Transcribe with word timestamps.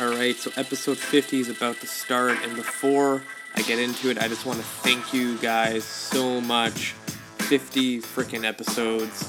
All 0.00 0.08
right, 0.08 0.34
so 0.34 0.50
episode 0.56 0.96
50 0.96 1.40
is 1.40 1.50
about 1.50 1.78
to 1.80 1.86
start, 1.86 2.38
and 2.42 2.56
before 2.56 3.22
I 3.54 3.60
get 3.60 3.78
into 3.78 4.08
it, 4.08 4.16
I 4.16 4.28
just 4.28 4.46
want 4.46 4.58
to 4.58 4.64
thank 4.64 5.12
you 5.12 5.36
guys 5.36 5.84
so 5.84 6.40
much. 6.40 6.92
50 7.40 8.00
freaking 8.00 8.44
episodes. 8.44 9.28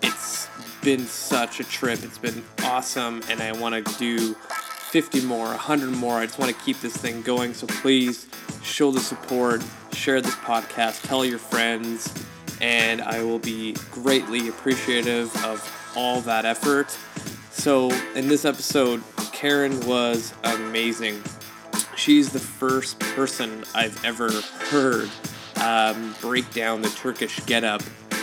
It's 0.00 0.48
been 0.82 1.04
such 1.04 1.60
a 1.60 1.64
trip. 1.64 2.02
It's 2.04 2.16
been 2.16 2.42
awesome, 2.62 3.20
and 3.28 3.42
I 3.42 3.52
want 3.52 3.86
to 3.86 3.98
do 3.98 4.32
50 4.32 5.26
more, 5.26 5.48
100 5.48 5.90
more. 5.90 6.14
I 6.14 6.24
just 6.24 6.38
want 6.38 6.56
to 6.56 6.64
keep 6.64 6.80
this 6.80 6.96
thing 6.96 7.20
going, 7.20 7.52
so 7.52 7.66
please 7.66 8.28
show 8.62 8.90
the 8.90 9.00
support, 9.00 9.62
share 9.92 10.22
this 10.22 10.36
podcast, 10.36 11.06
tell 11.06 11.22
your 11.22 11.38
friends, 11.38 12.14
and 12.62 13.02
I 13.02 13.22
will 13.22 13.40
be 13.40 13.76
greatly 13.90 14.48
appreciative 14.48 15.36
of 15.44 15.92
all 15.94 16.22
that 16.22 16.46
effort. 16.46 16.96
So, 17.50 17.90
in 18.14 18.28
this 18.28 18.46
episode, 18.46 19.02
Karen 19.38 19.78
was 19.86 20.34
amazing. 20.42 21.22
She's 21.94 22.32
the 22.32 22.40
first 22.40 22.98
person 22.98 23.62
I've 23.72 24.04
ever 24.04 24.32
heard 24.32 25.08
um, 25.62 26.16
break 26.20 26.52
down 26.52 26.82
the 26.82 26.88
Turkish 26.88 27.38
getup 27.46 27.80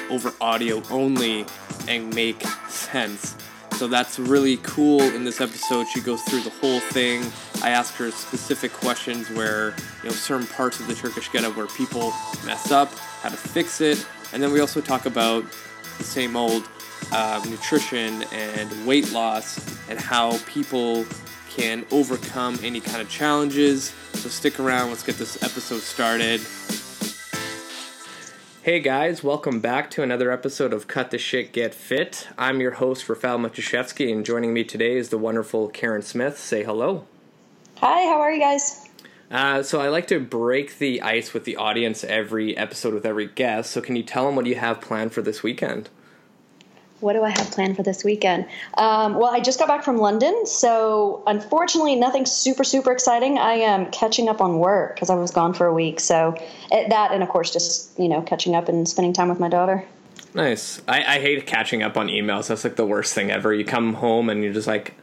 over 0.09 0.33
audio 0.41 0.83
only 0.91 1.45
and 1.87 2.13
make 2.13 2.41
sense. 2.67 3.33
So 3.77 3.87
that's 3.87 4.19
really 4.19 4.57
cool 4.57 4.99
in 4.99 5.23
this 5.23 5.39
episode. 5.39 5.87
She 5.87 6.01
goes 6.01 6.21
through 6.23 6.41
the 6.41 6.49
whole 6.49 6.81
thing. 6.81 7.23
I 7.63 7.69
ask 7.69 7.93
her 7.93 8.11
specific 8.11 8.73
questions 8.73 9.29
where, 9.29 9.69
you 10.03 10.09
know, 10.09 10.11
certain 10.11 10.47
parts 10.47 10.81
of 10.81 10.87
the 10.87 10.95
Turkish 10.95 11.31
getup 11.31 11.55
where 11.55 11.67
people 11.67 12.11
mess 12.45 12.71
up, 12.71 12.93
how 13.21 13.29
to 13.29 13.37
fix 13.37 13.79
it. 13.79 14.05
And 14.33 14.43
then 14.43 14.51
we 14.51 14.59
also 14.59 14.81
talk 14.81 15.05
about 15.05 15.45
the 15.97 16.03
same 16.03 16.35
old 16.35 16.67
uh, 17.11 17.43
nutrition 17.49 18.23
and 18.31 18.87
weight 18.87 19.11
loss 19.11 19.59
and 19.89 19.99
how 19.99 20.37
people 20.45 21.05
can 21.49 21.85
overcome 21.91 22.57
any 22.63 22.79
kind 22.79 23.01
of 23.01 23.09
challenges. 23.09 23.93
So 24.13 24.29
stick 24.29 24.59
around. 24.59 24.89
Let's 24.89 25.03
get 25.03 25.15
this 25.15 25.41
episode 25.43 25.81
started. 25.81 26.41
Hey 28.65 28.79
guys, 28.79 29.23
welcome 29.23 29.59
back 29.59 29.91
to 29.91 30.01
another 30.01 30.31
episode 30.31 30.73
of 30.73 30.87
Cut 30.87 31.11
the 31.11 31.19
Shit 31.19 31.53
Get 31.53 31.75
Fit. 31.75 32.27
I'm 32.35 32.59
your 32.59 32.71
host, 32.71 33.07
Rafael 33.07 33.37
Matuszewski, 33.37 34.11
and 34.11 34.25
joining 34.25 34.53
me 34.53 34.63
today 34.63 34.97
is 34.97 35.09
the 35.09 35.19
wonderful 35.19 35.67
Karen 35.67 36.01
Smith. 36.01 36.39
Say 36.39 36.63
hello. 36.63 37.05
Hi, 37.77 38.05
how 38.05 38.19
are 38.19 38.31
you 38.31 38.39
guys? 38.39 38.89
Uh, 39.29 39.61
so 39.61 39.81
I 39.81 39.89
like 39.89 40.07
to 40.07 40.19
break 40.19 40.79
the 40.79 41.01
ice 41.01 41.33
with 41.33 41.43
the 41.43 41.57
audience 41.57 42.03
every 42.03 42.57
episode 42.57 42.93
with 42.93 43.05
every 43.05 43.27
guest. 43.27 43.69
So 43.69 43.81
can 43.81 43.95
you 43.95 44.03
tell 44.03 44.25
them 44.25 44.35
what 44.35 44.47
you 44.47 44.55
have 44.55 44.81
planned 44.81 45.13
for 45.13 45.21
this 45.21 45.43
weekend? 45.43 45.89
What 47.01 47.13
do 47.13 47.23
I 47.23 47.29
have 47.29 47.51
planned 47.51 47.75
for 47.75 47.83
this 47.83 48.03
weekend? 48.03 48.45
Um, 48.77 49.15
well, 49.15 49.31
I 49.33 49.39
just 49.39 49.59
got 49.59 49.67
back 49.67 49.83
from 49.83 49.97
London, 49.97 50.45
so 50.45 51.23
unfortunately, 51.27 51.95
nothing 51.95 52.25
super, 52.25 52.63
super 52.63 52.91
exciting. 52.91 53.37
I 53.37 53.53
am 53.53 53.91
catching 53.91 54.29
up 54.29 54.41
on 54.41 54.59
work 54.59 54.95
because 54.95 55.09
I 55.09 55.15
was 55.15 55.31
gone 55.31 55.53
for 55.53 55.67
a 55.67 55.73
week. 55.73 55.99
So 55.99 56.35
it, 56.71 56.89
that, 56.89 57.11
and 57.11 57.21
of 57.21 57.29
course, 57.29 57.51
just 57.51 57.97
you 57.99 58.07
know, 58.07 58.21
catching 58.21 58.55
up 58.55 58.69
and 58.69 58.87
spending 58.87 59.13
time 59.13 59.29
with 59.29 59.39
my 59.39 59.49
daughter. 59.49 59.85
Nice. 60.33 60.81
I, 60.87 61.15
I 61.15 61.19
hate 61.19 61.45
catching 61.45 61.83
up 61.83 61.95
on 61.97 62.07
emails. 62.07 62.47
That's 62.47 62.63
like 62.63 62.75
the 62.75 62.85
worst 62.85 63.13
thing 63.13 63.31
ever. 63.31 63.53
You 63.53 63.65
come 63.65 63.93
home 63.93 64.29
and 64.29 64.43
you're 64.43 64.53
just 64.53 64.67
like, 64.67 64.93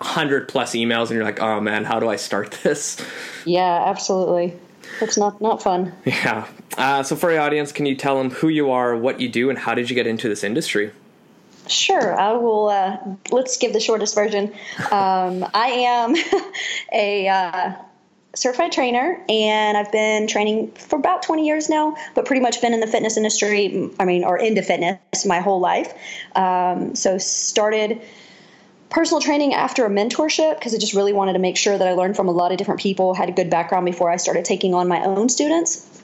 100 0.00 0.48
plus 0.48 0.72
emails 0.72 1.08
and 1.08 1.10
you're 1.10 1.24
like 1.24 1.42
oh 1.42 1.60
man 1.60 1.84
how 1.84 2.00
do 2.00 2.08
i 2.08 2.16
start 2.16 2.52
this 2.62 3.04
yeah 3.44 3.84
absolutely 3.86 4.54
it's 5.02 5.18
not 5.18 5.38
not 5.42 5.62
fun 5.62 5.92
yeah 6.06 6.46
uh, 6.78 7.02
so 7.02 7.14
for 7.14 7.30
the 7.30 7.36
audience 7.36 7.70
can 7.70 7.84
you 7.84 7.94
tell 7.94 8.16
them 8.16 8.30
who 8.30 8.48
you 8.48 8.70
are 8.70 8.96
what 8.96 9.20
you 9.20 9.28
do 9.28 9.50
and 9.50 9.58
how 9.58 9.74
did 9.74 9.90
you 9.90 9.94
get 9.94 10.06
into 10.06 10.26
this 10.26 10.42
industry 10.42 10.90
Sure, 11.70 12.18
I 12.18 12.32
will. 12.32 12.68
Uh, 12.68 12.98
let's 13.30 13.56
give 13.56 13.72
the 13.72 13.80
shortest 13.80 14.14
version. 14.14 14.52
Um, 14.90 15.46
I 15.54 15.68
am 15.86 16.16
a 16.92 17.28
uh, 17.28 17.72
certified 18.34 18.72
trainer, 18.72 19.22
and 19.28 19.76
I've 19.76 19.92
been 19.92 20.26
training 20.26 20.72
for 20.72 20.96
about 20.96 21.22
20 21.22 21.46
years 21.46 21.68
now, 21.68 21.96
but 22.14 22.26
pretty 22.26 22.42
much 22.42 22.60
been 22.60 22.74
in 22.74 22.80
the 22.80 22.86
fitness 22.86 23.16
industry, 23.16 23.90
I 24.00 24.04
mean, 24.04 24.24
or 24.24 24.36
into 24.36 24.62
fitness 24.62 25.24
my 25.24 25.40
whole 25.40 25.60
life. 25.60 25.94
Um, 26.34 26.94
so, 26.96 27.18
started 27.18 28.02
personal 28.88 29.20
training 29.20 29.54
after 29.54 29.86
a 29.86 29.88
mentorship 29.88 30.58
because 30.58 30.74
I 30.74 30.78
just 30.78 30.94
really 30.94 31.12
wanted 31.12 31.34
to 31.34 31.38
make 31.38 31.56
sure 31.56 31.78
that 31.78 31.86
I 31.86 31.92
learned 31.92 32.16
from 32.16 32.26
a 32.26 32.32
lot 32.32 32.50
of 32.50 32.58
different 32.58 32.80
people, 32.80 33.14
had 33.14 33.28
a 33.28 33.32
good 33.32 33.48
background 33.48 33.86
before 33.86 34.10
I 34.10 34.16
started 34.16 34.44
taking 34.44 34.74
on 34.74 34.88
my 34.88 35.04
own 35.04 35.28
students. 35.28 35.99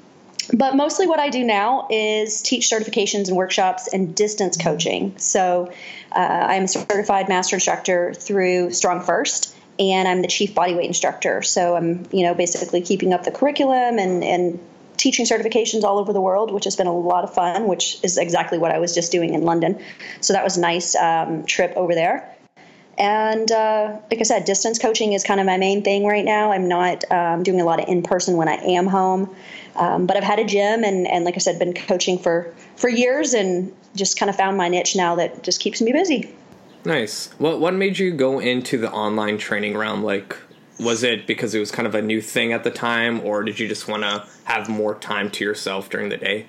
But 0.53 0.77
mostly 0.77 1.07
what 1.07 1.19
I 1.19 1.29
do 1.29 1.45
now 1.45 1.89
is 1.91 2.41
teach 2.41 2.69
certifications 2.69 3.29
and 3.29 3.37
workshops 3.37 3.89
and 3.93 4.15
distance 4.15 4.57
coaching. 4.57 5.17
So 5.19 5.73
uh, 6.12 6.19
I'm 6.19 6.65
a 6.65 6.69
certified 6.69 7.29
master 7.29 7.57
instructor 7.57 8.15
through 8.15 8.71
Strong 8.71 9.03
First, 9.03 9.56
and 9.79 10.06
I'm 10.06 10.23
the 10.23 10.29
chief 10.29 10.55
bodyweight 10.55 10.87
instructor. 10.87 11.43
So 11.43 11.77
I'm, 11.77 12.06
you 12.12 12.25
know, 12.25 12.35
basically 12.35 12.81
keeping 12.81 13.12
up 13.12 13.25
the 13.25 13.33
curriculum 13.33 13.99
and, 13.99 14.23
and 14.23 14.61
teaching 14.97 15.27
certifications 15.27 15.83
all 15.83 15.99
over 15.99 16.12
the 16.12 16.21
world, 16.21 16.53
which 16.53 16.65
has 16.65 16.77
been 16.77 16.87
a 16.87 16.97
lot 16.97 17.25
of 17.25 17.35
fun, 17.35 17.67
which 17.67 17.99
is 18.03 18.17
exactly 18.17 18.59
what 18.59 18.71
I 18.71 18.79
was 18.79 18.95
just 18.95 19.12
doing 19.12 19.35
in 19.35 19.43
London. 19.43 19.79
So 20.21 20.33
that 20.33 20.45
was 20.45 20.56
a 20.56 20.61
nice 20.61 20.95
um, 20.95 21.45
trip 21.45 21.73
over 21.77 21.95
there. 21.95 22.33
And 22.99 23.51
uh, 23.53 23.99
like 24.11 24.21
I 24.21 24.23
said, 24.23 24.47
distance 24.47 24.79
coaching 24.79 25.12
is 25.12 25.23
kind 25.23 25.39
of 25.39 25.45
my 25.45 25.59
main 25.59 25.83
thing 25.83 26.06
right 26.06 26.25
now. 26.25 26.53
I'm 26.53 26.67
not 26.67 27.05
um, 27.11 27.43
doing 27.43 27.61
a 27.61 27.65
lot 27.65 27.79
of 27.79 27.89
in 27.89 28.03
person 28.03 28.37
when 28.37 28.49
I 28.49 28.55
am 28.55 28.87
home. 28.87 29.35
Um, 29.76 30.06
but 30.06 30.16
I've 30.16 30.25
had 30.25 30.38
a 30.38 30.44
gym 30.44 30.84
and, 30.84 31.06
and 31.06 31.25
like 31.25 31.34
I 31.34 31.38
said, 31.38 31.59
been 31.59 31.75
coaching 31.75 32.19
for, 32.19 32.54
for 32.76 32.88
years 32.88 33.34
and 33.34 33.75
just 33.94 34.19
kind 34.19 34.31
of 34.31 34.37
found 34.37 34.56
my 34.56 34.69
niche 34.69 34.97
now 34.97 35.14
that 35.16 35.42
just 35.42 35.60
keeps 35.60 35.81
me 35.81 35.92
busy. 35.92 36.34
Nice. 36.87 37.31
What 37.38 37.59
what 37.59 37.75
made 37.75 37.98
you 37.98 38.12
go 38.12 38.38
into 38.38 38.78
the 38.78 38.91
online 38.92 39.38
training 39.38 39.76
realm? 39.76 40.04
Like, 40.04 40.37
was 40.78 41.03
it 41.03 41.26
because 41.26 41.53
it 41.53 41.59
was 41.59 41.72
kind 41.72 41.88
of 41.88 41.97
a 41.97 42.03
new 42.03 42.20
thing 42.20 42.53
at 42.53 42.62
the 42.62 42.70
time, 42.70 43.20
or 43.22 43.42
did 43.42 43.59
you 43.59 43.66
just 43.66 43.88
want 43.88 44.04
to 44.04 44.25
have 44.44 44.69
more 44.69 44.94
time 44.94 45.28
to 45.32 45.44
yourself 45.44 45.91
during 45.91 46.10
the 46.10 46.16
day? 46.16 46.47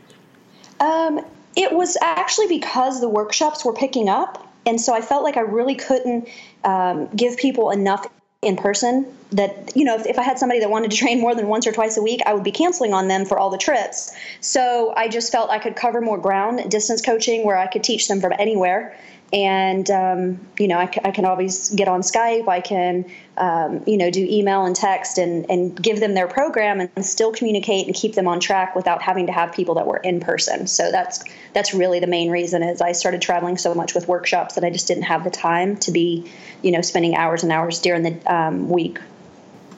Um, 0.79 1.25
it 1.55 1.71
was 1.71 1.97
actually 2.03 2.47
because 2.47 3.01
the 3.01 3.09
workshops 3.09 3.65
were 3.65 3.73
picking 3.73 4.09
up, 4.09 4.47
and 4.67 4.79
so 4.79 4.93
I 4.93 5.01
felt 5.01 5.23
like 5.23 5.37
I 5.37 5.41
really 5.41 5.73
couldn't 5.73 6.29
um, 6.63 7.07
give 7.15 7.37
people 7.37 7.71
enough 7.71 8.05
in 8.43 8.57
person 8.57 9.11
that 9.31 9.75
you 9.75 9.83
know 9.83 9.95
if, 9.95 10.05
if, 10.05 10.19
i 10.19 10.23
had 10.23 10.39
somebody 10.39 10.59
that 10.59 10.69
wanted 10.69 10.91
to 10.91 10.97
train 11.03 11.19
more 11.19 11.35
than 11.35 11.47
once 11.47 11.67
or 11.67 11.71
twice 11.71 11.97
a 11.97 12.01
week 12.01 12.21
i 12.25 12.33
would 12.33 12.43
be 12.43 12.51
canceling 12.51 12.93
on 12.93 13.07
them 13.07 13.25
for 13.25 13.37
all 13.37 13.49
the 13.49 13.57
trips. 13.57 14.15
So 14.41 14.93
i 14.95 15.07
just 15.07 15.31
felt 15.31 15.49
i 15.49 15.59
could 15.59 15.75
cover 15.75 16.01
more 16.01 16.17
ground 16.17 16.69
distance 16.69 17.01
coaching 17.01 17.45
where 17.45 17.57
i 17.57 17.67
could 17.67 17.83
teach 17.83 18.07
them 18.07 18.21
from 18.21 18.33
anywhere. 18.37 18.97
And 19.33 19.91
um, 19.91 20.39
you 20.57 20.69
know 20.69 20.77
I, 20.77 20.89
I, 21.03 21.11
can 21.11 21.25
always 21.25 21.67
get 21.71 21.89
on 21.89 21.99
skype. 21.99 22.47
I 22.47 22.61
can 22.61 23.11
um, 23.35 23.83
you 23.85 23.97
know 23.97 24.09
do 24.09 24.25
email 24.25 24.63
and 24.63 24.73
text 24.73 25.17
and, 25.17 25.45
and 25.51 25.75
give 25.75 25.99
them 25.99 26.13
their 26.13 26.29
program 26.29 26.79
and 26.79 27.05
still 27.05 27.33
communicate 27.33 27.87
and 27.87 27.93
keep 27.93 28.15
them 28.15 28.29
on 28.29 28.39
track 28.39 28.73
without 28.73 29.01
having 29.01 29.25
to 29.25 29.33
have 29.33 29.51
people 29.51 29.75
that 29.75 29.85
were 29.85 29.97
in 29.97 30.21
person. 30.21 30.65
So 30.65 30.91
that's 30.91 31.25
that's 31.57 31.73
really 31.73 31.99
the 31.99 32.07
main 32.07 32.29
reason 32.29 32.61
is 32.61 32.81
i 32.81 32.91
started 32.91 33.19
traveling 33.19 33.57
so 33.57 33.73
much 33.73 33.95
with 33.95 34.07
workshops 34.07 34.55
that 34.55 34.63
i 34.63 34.69
just 34.69 34.87
didn't 34.87 35.03
have 35.03 35.23
the 35.23 35.31
time 35.31 35.75
to 35.75 35.91
be 35.91 36.29
you 36.61 36.71
know 36.71 36.81
spending 36.81 37.15
hours 37.15 37.41
and 37.41 37.51
hours 37.51 37.79
during 37.79 38.03
the 38.03 38.33
um, 38.33 38.69
week 38.69 38.99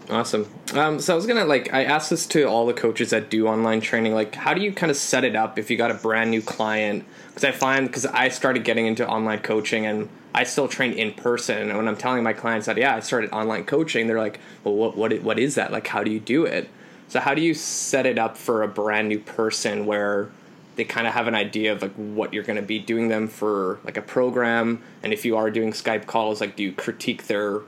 Awesome. 0.10 0.48
Um, 0.74 1.00
so 1.00 1.14
I 1.14 1.16
was 1.16 1.28
gonna 1.28 1.46
like 1.46 1.72
I 1.72 1.84
asked 1.84 2.10
this 2.10 2.26
to 2.28 2.46
all 2.46 2.66
the 2.66 2.74
coaches 2.74 3.12
that 3.12 3.30
do 3.30 3.48
online 3.48 3.80
training. 3.80 4.16
Like, 4.16 4.34
how 4.34 4.56
do 4.56 4.62
you 4.62 4.74
kind 4.74 4.90
of 4.90 4.98
set 4.98 5.24
it 5.24 5.36
up 5.36 5.60
if 5.60 5.70
you 5.70 5.78
got 5.78 5.92
a 5.92 5.94
brand 5.94 6.32
new 6.32 6.42
client? 6.42 7.06
Because 7.28 7.44
I 7.44 7.52
find 7.52 7.86
because 7.86 8.08
I 8.08 8.30
started 8.30 8.64
getting 8.64 8.88
into 8.88 9.08
online 9.08 9.40
coaching 9.40 9.86
and 9.86 10.10
I 10.34 10.46
still 10.46 10.68
train 10.68 10.94
in 10.94 11.14
person. 11.14 11.70
And 11.70 11.78
when 11.78 11.88
I'm 11.88 11.96
telling 11.96 12.24
my 12.24 12.34
clients 12.34 12.66
that 12.66 12.78
yeah 12.78 12.96
I 12.96 13.02
started 13.02 13.30
online 13.32 13.66
coaching, 13.66 14.08
they're 14.08 14.18
like, 14.18 14.40
well, 14.64 14.74
what 14.74 14.98
what 14.98 15.22
what 15.22 15.38
is 15.38 15.56
that? 15.56 15.72
Like, 15.72 15.86
how 15.86 16.04
do 16.04 16.10
you 16.10 16.20
do 16.20 16.44
it? 16.44 16.70
So 17.08 17.20
how 17.20 17.36
do 17.36 17.42
you 17.42 17.54
set 17.54 18.08
it 18.08 18.18
up 18.18 18.36
for 18.36 18.64
a 18.64 18.68
brand 18.68 19.10
new 19.10 19.20
person 19.20 19.86
where 19.86 20.30
they 20.76 20.86
kind 20.86 21.06
of 21.06 21.14
have 21.14 21.28
an 21.28 21.36
idea 21.36 21.72
of 21.72 21.82
like 21.84 21.94
what 21.94 22.34
you're 22.34 22.44
going 22.44 22.56
to 22.56 22.62
be 22.62 22.80
doing 22.80 23.10
them 23.10 23.28
for 23.28 23.80
like 23.84 23.98
a 23.98 24.02
program 24.02 24.82
and 25.04 25.12
if 25.12 25.26
you 25.26 25.36
are 25.36 25.52
doing 25.52 25.72
skype 25.74 26.06
calls 26.06 26.40
like 26.40 26.56
do 26.56 26.64
you 26.64 26.72
critique 26.72 27.28
their 27.28 27.60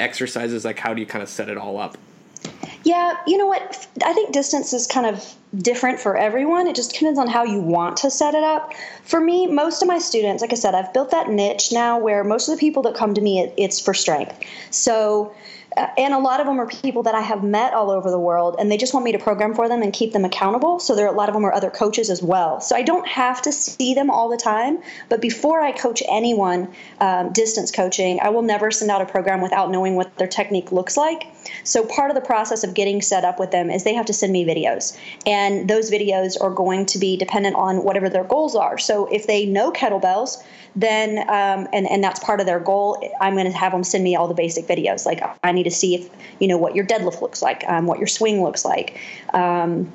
exercises? 0.00 0.64
Like, 0.64 0.78
how 0.78 0.94
do 0.94 1.00
you 1.00 1.06
kind 1.06 1.22
of 1.22 1.28
set 1.28 1.48
it 1.48 1.56
all 1.56 1.78
up? 1.78 1.96
Yeah, 2.82 3.16
you 3.26 3.36
know 3.36 3.46
what? 3.46 3.86
I 4.04 4.12
think 4.14 4.32
distance 4.32 4.72
is 4.72 4.86
kind 4.86 5.06
of 5.06 5.34
different 5.58 6.00
for 6.00 6.16
everyone. 6.16 6.66
It 6.66 6.74
just 6.74 6.92
depends 6.92 7.18
on 7.18 7.26
how 7.26 7.44
you 7.44 7.60
want 7.60 7.98
to 7.98 8.10
set 8.10 8.34
it 8.34 8.42
up. 8.42 8.72
For 9.04 9.20
me, 9.20 9.46
most 9.46 9.82
of 9.82 9.88
my 9.88 9.98
students, 9.98 10.40
like 10.40 10.52
I 10.52 10.56
said, 10.56 10.74
I've 10.74 10.92
built 10.94 11.10
that 11.10 11.28
niche 11.28 11.72
now 11.72 11.98
where 11.98 12.24
most 12.24 12.48
of 12.48 12.56
the 12.56 12.60
people 12.60 12.82
that 12.84 12.94
come 12.94 13.12
to 13.14 13.20
me, 13.20 13.52
it's 13.58 13.80
for 13.80 13.92
strength. 13.92 14.38
So 14.70 15.34
and 15.76 16.12
a 16.14 16.18
lot 16.18 16.40
of 16.40 16.46
them 16.46 16.58
are 16.60 16.66
people 16.66 17.02
that 17.04 17.14
I 17.14 17.20
have 17.20 17.42
met 17.42 17.74
all 17.74 17.90
over 17.90 18.10
the 18.10 18.18
world, 18.18 18.56
and 18.58 18.70
they 18.70 18.76
just 18.76 18.92
want 18.92 19.04
me 19.04 19.12
to 19.12 19.18
program 19.18 19.54
for 19.54 19.68
them 19.68 19.82
and 19.82 19.92
keep 19.92 20.12
them 20.12 20.24
accountable. 20.24 20.80
So 20.80 20.94
there, 20.94 21.06
are, 21.06 21.14
a 21.14 21.16
lot 21.16 21.28
of 21.28 21.34
them 21.34 21.44
are 21.44 21.52
other 21.52 21.70
coaches 21.70 22.10
as 22.10 22.22
well. 22.22 22.60
So 22.60 22.74
I 22.76 22.82
don't 22.82 23.06
have 23.06 23.42
to 23.42 23.52
see 23.52 23.94
them 23.94 24.10
all 24.10 24.28
the 24.28 24.36
time. 24.36 24.82
But 25.08 25.20
before 25.20 25.60
I 25.60 25.72
coach 25.72 26.02
anyone, 26.08 26.72
um, 27.00 27.32
distance 27.32 27.70
coaching, 27.70 28.20
I 28.20 28.30
will 28.30 28.42
never 28.42 28.70
send 28.70 28.90
out 28.90 29.00
a 29.00 29.06
program 29.06 29.40
without 29.40 29.70
knowing 29.70 29.94
what 29.94 30.16
their 30.16 30.28
technique 30.28 30.72
looks 30.72 30.96
like. 30.96 31.26
So 31.64 31.84
part 31.84 32.10
of 32.10 32.14
the 32.14 32.20
process 32.20 32.64
of 32.64 32.74
getting 32.74 33.02
set 33.02 33.24
up 33.24 33.38
with 33.38 33.50
them 33.50 33.70
is 33.70 33.84
they 33.84 33.94
have 33.94 34.06
to 34.06 34.12
send 34.12 34.32
me 34.32 34.44
videos, 34.44 34.96
and 35.26 35.68
those 35.68 35.90
videos 35.90 36.40
are 36.40 36.50
going 36.50 36.86
to 36.86 36.98
be 36.98 37.16
dependent 37.16 37.56
on 37.56 37.84
whatever 37.84 38.08
their 38.08 38.24
goals 38.24 38.54
are. 38.54 38.78
So 38.78 39.06
if 39.06 39.26
they 39.26 39.46
know 39.46 39.72
kettlebells, 39.72 40.42
then 40.76 41.18
um, 41.28 41.68
and 41.72 41.88
and 41.90 42.02
that's 42.02 42.20
part 42.20 42.40
of 42.40 42.46
their 42.46 42.60
goal. 42.60 43.02
I'm 43.20 43.34
going 43.34 43.50
to 43.50 43.56
have 43.56 43.72
them 43.72 43.84
send 43.84 44.04
me 44.04 44.16
all 44.16 44.28
the 44.28 44.34
basic 44.34 44.66
videos. 44.66 45.06
Like 45.06 45.22
I 45.42 45.52
need 45.52 45.64
to 45.64 45.70
see 45.70 45.94
if 45.94 46.10
you 46.38 46.48
know 46.48 46.58
what 46.58 46.74
your 46.74 46.86
deadlift 46.86 47.20
looks 47.20 47.42
like, 47.42 47.64
um, 47.68 47.86
what 47.86 47.98
your 47.98 48.06
swing 48.06 48.42
looks 48.42 48.64
like. 48.64 48.98
Um, 49.34 49.92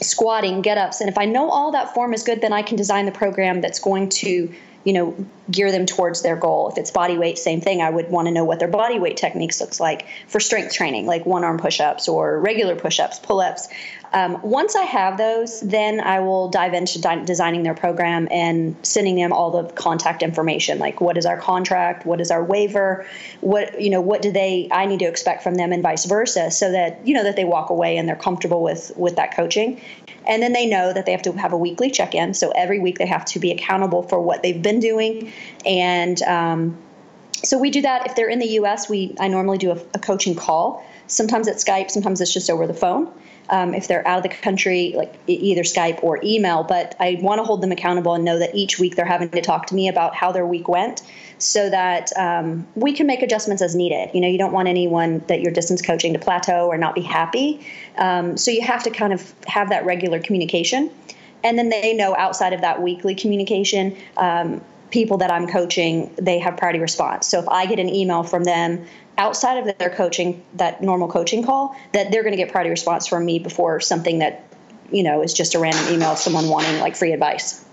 squatting, 0.00 0.60
get 0.60 0.76
ups. 0.76 1.00
And 1.00 1.08
if 1.08 1.16
I 1.18 1.24
know 1.24 1.50
all 1.50 1.70
that 1.72 1.94
form 1.94 2.14
is 2.14 2.22
good, 2.22 2.40
then 2.40 2.52
I 2.52 2.62
can 2.62 2.76
design 2.76 3.06
the 3.06 3.12
program 3.12 3.60
that's 3.60 3.78
going 3.78 4.08
to 4.08 4.52
you 4.84 4.92
know 4.92 5.26
gear 5.50 5.72
them 5.72 5.86
towards 5.86 6.22
their 6.22 6.36
goal. 6.36 6.68
If 6.68 6.78
it's 6.78 6.90
body 6.90 7.18
weight 7.18 7.38
same 7.38 7.60
thing. 7.60 7.82
I 7.82 7.90
would 7.90 8.10
want 8.10 8.28
to 8.28 8.32
know 8.32 8.44
what 8.44 8.58
their 8.58 8.68
body 8.68 8.98
weight 8.98 9.16
techniques 9.16 9.60
looks 9.60 9.80
like 9.80 10.06
for 10.28 10.40
strength 10.40 10.74
training 10.74 11.06
like 11.06 11.26
one 11.26 11.44
arm 11.44 11.58
push-ups 11.58 12.08
or 12.08 12.38
regular 12.38 12.76
push-ups 12.76 13.18
pull-ups 13.18 13.68
um, 14.14 14.40
once 14.42 14.74
i 14.76 14.82
have 14.82 15.18
those 15.18 15.60
then 15.60 16.00
i 16.00 16.20
will 16.20 16.48
dive 16.48 16.72
into 16.72 17.00
di- 17.00 17.24
designing 17.24 17.62
their 17.62 17.74
program 17.74 18.26
and 18.30 18.74
sending 18.82 19.16
them 19.16 19.32
all 19.32 19.50
the 19.50 19.72
contact 19.72 20.22
information 20.22 20.78
like 20.78 21.00
what 21.00 21.18
is 21.18 21.26
our 21.26 21.36
contract 21.36 22.06
what 22.06 22.20
is 22.20 22.30
our 22.30 22.42
waiver 22.42 23.06
what 23.40 23.80
you 23.80 23.90
know 23.90 24.00
what 24.00 24.22
do 24.22 24.32
they 24.32 24.68
i 24.70 24.86
need 24.86 25.00
to 25.00 25.06
expect 25.06 25.42
from 25.42 25.56
them 25.56 25.72
and 25.72 25.82
vice 25.82 26.06
versa 26.06 26.50
so 26.50 26.72
that 26.72 27.06
you 27.06 27.12
know 27.12 27.24
that 27.24 27.36
they 27.36 27.44
walk 27.44 27.68
away 27.68 27.98
and 27.98 28.08
they're 28.08 28.16
comfortable 28.16 28.62
with 28.62 28.92
with 28.96 29.16
that 29.16 29.36
coaching 29.36 29.80
and 30.26 30.42
then 30.42 30.52
they 30.52 30.66
know 30.66 30.92
that 30.92 31.06
they 31.06 31.12
have 31.12 31.22
to 31.22 31.32
have 31.32 31.52
a 31.52 31.56
weekly 31.56 31.90
check 31.90 32.14
in. 32.14 32.34
So 32.34 32.50
every 32.50 32.78
week 32.78 32.98
they 32.98 33.06
have 33.06 33.24
to 33.26 33.38
be 33.38 33.50
accountable 33.50 34.02
for 34.02 34.20
what 34.20 34.42
they've 34.42 34.60
been 34.60 34.80
doing. 34.80 35.32
And 35.66 36.20
um, 36.22 36.78
so 37.42 37.58
we 37.58 37.70
do 37.70 37.82
that. 37.82 38.06
If 38.06 38.16
they're 38.16 38.28
in 38.28 38.38
the 38.38 38.48
US, 38.60 38.88
we 38.88 39.14
I 39.18 39.28
normally 39.28 39.58
do 39.58 39.70
a, 39.70 39.78
a 39.94 39.98
coaching 39.98 40.34
call. 40.34 40.84
Sometimes 41.06 41.48
it's 41.48 41.64
Skype, 41.64 41.90
sometimes 41.90 42.20
it's 42.20 42.32
just 42.32 42.50
over 42.50 42.66
the 42.66 42.74
phone. 42.74 43.12
Um, 43.50 43.74
if 43.74 43.88
they're 43.88 44.06
out 44.08 44.18
of 44.18 44.22
the 44.22 44.30
country, 44.30 44.94
like 44.96 45.14
either 45.26 45.62
Skype 45.62 46.02
or 46.02 46.18
email. 46.24 46.62
But 46.62 46.94
I 46.98 47.18
want 47.20 47.40
to 47.40 47.44
hold 47.44 47.60
them 47.60 47.72
accountable 47.72 48.14
and 48.14 48.24
know 48.24 48.38
that 48.38 48.54
each 48.54 48.78
week 48.78 48.96
they're 48.96 49.04
having 49.04 49.28
to 49.30 49.42
talk 49.42 49.66
to 49.66 49.74
me 49.74 49.88
about 49.88 50.14
how 50.14 50.32
their 50.32 50.46
week 50.46 50.66
went 50.66 51.02
so 51.38 51.68
that 51.68 52.10
um, 52.16 52.66
we 52.74 52.94
can 52.94 53.06
make 53.06 53.22
adjustments 53.22 53.62
as 53.62 53.74
needed. 53.74 54.08
You 54.14 54.22
know, 54.22 54.28
you 54.28 54.38
don't 54.38 54.52
want 54.52 54.68
anyone 54.68 55.18
that 55.26 55.42
you're 55.42 55.52
distance 55.52 55.82
coaching 55.82 56.14
to 56.14 56.18
plateau 56.18 56.68
or 56.68 56.78
not 56.78 56.94
be 56.94 57.02
happy. 57.02 57.66
Um, 57.98 58.38
so 58.38 58.50
you 58.50 58.62
have 58.62 58.82
to 58.84 58.90
kind 58.90 59.12
of 59.12 59.34
have 59.46 59.68
that 59.68 59.84
regular 59.84 60.20
communication. 60.20 60.90
And 61.42 61.58
then 61.58 61.68
they 61.68 61.92
know 61.92 62.16
outside 62.16 62.54
of 62.54 62.62
that 62.62 62.80
weekly 62.80 63.14
communication, 63.14 63.94
um, 64.16 64.62
people 64.90 65.18
that 65.18 65.30
I'm 65.30 65.46
coaching, 65.46 66.14
they 66.16 66.38
have 66.38 66.56
priority 66.56 66.78
response. 66.78 67.26
So 67.26 67.40
if 67.40 67.48
I 67.48 67.66
get 67.66 67.78
an 67.78 67.88
email 67.88 68.22
from 68.22 68.44
them 68.44 68.86
outside 69.18 69.58
of 69.58 69.78
their 69.78 69.90
coaching, 69.90 70.44
that 70.54 70.82
normal 70.82 71.08
coaching 71.08 71.44
call, 71.44 71.76
that 71.92 72.10
they're 72.10 72.22
going 72.22 72.32
to 72.32 72.36
get 72.36 72.50
priority 72.50 72.70
response 72.70 73.06
from 73.06 73.24
me 73.24 73.38
before 73.38 73.80
something 73.80 74.20
that, 74.20 74.44
you 74.90 75.02
know, 75.02 75.22
is 75.22 75.34
just 75.34 75.54
a 75.54 75.58
random 75.58 75.94
email 75.94 76.10
of 76.10 76.18
someone 76.18 76.48
wanting 76.48 76.80
like 76.80 76.96
free 76.96 77.12
advice. 77.12 77.64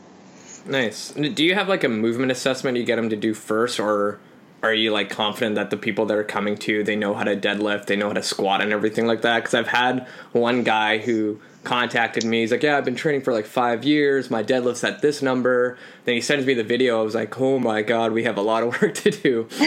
Nice. 0.65 1.11
Do 1.11 1.43
you 1.43 1.55
have 1.55 1.67
like 1.67 1.83
a 1.83 1.89
movement 1.89 2.31
assessment 2.31 2.77
you 2.77 2.83
get 2.83 2.95
them 2.95 3.09
to 3.09 3.15
do 3.15 3.33
first, 3.33 3.79
or 3.79 4.19
are 4.63 4.73
you 4.73 4.91
like 4.91 5.09
confident 5.09 5.55
that 5.55 5.71
the 5.71 5.77
people 5.77 6.05
that 6.05 6.17
are 6.17 6.23
coming 6.23 6.55
to 6.57 6.71
you, 6.71 6.83
they 6.83 6.95
know 6.95 7.15
how 7.15 7.23
to 7.23 7.35
deadlift, 7.35 7.87
they 7.87 7.95
know 7.95 8.07
how 8.07 8.13
to 8.13 8.23
squat 8.23 8.61
and 8.61 8.71
everything 8.71 9.07
like 9.07 9.23
that? 9.23 9.39
Because 9.39 9.55
I've 9.55 9.67
had 9.67 10.07
one 10.33 10.63
guy 10.63 10.99
who 10.99 11.39
contacted 11.63 12.23
me. 12.23 12.41
He's 12.41 12.51
like, 12.51 12.63
"Yeah, 12.63 12.77
I've 12.77 12.85
been 12.85 12.95
training 12.95 13.21
for 13.21 13.33
like 13.33 13.45
five 13.45 13.83
years. 13.83 14.31
My 14.31 14.43
deadlift's 14.43 14.83
at 14.83 15.01
this 15.01 15.21
number." 15.21 15.77
Then 16.05 16.15
he 16.15 16.21
sends 16.21 16.45
me 16.45 16.53
the 16.53 16.63
video. 16.63 16.99
I 16.99 17.03
was 17.03 17.15
like, 17.15 17.39
"Oh 17.39 17.59
my 17.59 17.81
god, 17.81 18.11
we 18.11 18.23
have 18.23 18.37
a 18.37 18.41
lot 18.41 18.63
of 18.63 18.69
work 18.81 18.95
to 18.95 19.11
do." 19.11 19.47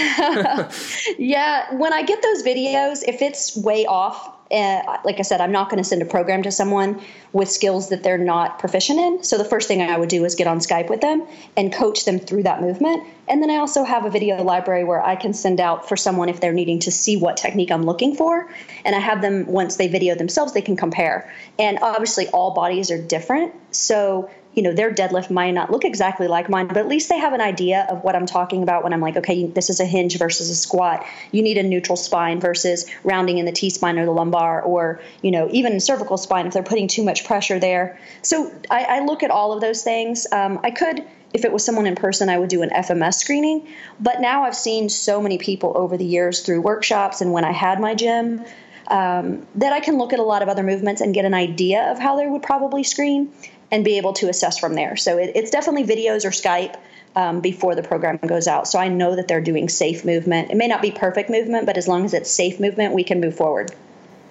yeah, 1.18 1.74
when 1.74 1.92
I 1.92 2.02
get 2.02 2.22
those 2.22 2.42
videos, 2.42 3.04
if 3.06 3.22
it's 3.22 3.56
way 3.56 3.86
off, 3.86 4.33
uh, 4.50 4.98
like 5.04 5.18
I 5.18 5.22
said, 5.22 5.40
I'm 5.40 5.52
not 5.52 5.70
going 5.70 5.82
to 5.82 5.88
send 5.88 6.02
a 6.02 6.06
program 6.06 6.42
to 6.42 6.52
someone 6.52 7.00
with 7.32 7.50
skills 7.50 7.88
that 7.88 8.02
they're 8.02 8.18
not 8.18 8.58
proficient 8.58 9.00
in. 9.00 9.22
So 9.24 9.38
the 9.38 9.44
first 9.44 9.68
thing 9.68 9.82
I 9.82 9.98
would 9.98 10.08
do 10.08 10.24
is 10.24 10.34
get 10.34 10.46
on 10.46 10.58
Skype 10.58 10.90
with 10.90 11.00
them 11.00 11.26
and 11.56 11.72
coach 11.72 12.04
them 12.04 12.18
through 12.18 12.44
that 12.44 12.60
movement. 12.60 13.06
And 13.26 13.42
then 13.42 13.50
I 13.50 13.56
also 13.56 13.84
have 13.84 14.04
a 14.04 14.10
video 14.10 14.42
library 14.42 14.84
where 14.84 15.02
I 15.02 15.16
can 15.16 15.32
send 15.32 15.60
out 15.60 15.88
for 15.88 15.96
someone 15.96 16.28
if 16.28 16.40
they're 16.40 16.52
needing 16.52 16.80
to 16.80 16.90
see 16.90 17.16
what 17.16 17.36
technique 17.36 17.70
I'm 17.72 17.84
looking 17.84 18.14
for. 18.14 18.48
And 18.84 18.94
I 18.94 18.98
have 18.98 19.22
them, 19.22 19.46
once 19.46 19.76
they 19.76 19.88
video 19.88 20.14
themselves, 20.14 20.52
they 20.52 20.62
can 20.62 20.76
compare. 20.76 21.32
And 21.58 21.78
obviously, 21.80 22.28
all 22.28 22.52
bodies 22.52 22.90
are 22.90 23.00
different. 23.00 23.54
So 23.70 24.30
you 24.54 24.62
know 24.62 24.72
their 24.72 24.92
deadlift 24.92 25.30
might 25.30 25.52
not 25.52 25.70
look 25.70 25.84
exactly 25.84 26.28
like 26.28 26.48
mine 26.48 26.66
but 26.66 26.76
at 26.76 26.88
least 26.88 27.08
they 27.08 27.18
have 27.18 27.32
an 27.32 27.40
idea 27.40 27.86
of 27.90 28.02
what 28.04 28.14
i'm 28.14 28.26
talking 28.26 28.62
about 28.62 28.82
when 28.82 28.92
i'm 28.92 29.00
like 29.00 29.16
okay 29.16 29.46
this 29.46 29.70
is 29.70 29.80
a 29.80 29.84
hinge 29.84 30.18
versus 30.18 30.50
a 30.50 30.54
squat. 30.54 31.06
You 31.32 31.42
need 31.42 31.58
a 31.58 31.62
neutral 31.62 31.96
spine 31.96 32.40
versus 32.40 32.86
rounding 33.02 33.38
in 33.38 33.46
the 33.46 33.52
t-spine 33.52 33.98
or 33.98 34.04
the 34.04 34.12
lumbar 34.12 34.62
or 34.62 35.00
you 35.22 35.30
know 35.30 35.48
even 35.50 35.78
cervical 35.80 36.16
spine 36.16 36.46
if 36.46 36.52
they're 36.52 36.62
putting 36.62 36.88
too 36.88 37.04
much 37.04 37.24
pressure 37.24 37.58
there. 37.58 37.98
So 38.22 38.52
i, 38.70 38.84
I 38.84 39.04
look 39.04 39.22
at 39.22 39.30
all 39.30 39.52
of 39.52 39.60
those 39.60 39.82
things. 39.82 40.26
Um, 40.32 40.60
i 40.62 40.70
could 40.70 41.04
if 41.32 41.44
it 41.44 41.52
was 41.52 41.64
someone 41.64 41.86
in 41.86 41.96
person, 41.96 42.28
I 42.28 42.38
would 42.38 42.48
do 42.48 42.62
an 42.62 42.70
FMS 42.70 43.14
screening. 43.14 43.66
But 43.98 44.20
now 44.20 44.44
I've 44.44 44.54
seen 44.54 44.88
so 44.88 45.20
many 45.20 45.36
people 45.36 45.72
over 45.74 45.96
the 45.96 46.04
years 46.04 46.42
through 46.42 46.60
workshops 46.60 47.20
and 47.20 47.32
when 47.32 47.44
I 47.44 47.50
had 47.50 47.80
my 47.80 47.96
gym 47.96 48.44
um, 48.86 49.44
that 49.56 49.72
I 49.72 49.80
can 49.80 49.98
look 49.98 50.12
at 50.12 50.20
a 50.20 50.22
lot 50.22 50.42
of 50.42 50.48
other 50.48 50.62
movements 50.62 51.00
and 51.00 51.12
get 51.12 51.24
an 51.24 51.34
idea 51.34 51.90
of 51.90 51.98
how 51.98 52.16
they 52.16 52.28
would 52.28 52.42
probably 52.42 52.84
screen 52.84 53.32
and 53.74 53.84
be 53.84 53.98
able 53.98 54.12
to 54.12 54.28
assess 54.28 54.56
from 54.56 54.74
there. 54.74 54.96
So 54.96 55.18
it, 55.18 55.32
it's 55.34 55.50
definitely 55.50 55.84
videos 55.84 56.24
or 56.24 56.30
Skype. 56.30 56.78
Um, 57.16 57.40
before 57.40 57.76
the 57.76 57.82
program 57.84 58.18
goes 58.26 58.48
out. 58.48 58.66
So 58.66 58.76
I 58.76 58.88
know 58.88 59.14
that 59.14 59.28
they're 59.28 59.40
doing 59.40 59.68
safe 59.68 60.04
movement. 60.04 60.50
It 60.50 60.56
may 60.56 60.66
not 60.66 60.82
be 60.82 60.90
perfect 60.90 61.30
movement, 61.30 61.64
but 61.64 61.76
as 61.76 61.86
long 61.86 62.04
as 62.04 62.12
it's 62.12 62.28
safe 62.28 62.58
movement, 62.58 62.92
we 62.92 63.04
can 63.04 63.20
move 63.20 63.36
forward. 63.36 63.72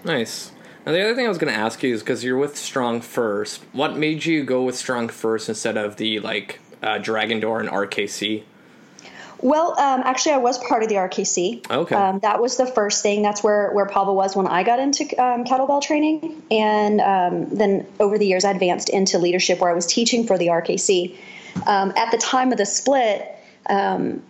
Nice. 0.03 0.51
Now, 0.85 0.91
the 0.91 1.01
other 1.01 1.15
thing 1.15 1.25
I 1.25 1.29
was 1.29 1.37
going 1.37 1.53
to 1.53 1.57
ask 1.57 1.81
you 1.81 1.93
is 1.93 2.01
because 2.01 2.25
you're 2.25 2.37
with 2.37 2.57
Strong 2.57 2.99
First, 2.99 3.61
what 3.71 3.95
made 3.95 4.25
you 4.25 4.43
go 4.43 4.63
with 4.63 4.75
Strong 4.75 5.09
First 5.09 5.47
instead 5.47 5.77
of 5.77 5.95
the 5.95 6.19
like 6.19 6.59
uh, 6.81 6.97
Dragon 6.97 7.39
Door 7.39 7.61
and 7.61 7.69
RKC? 7.69 8.43
Well, 9.43 9.77
um, 9.77 10.03
actually, 10.05 10.31
I 10.31 10.37
was 10.37 10.57
part 10.57 10.83
of 10.83 10.89
the 10.89 10.95
RKC. 10.95 11.69
Okay. 11.69 11.95
Um, 11.95 12.19
that 12.19 12.41
was 12.41 12.55
the 12.55 12.65
first 12.65 13.03
thing. 13.03 13.21
That's 13.21 13.43
where 13.43 13.71
where 13.71 13.85
Pavel 13.85 14.15
was 14.15 14.37
when 14.37 14.47
I 14.47 14.63
got 14.63 14.79
into 14.79 15.03
um, 15.21 15.43
kettlebell 15.43 15.81
training, 15.81 16.41
and 16.49 17.01
um, 17.01 17.49
then 17.49 17.85
over 17.99 18.17
the 18.17 18.25
years, 18.25 18.45
I 18.45 18.51
advanced 18.51 18.87
into 18.87 19.19
leadership 19.19 19.59
where 19.59 19.69
I 19.69 19.73
was 19.73 19.85
teaching 19.85 20.25
for 20.25 20.37
the 20.37 20.47
RKC. 20.47 21.17
Um, 21.67 21.91
at 21.97 22.09
the 22.11 22.17
time 22.19 22.53
of 22.53 22.57
the 22.57 22.65
split, 22.65 23.35
um, 23.69 24.23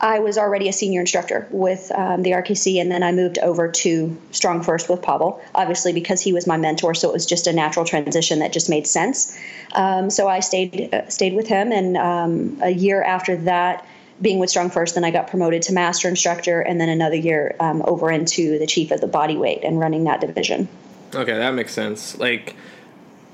I 0.00 0.20
was 0.20 0.38
already 0.38 0.66
a 0.70 0.72
senior 0.72 1.02
instructor 1.02 1.46
with 1.50 1.88
the 1.88 2.30
RKC, 2.30 2.80
and 2.80 2.90
then 2.90 3.02
I 3.02 3.12
moved 3.12 3.38
over 3.40 3.70
to 3.70 4.16
Strong 4.30 4.62
First 4.62 4.88
with 4.88 5.02
Pavel, 5.02 5.42
obviously 5.54 5.92
because 5.92 6.22
he 6.22 6.32
was 6.32 6.46
my 6.46 6.56
mentor. 6.56 6.94
So 6.94 7.10
it 7.10 7.12
was 7.12 7.26
just 7.26 7.46
a 7.46 7.52
natural 7.52 7.84
transition 7.84 8.38
that 8.38 8.54
just 8.54 8.70
made 8.70 8.86
sense. 8.86 9.38
so 9.74 10.26
I 10.26 10.40
stayed 10.40 10.94
uh, 10.94 11.06
stayed 11.10 11.34
with 11.34 11.48
him, 11.48 11.70
and 11.70 12.62
a 12.62 12.70
year 12.70 13.02
after 13.02 13.36
that 13.36 13.84
being 14.20 14.38
with 14.38 14.50
Strong 14.50 14.70
First, 14.70 14.94
then 14.94 15.04
I 15.04 15.10
got 15.10 15.28
promoted 15.28 15.62
to 15.62 15.72
master 15.72 16.08
instructor, 16.08 16.60
and 16.60 16.80
then 16.80 16.88
another 16.88 17.16
year 17.16 17.56
um, 17.60 17.82
over 17.86 18.10
into 18.10 18.58
the 18.58 18.66
chief 18.66 18.90
of 18.90 19.00
the 19.00 19.06
body 19.06 19.36
weight 19.36 19.62
and 19.62 19.78
running 19.78 20.04
that 20.04 20.20
division. 20.20 20.68
Okay, 21.14 21.36
that 21.36 21.54
makes 21.54 21.72
sense. 21.72 22.18
Like, 22.18 22.56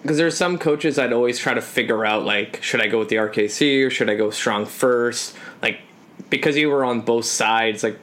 because 0.03 0.19
there's 0.19 0.37
some 0.37 0.59
coaches 0.59 0.99
I'd 0.99 1.13
always 1.13 1.39
try 1.39 1.55
to 1.55 1.63
figure 1.63 2.05
out, 2.05 2.25
like, 2.25 2.63
should 2.63 2.81
I 2.81 2.89
go 2.89 2.99
with 2.99 3.09
the 3.09 3.17
RKC 3.17 3.87
or 3.87 3.91
should 3.91 4.11
I 4.11 4.15
go 4.15 4.31
Strong 4.31 4.67
First? 4.67 5.35
Like, 5.63 5.81
because 6.29 6.57
you 6.57 6.69
were 6.69 6.85
on 6.85 7.01
both 7.01 7.25
sides, 7.25 7.83
like, 7.83 7.99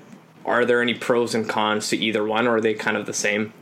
are 0.46 0.66
there 0.66 0.82
any 0.82 0.96
pros 0.96 1.36
and 1.36 1.48
cons 1.48 1.90
to 1.90 1.98
either 1.98 2.24
one, 2.24 2.48
or 2.48 2.56
are 2.56 2.62
they 2.62 2.74
kind 2.74 2.98
of 2.98 3.06
the 3.06 3.14
same? 3.14 3.54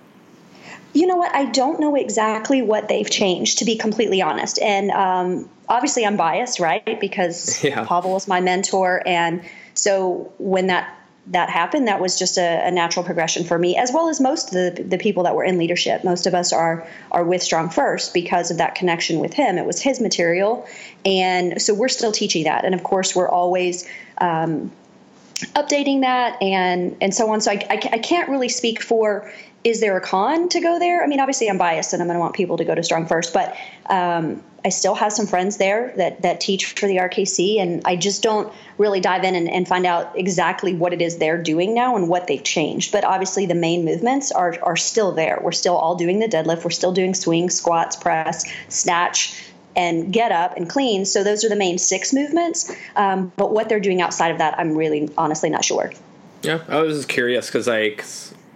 You 0.94 1.06
know 1.06 1.16
what? 1.16 1.34
I 1.36 1.46
don't 1.46 1.80
know 1.80 1.96
exactly 1.96 2.62
what 2.62 2.88
they've 2.88 3.10
changed, 3.10 3.60
to 3.60 3.66
be 3.66 3.76
completely 3.76 4.22
honest. 4.22 4.60
And 4.60 4.90
um, 4.92 5.50
obviously, 5.68 6.06
I'm 6.06 6.18
biased, 6.18 6.60
right? 6.60 7.00
Because 7.00 7.64
yeah. 7.64 7.86
Pavel 7.86 8.12
was 8.12 8.28
my 8.28 8.42
mentor, 8.42 9.04
and 9.06 9.44
so 9.76 10.32
when 10.38 10.68
that 10.68 10.96
that 11.28 11.50
happened, 11.50 11.88
that 11.88 12.02
was 12.02 12.18
just 12.18 12.40
a, 12.40 12.68
a, 12.68 12.72
natural 12.72 13.06
progression 13.06 13.44
for 13.44 13.60
me, 13.60 13.78
as 13.78 13.92
well 13.94 14.10
as 14.10 14.20
most 14.20 14.48
of 14.48 14.76
the, 14.76 14.84
the 14.84 14.98
people 14.98 15.24
that 15.24 15.36
were 15.36 15.44
in 15.44 15.60
leadership. 15.60 16.04
Most 16.04 16.26
of 16.26 16.34
us 16.34 16.52
are 16.52 16.88
are 17.12 17.24
with 17.24 17.44
Strong 17.44 17.70
First 17.70 18.14
because 18.14 18.50
of 18.50 18.58
that 18.58 18.74
connection 18.74 19.20
with 19.20 19.34
him. 19.34 19.58
It 19.58 19.66
was 19.66 19.80
his 19.80 20.02
material, 20.02 20.68
and 21.06 21.62
so 21.62 21.74
we're 21.74 21.90
still 21.90 22.12
teaching 22.12 22.46
that. 22.46 22.66
And 22.66 22.74
of 22.74 22.84
course, 22.84 23.16
we're 23.16 23.30
always 23.30 23.88
um, 24.18 24.72
updating 25.56 26.02
that 26.02 26.42
and 26.42 26.98
and 27.00 27.14
so 27.14 27.30
on. 27.30 27.42
So 27.42 27.52
I, 27.52 27.66
I, 27.70 27.90
I 27.94 27.98
can't 28.00 28.30
really 28.30 28.50
speak 28.50 28.82
for 28.82 29.32
is 29.64 29.82
there 29.82 29.98
a 29.98 30.02
con 30.02 30.50
to 30.50 30.62
go 30.62 30.80
there? 30.80 31.04
I 31.04 31.08
mean, 31.08 31.20
obviously, 31.20 31.50
I'm 31.50 31.58
biased 31.58 31.94
and 31.94 32.02
I'm 32.02 32.08
going 32.08 32.16
to 32.16 32.22
want 32.22 32.36
people 32.36 32.58
to 32.58 32.66
go 32.66 32.76
to 32.76 32.84
Strong 32.84 33.08
First, 33.08 33.34
but 33.34 33.56
um, 33.90 34.42
I 34.64 34.70
still 34.70 34.96
have 34.96 35.12
some 35.12 35.28
friends 35.28 35.58
there 35.58 35.94
that 35.98 36.22
that 36.22 36.40
teach 36.40 36.74
for 36.74 36.88
the 36.88 36.98
RKC, 36.98 37.60
and 37.60 37.82
I 37.86 37.96
just 37.96 38.24
don't 38.24 38.54
really 38.78 39.02
dive 39.02 39.24
in 39.24 39.36
and, 39.36 39.50
and, 39.50 39.68
find 39.68 39.86
out 39.86 40.18
exactly 40.18 40.74
what 40.74 40.94
it 40.94 41.02
is 41.02 41.18
they're 41.18 41.42
doing 41.42 41.74
now 41.74 41.96
and 41.96 42.08
what 42.08 42.28
they've 42.28 42.44
changed. 42.44 42.92
But 42.92 43.04
obviously, 43.04 43.46
the 43.46 43.56
main 43.56 43.84
movements 43.84 44.32
are 44.32 44.58
are 44.64 44.78
still 44.78 45.12
there. 45.12 45.40
We're 45.42 45.52
still 45.52 45.76
all 45.76 45.96
doing 45.96 46.20
the 46.20 46.28
deadlift. 46.28 46.64
We're 46.64 46.70
still 46.70 46.94
doing 46.94 47.14
swing, 47.14 47.50
squats, 47.50 47.96
press, 47.96 48.50
snatch. 48.70 49.46
And 49.76 50.12
get 50.12 50.34
up 50.34 50.58
and 50.58 50.68
clean. 50.68 51.06
So 51.06 51.24
those 51.24 51.46
are 51.46 51.48
the 51.48 51.56
main 51.56 51.78
six 51.78 52.12
movements. 52.12 52.76
Um, 52.98 53.32
but 53.38 53.54
what 53.54 53.70
they're 53.70 53.80
doing 53.80 54.02
outside 54.02 54.30
of 54.30 54.40
that, 54.40 54.60
I'm 54.60 54.76
really 54.76 55.10
honestly 55.18 55.50
not 55.50 55.64
sure. 55.64 55.94
Yeah, 56.42 56.64
I 56.68 56.82
was 56.82 56.98
just 56.98 57.08
curious 57.08 57.46
because 57.46 57.68
like 57.68 58.04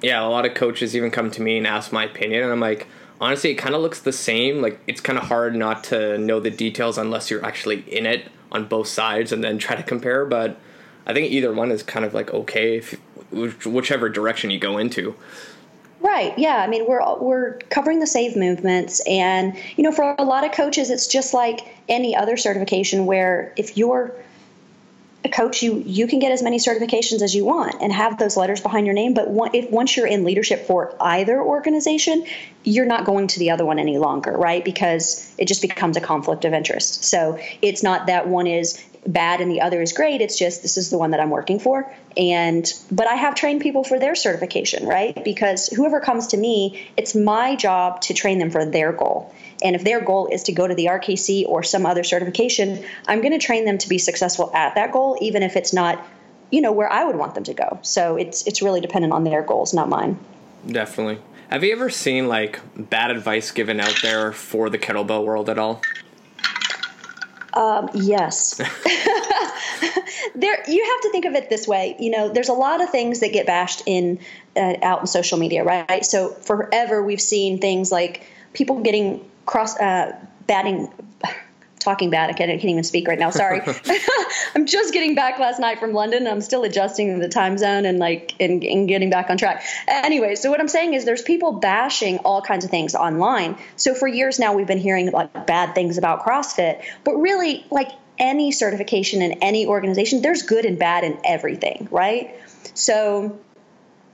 Yeah, 0.04 0.24
a 0.24 0.28
lot 0.28 0.46
of 0.46 0.54
coaches 0.54 0.96
even 0.96 1.12
come 1.12 1.32
to 1.32 1.42
me 1.42 1.58
and 1.58 1.66
ask 1.66 1.92
my 1.92 2.04
opinion, 2.04 2.44
and 2.44 2.52
I'm 2.52 2.60
like, 2.60 2.88
honestly, 3.22 3.52
it 3.52 3.56
kind 3.56 3.74
of 3.74 3.82
looks 3.82 4.02
the 4.02 4.12
same. 4.12 4.62
Like 4.62 4.80
it's 4.86 5.02
kind 5.02 5.18
of 5.18 5.26
hard 5.26 5.56
not 5.56 5.86
to 5.86 6.18
know 6.18 6.40
the 6.42 6.52
details 6.52 6.98
unless 6.98 7.32
you're 7.32 7.44
actually 7.44 7.80
in 7.90 8.06
it 8.06 8.30
on 8.52 8.66
both 8.66 8.88
sides 8.88 9.32
and 9.32 9.44
then 9.44 9.58
try 9.58 9.76
to 9.76 9.84
compare. 9.84 10.26
But 10.26 10.60
I 11.08 11.14
think 11.14 11.32
either 11.32 11.54
one 11.54 11.72
is 11.72 11.84
kind 11.84 12.06
of 12.06 12.14
like 12.14 12.34
okay, 12.34 12.78
if, 12.78 13.66
whichever 13.66 14.10
direction 14.10 14.52
you 14.52 14.60
go 14.60 14.78
into. 14.78 15.16
Right. 16.02 16.38
Yeah. 16.38 16.58
I 16.58 16.68
mean, 16.68 16.86
we're 16.86 17.02
we're 17.18 17.60
covering 17.70 18.00
the 18.00 18.08
save 18.08 18.36
movements, 18.36 19.02
and 19.08 19.56
you 19.78 19.84
know, 19.86 19.94
for 19.94 20.16
a 20.20 20.24
lot 20.26 20.44
of 20.44 20.52
coaches, 20.52 20.90
it's 20.90 21.08
just 21.08 21.34
like 21.34 21.62
any 21.88 22.14
other 22.14 22.36
certification 22.36 23.06
where 23.06 23.54
if 23.56 23.78
you're 23.78 24.14
coach, 25.30 25.62
you 25.64 25.84
you 25.86 26.08
can 26.08 26.20
get 26.20 26.32
as 26.32 26.44
many 26.44 26.58
certifications 26.58 27.22
as 27.22 27.34
you 27.34 27.46
want 27.46 27.76
and 27.82 27.92
have 27.92 28.18
those 28.18 28.36
letters 28.36 28.62
behind 28.62 28.86
your 28.86 28.96
name. 28.96 29.14
But 29.14 29.30
one, 29.30 29.52
if 29.54 29.70
once 29.70 29.96
you're 29.96 30.08
in 30.08 30.24
leadership 30.24 30.66
for 30.68 30.96
either 31.00 31.42
organization, 31.42 32.26
you're 32.64 32.86
not 32.86 33.06
going 33.06 33.28
to 33.28 33.40
the 33.40 33.52
other 33.52 33.66
one 33.66 33.80
any 33.80 33.98
longer, 33.98 34.32
right? 34.32 34.64
Because 34.64 35.34
it 35.38 35.48
just 35.48 35.62
becomes 35.62 35.98
a 35.98 36.02
conflict 36.02 36.46
of 36.46 36.54
interest. 36.54 37.04
So 37.04 37.40
it's 37.62 37.84
not 37.84 38.08
that 38.08 38.28
one 38.28 38.48
is 38.48 38.84
bad 39.06 39.42
and 39.42 39.52
the 39.52 39.62
other 39.62 39.82
is 39.82 39.94
great. 39.94 40.22
It's 40.22 40.38
just 40.38 40.62
this 40.62 40.78
is 40.78 40.90
the 40.90 40.98
one 40.98 41.12
that 41.12 41.20
I'm 41.20 41.30
working 41.30 41.60
for. 41.60 41.94
And 42.16 42.72
but 42.92 43.08
I 43.08 43.16
have 43.16 43.36
trained 43.36 43.62
people 43.62 43.84
for 43.84 44.00
their 44.00 44.16
certification, 44.16 44.88
right? 44.88 45.24
Because 45.24 45.68
whoever 45.68 46.00
comes 46.00 46.28
to 46.28 46.38
me, 46.38 46.90
it's 46.98 47.16
my 47.16 47.56
job 47.56 48.02
to 48.02 48.14
train 48.14 48.40
them 48.40 48.52
for 48.52 48.66
their 48.66 48.92
goal. 48.92 49.34
And 49.64 49.76
if 49.76 49.84
their 49.84 50.02
goal 50.02 50.28
is 50.28 50.44
to 50.44 50.52
go 50.52 50.68
to 50.68 50.76
the 50.76 50.86
RKC 50.86 51.48
or 51.48 51.64
some 51.64 51.86
other 51.86 52.04
certification, 52.04 52.84
I'm 53.08 53.22
going 53.22 53.32
to 53.32 53.40
train 53.46 53.66
them 53.66 53.78
to 53.80 53.90
be 53.90 53.98
successful 53.98 54.52
at 54.54 54.76
that 54.76 54.92
goal, 54.92 55.18
even 55.22 55.44
if 55.44 55.56
it's 55.56 55.74
not, 55.74 56.06
you 56.52 56.62
know, 56.62 56.72
where 56.72 56.92
I 56.92 57.06
would 57.06 57.16
want 57.16 57.36
them 57.36 57.46
to 57.46 57.54
go. 57.54 57.80
So 57.82 58.16
it's 58.18 58.46
it's 58.48 58.62
really 58.62 58.82
dependent 58.82 59.14
on 59.14 59.24
their 59.24 59.42
goals, 59.42 59.74
not 59.74 59.90
mine. 59.90 60.18
Definitely. 60.68 61.20
Have 61.50 61.64
you 61.64 61.72
ever 61.72 61.90
seen 61.90 62.28
like 62.28 62.60
bad 62.76 63.12
advice 63.12 63.52
given 63.52 63.80
out 63.80 63.96
there 64.02 64.32
for 64.32 64.70
the 64.70 64.80
kettlebell 64.80 65.24
world 65.24 65.50
at 65.50 65.60
all? 65.60 65.82
Um, 67.54 67.90
yes. 67.94 68.60
there, 70.36 70.64
you 70.68 70.84
have 70.84 71.02
to 71.02 71.10
think 71.12 71.26
of 71.26 71.34
it 71.34 71.50
this 71.50 71.68
way. 71.68 71.96
You 72.00 72.12
know, 72.12 72.30
there's 72.30 72.50
a 72.50 72.54
lot 72.54 72.82
of 72.82 72.90
things 72.90 73.20
that 73.20 73.32
get 73.32 73.46
bashed 73.46 73.84
in 73.86 74.20
uh, 74.56 74.76
out 74.82 75.02
in 75.02 75.08
social 75.08 75.38
media, 75.38 75.64
right? 75.64 76.06
So 76.06 76.30
forever 76.30 77.04
we've 77.04 77.22
seen 77.22 77.60
things 77.60 77.92
like 77.92 78.26
people 78.54 78.82
getting 78.82 79.30
cross 79.46 79.78
uh, 79.80 80.18
batting 80.48 80.92
talking 81.84 82.10
bad. 82.10 82.30
I 82.30 82.34
can't, 82.34 82.50
I 82.50 82.56
can't 82.56 82.66
even 82.72 82.84
speak 82.84 83.08
right 83.08 83.20
now. 83.20 83.30
Sorry. 83.30 83.62
I'm 84.56 84.66
just 84.66 84.94
getting 84.94 85.16
back 85.16 85.40
last 85.40 85.60
night 85.60 85.80
from 85.80 85.94
London. 85.94 86.28
I'm 86.28 86.42
still 86.42 86.64
adjusting 86.64 87.20
the 87.20 87.30
time 87.30 87.58
zone 87.58 87.86
and 87.86 88.00
like 88.00 88.36
and, 88.40 88.64
and 88.64 88.88
getting 88.88 89.10
back 89.10 89.30
on 89.30 89.38
track. 89.38 89.64
Anyway, 89.88 90.36
so 90.36 90.50
what 90.50 90.60
I'm 90.60 90.68
saying 90.68 90.94
is 90.94 91.06
there's 91.06 91.22
people 91.22 91.54
bashing 91.54 92.18
all 92.20 92.42
kinds 92.42 92.66
of 92.66 92.72
things 92.72 92.96
online. 92.96 93.58
So 93.76 93.94
for 93.94 94.08
years 94.08 94.40
now 94.40 94.54
we've 94.54 94.68
been 94.68 94.78
hearing 94.78 95.12
like 95.12 95.46
bad 95.46 95.76
things 95.76 95.98
about 95.98 96.26
CrossFit, 96.26 96.84
but 97.04 97.14
really 97.16 97.66
like 97.70 97.92
any 98.20 98.52
certification 98.52 99.22
in 99.22 99.34
any 99.34 99.66
organization, 99.66 100.22
there's 100.22 100.44
good 100.44 100.66
and 100.66 100.78
bad 100.78 101.04
in 101.04 101.20
everything, 101.24 101.88
right? 101.92 102.36
So 102.74 103.40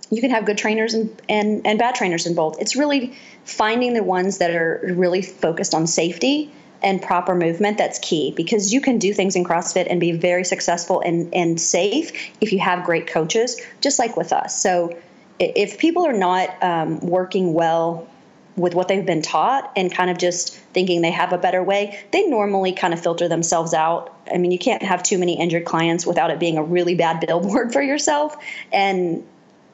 you 0.09 0.21
can 0.21 0.31
have 0.31 0.45
good 0.45 0.57
trainers 0.57 0.93
and, 0.93 1.21
and, 1.29 1.65
and 1.65 1.77
bad 1.77 1.95
trainers 1.95 2.25
in 2.25 2.33
both. 2.33 2.59
It's 2.59 2.75
really 2.75 3.17
finding 3.45 3.93
the 3.93 4.03
ones 4.03 4.39
that 4.39 4.51
are 4.51 4.81
really 4.95 5.21
focused 5.21 5.73
on 5.73 5.85
safety 5.87 6.51
and 6.81 7.01
proper 7.01 7.35
movement 7.35 7.77
that's 7.77 7.99
key 7.99 8.31
because 8.35 8.73
you 8.73 8.81
can 8.81 8.97
do 8.97 9.13
things 9.13 9.35
in 9.35 9.43
CrossFit 9.43 9.87
and 9.89 9.99
be 9.99 10.11
very 10.11 10.43
successful 10.43 11.01
and, 11.01 11.33
and 11.33 11.59
safe 11.59 12.11
if 12.41 12.53
you 12.53 12.59
have 12.59 12.85
great 12.85 13.07
coaches, 13.07 13.59
just 13.81 13.99
like 13.99 14.15
with 14.15 14.31
us. 14.31 14.61
So 14.61 14.97
if 15.39 15.77
people 15.77 16.05
are 16.05 16.13
not 16.13 16.61
um, 16.63 16.99
working 16.99 17.53
well 17.53 18.07
with 18.55 18.75
what 18.75 18.87
they've 18.89 19.05
been 19.05 19.21
taught 19.21 19.71
and 19.75 19.91
kind 19.91 20.09
of 20.09 20.17
just 20.17 20.55
thinking 20.73 21.01
they 21.01 21.11
have 21.11 21.31
a 21.31 21.37
better 21.37 21.63
way, 21.63 21.99
they 22.11 22.27
normally 22.27 22.73
kind 22.73 22.93
of 22.93 23.01
filter 23.01 23.27
themselves 23.27 23.73
out. 23.73 24.13
I 24.33 24.37
mean, 24.37 24.51
you 24.51 24.59
can't 24.59 24.83
have 24.83 25.01
too 25.01 25.17
many 25.17 25.39
injured 25.39 25.65
clients 25.65 26.05
without 26.05 26.29
it 26.29 26.39
being 26.39 26.57
a 26.57 26.63
really 26.63 26.95
bad 26.95 27.25
billboard 27.25 27.71
for 27.73 27.81
yourself. 27.81 28.35
And 28.71 29.25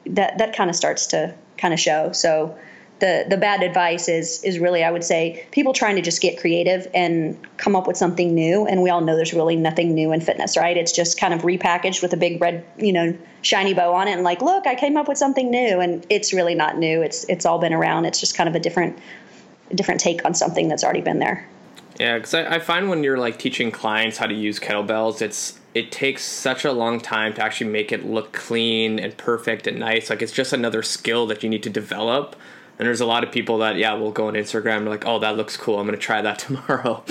that, 0.06 0.38
that 0.38 0.54
kind 0.54 0.70
of 0.70 0.76
starts 0.76 1.06
to 1.08 1.34
kind 1.58 1.74
of 1.74 1.80
show. 1.80 2.12
So 2.12 2.56
the 2.98 3.26
the 3.28 3.36
bad 3.36 3.62
advice 3.62 4.08
is 4.08 4.42
is 4.42 4.58
really 4.58 4.82
I 4.82 4.90
would 4.90 5.04
say 5.04 5.46
people 5.50 5.72
trying 5.72 5.96
to 5.96 6.02
just 6.02 6.22
get 6.22 6.38
creative 6.38 6.88
and 6.94 7.36
come 7.58 7.76
up 7.76 7.86
with 7.86 7.96
something 7.96 8.34
new. 8.34 8.66
And 8.66 8.82
we 8.82 8.90
all 8.90 9.00
know 9.00 9.16
there's 9.16 9.34
really 9.34 9.56
nothing 9.56 9.94
new 9.94 10.12
in 10.12 10.20
fitness 10.20 10.56
right? 10.56 10.76
It's 10.76 10.92
just 10.92 11.18
kind 11.18 11.34
of 11.34 11.42
repackaged 11.42 12.02
with 12.02 12.12
a 12.12 12.16
big 12.16 12.40
red 12.40 12.64
you 12.78 12.92
know 12.92 13.16
shiny 13.42 13.74
bow 13.74 13.92
on 13.92 14.08
it 14.08 14.12
and 14.12 14.22
like 14.22 14.40
look 14.40 14.66
I 14.66 14.74
came 14.74 14.96
up 14.96 15.08
with 15.08 15.18
something 15.18 15.50
new. 15.50 15.80
And 15.80 16.06
it's 16.08 16.32
really 16.32 16.54
not 16.54 16.78
new. 16.78 17.02
It's 17.02 17.24
it's 17.24 17.44
all 17.44 17.58
been 17.58 17.74
around. 17.74 18.06
It's 18.06 18.20
just 18.20 18.36
kind 18.36 18.48
of 18.48 18.54
a 18.54 18.60
different 18.60 18.98
different 19.74 20.00
take 20.00 20.24
on 20.24 20.32
something 20.32 20.68
that's 20.68 20.84
already 20.84 21.02
been 21.02 21.18
there. 21.18 21.46
Yeah 22.00 22.16
because 22.16 22.32
I, 22.32 22.56
I 22.56 22.58
find 22.60 22.88
when 22.88 23.04
you're 23.04 23.18
like 23.18 23.38
teaching 23.38 23.70
clients 23.70 24.16
how 24.18 24.26
to 24.26 24.34
use 24.34 24.58
kettlebells 24.58 25.20
it's 25.20 25.58
it 25.74 25.92
takes 25.92 26.24
such 26.24 26.64
a 26.64 26.72
long 26.72 26.98
time 26.98 27.34
to 27.34 27.42
actually 27.42 27.70
make 27.70 27.92
it 27.92 28.06
look 28.06 28.32
clean 28.32 28.98
and 28.98 29.14
perfect 29.18 29.66
and 29.66 29.78
nice. 29.78 30.08
Like 30.08 30.22
it's 30.22 30.32
just 30.32 30.54
another 30.54 30.82
skill 30.82 31.26
that 31.26 31.42
you 31.42 31.50
need 31.50 31.62
to 31.64 31.68
develop 31.68 32.34
and 32.78 32.86
there's 32.86 33.00
a 33.00 33.06
lot 33.06 33.24
of 33.24 33.32
people 33.32 33.58
that, 33.58 33.76
yeah, 33.76 33.94
will 33.94 34.10
go 34.10 34.28
on 34.28 34.34
Instagram 34.34 34.78
and 34.78 34.88
like, 34.88 35.06
oh, 35.06 35.18
that 35.20 35.36
looks 35.36 35.56
cool. 35.56 35.78
I'm 35.78 35.86
going 35.86 35.98
to 35.98 36.04
try 36.04 36.22
that 36.22 36.38
tomorrow. 36.40 37.02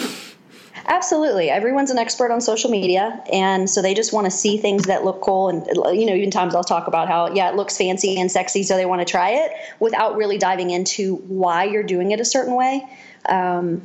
Absolutely. 0.88 1.50
Everyone's 1.50 1.90
an 1.90 1.98
expert 1.98 2.32
on 2.32 2.42
social 2.42 2.70
media. 2.70 3.24
And 3.34 3.68
so 3.68 3.82
they 3.82 3.96
just 3.96 4.14
want 4.14 4.26
to 4.26 4.32
see 4.32 4.58
things 4.58 4.84
that 4.84 5.04
look 5.04 5.22
cool. 5.22 5.50
And, 5.50 5.66
you 6.00 6.06
know, 6.06 6.14
even 6.14 6.30
times 6.30 6.54
I'll 6.54 6.64
talk 6.64 6.88
about 6.88 7.08
how, 7.08 7.34
yeah, 7.34 7.50
it 7.50 7.56
looks 7.56 7.76
fancy 7.76 8.20
and 8.20 8.32
sexy. 8.32 8.62
So 8.62 8.76
they 8.76 8.86
want 8.86 9.02
to 9.02 9.12
try 9.12 9.32
it 9.32 9.52
without 9.80 10.16
really 10.16 10.38
diving 10.38 10.70
into 10.70 11.16
why 11.16 11.64
you're 11.64 11.84
doing 11.84 12.12
it 12.12 12.20
a 12.20 12.26
certain 12.26 12.54
way. 12.54 12.88
Um, 13.28 13.82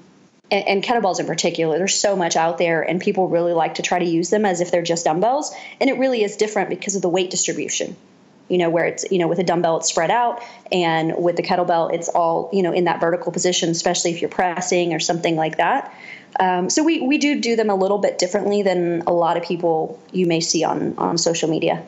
and, 0.51 0.69
and 0.69 0.85
kettlebells 0.85 1.21
in 1.21 1.27
particular, 1.27 1.79
there's 1.79 1.95
so 1.95 2.17
much 2.17 2.37
out 2.37 2.59
there, 2.59 2.83
and 2.83 3.01
people 3.01 3.29
really 3.29 3.55
like 3.55 3.77
to 3.77 3.83
try 3.83 3.99
to 3.99 4.05
use 4.05 4.29
them 4.29 4.45
as 4.45 4.61
if 4.61 4.71
they're 4.71 4.83
just 4.83 5.07
dumbbells. 5.07 5.55
And 5.81 5.89
it 5.89 5.97
really 5.99 6.23
is 6.23 6.37
different 6.37 6.69
because 6.69 6.97
of 6.97 7.03
the 7.03 7.09
weight 7.09 7.31
distribution 7.31 7.97
you 8.51 8.59
know, 8.59 8.69
where 8.69 8.85
it's, 8.85 9.11
you 9.11 9.19
know, 9.19 9.29
with 9.29 9.39
a 9.39 9.45
dumbbell, 9.45 9.79
it's 9.79 9.89
spread 9.89 10.11
out. 10.11 10.43
And 10.73 11.15
with 11.17 11.37
the 11.37 11.43
kettlebell, 11.43 11.95
it's 11.95 12.09
all, 12.09 12.51
you 12.53 12.63
know, 12.63 12.73
in 12.73 12.85
that 12.85 13.01
vertical 13.01 13.33
position, 13.33 13.71
especially 13.71 14.11
if 14.11 14.21
you're 14.21 14.31
pressing 14.31 14.93
or 14.93 14.99
something 14.99 15.37
like 15.37 15.57
that. 15.57 15.95
Um, 16.39 16.69
so 16.69 16.83
we, 16.83 17.01
we 17.01 17.19
do 17.19 17.41
do 17.41 17.57
them 17.57 17.71
a 17.71 17.75
little 17.75 17.99
bit 17.99 18.19
differently 18.19 18.63
than 18.63 19.03
a 19.07 19.13
lot 19.13 19.37
of 19.37 19.45
people 19.45 20.01
you 20.13 20.27
may 20.27 20.41
see 20.41 20.65
on, 20.65 20.95
on 20.99 21.17
social 21.17 21.49
media. 21.49 21.83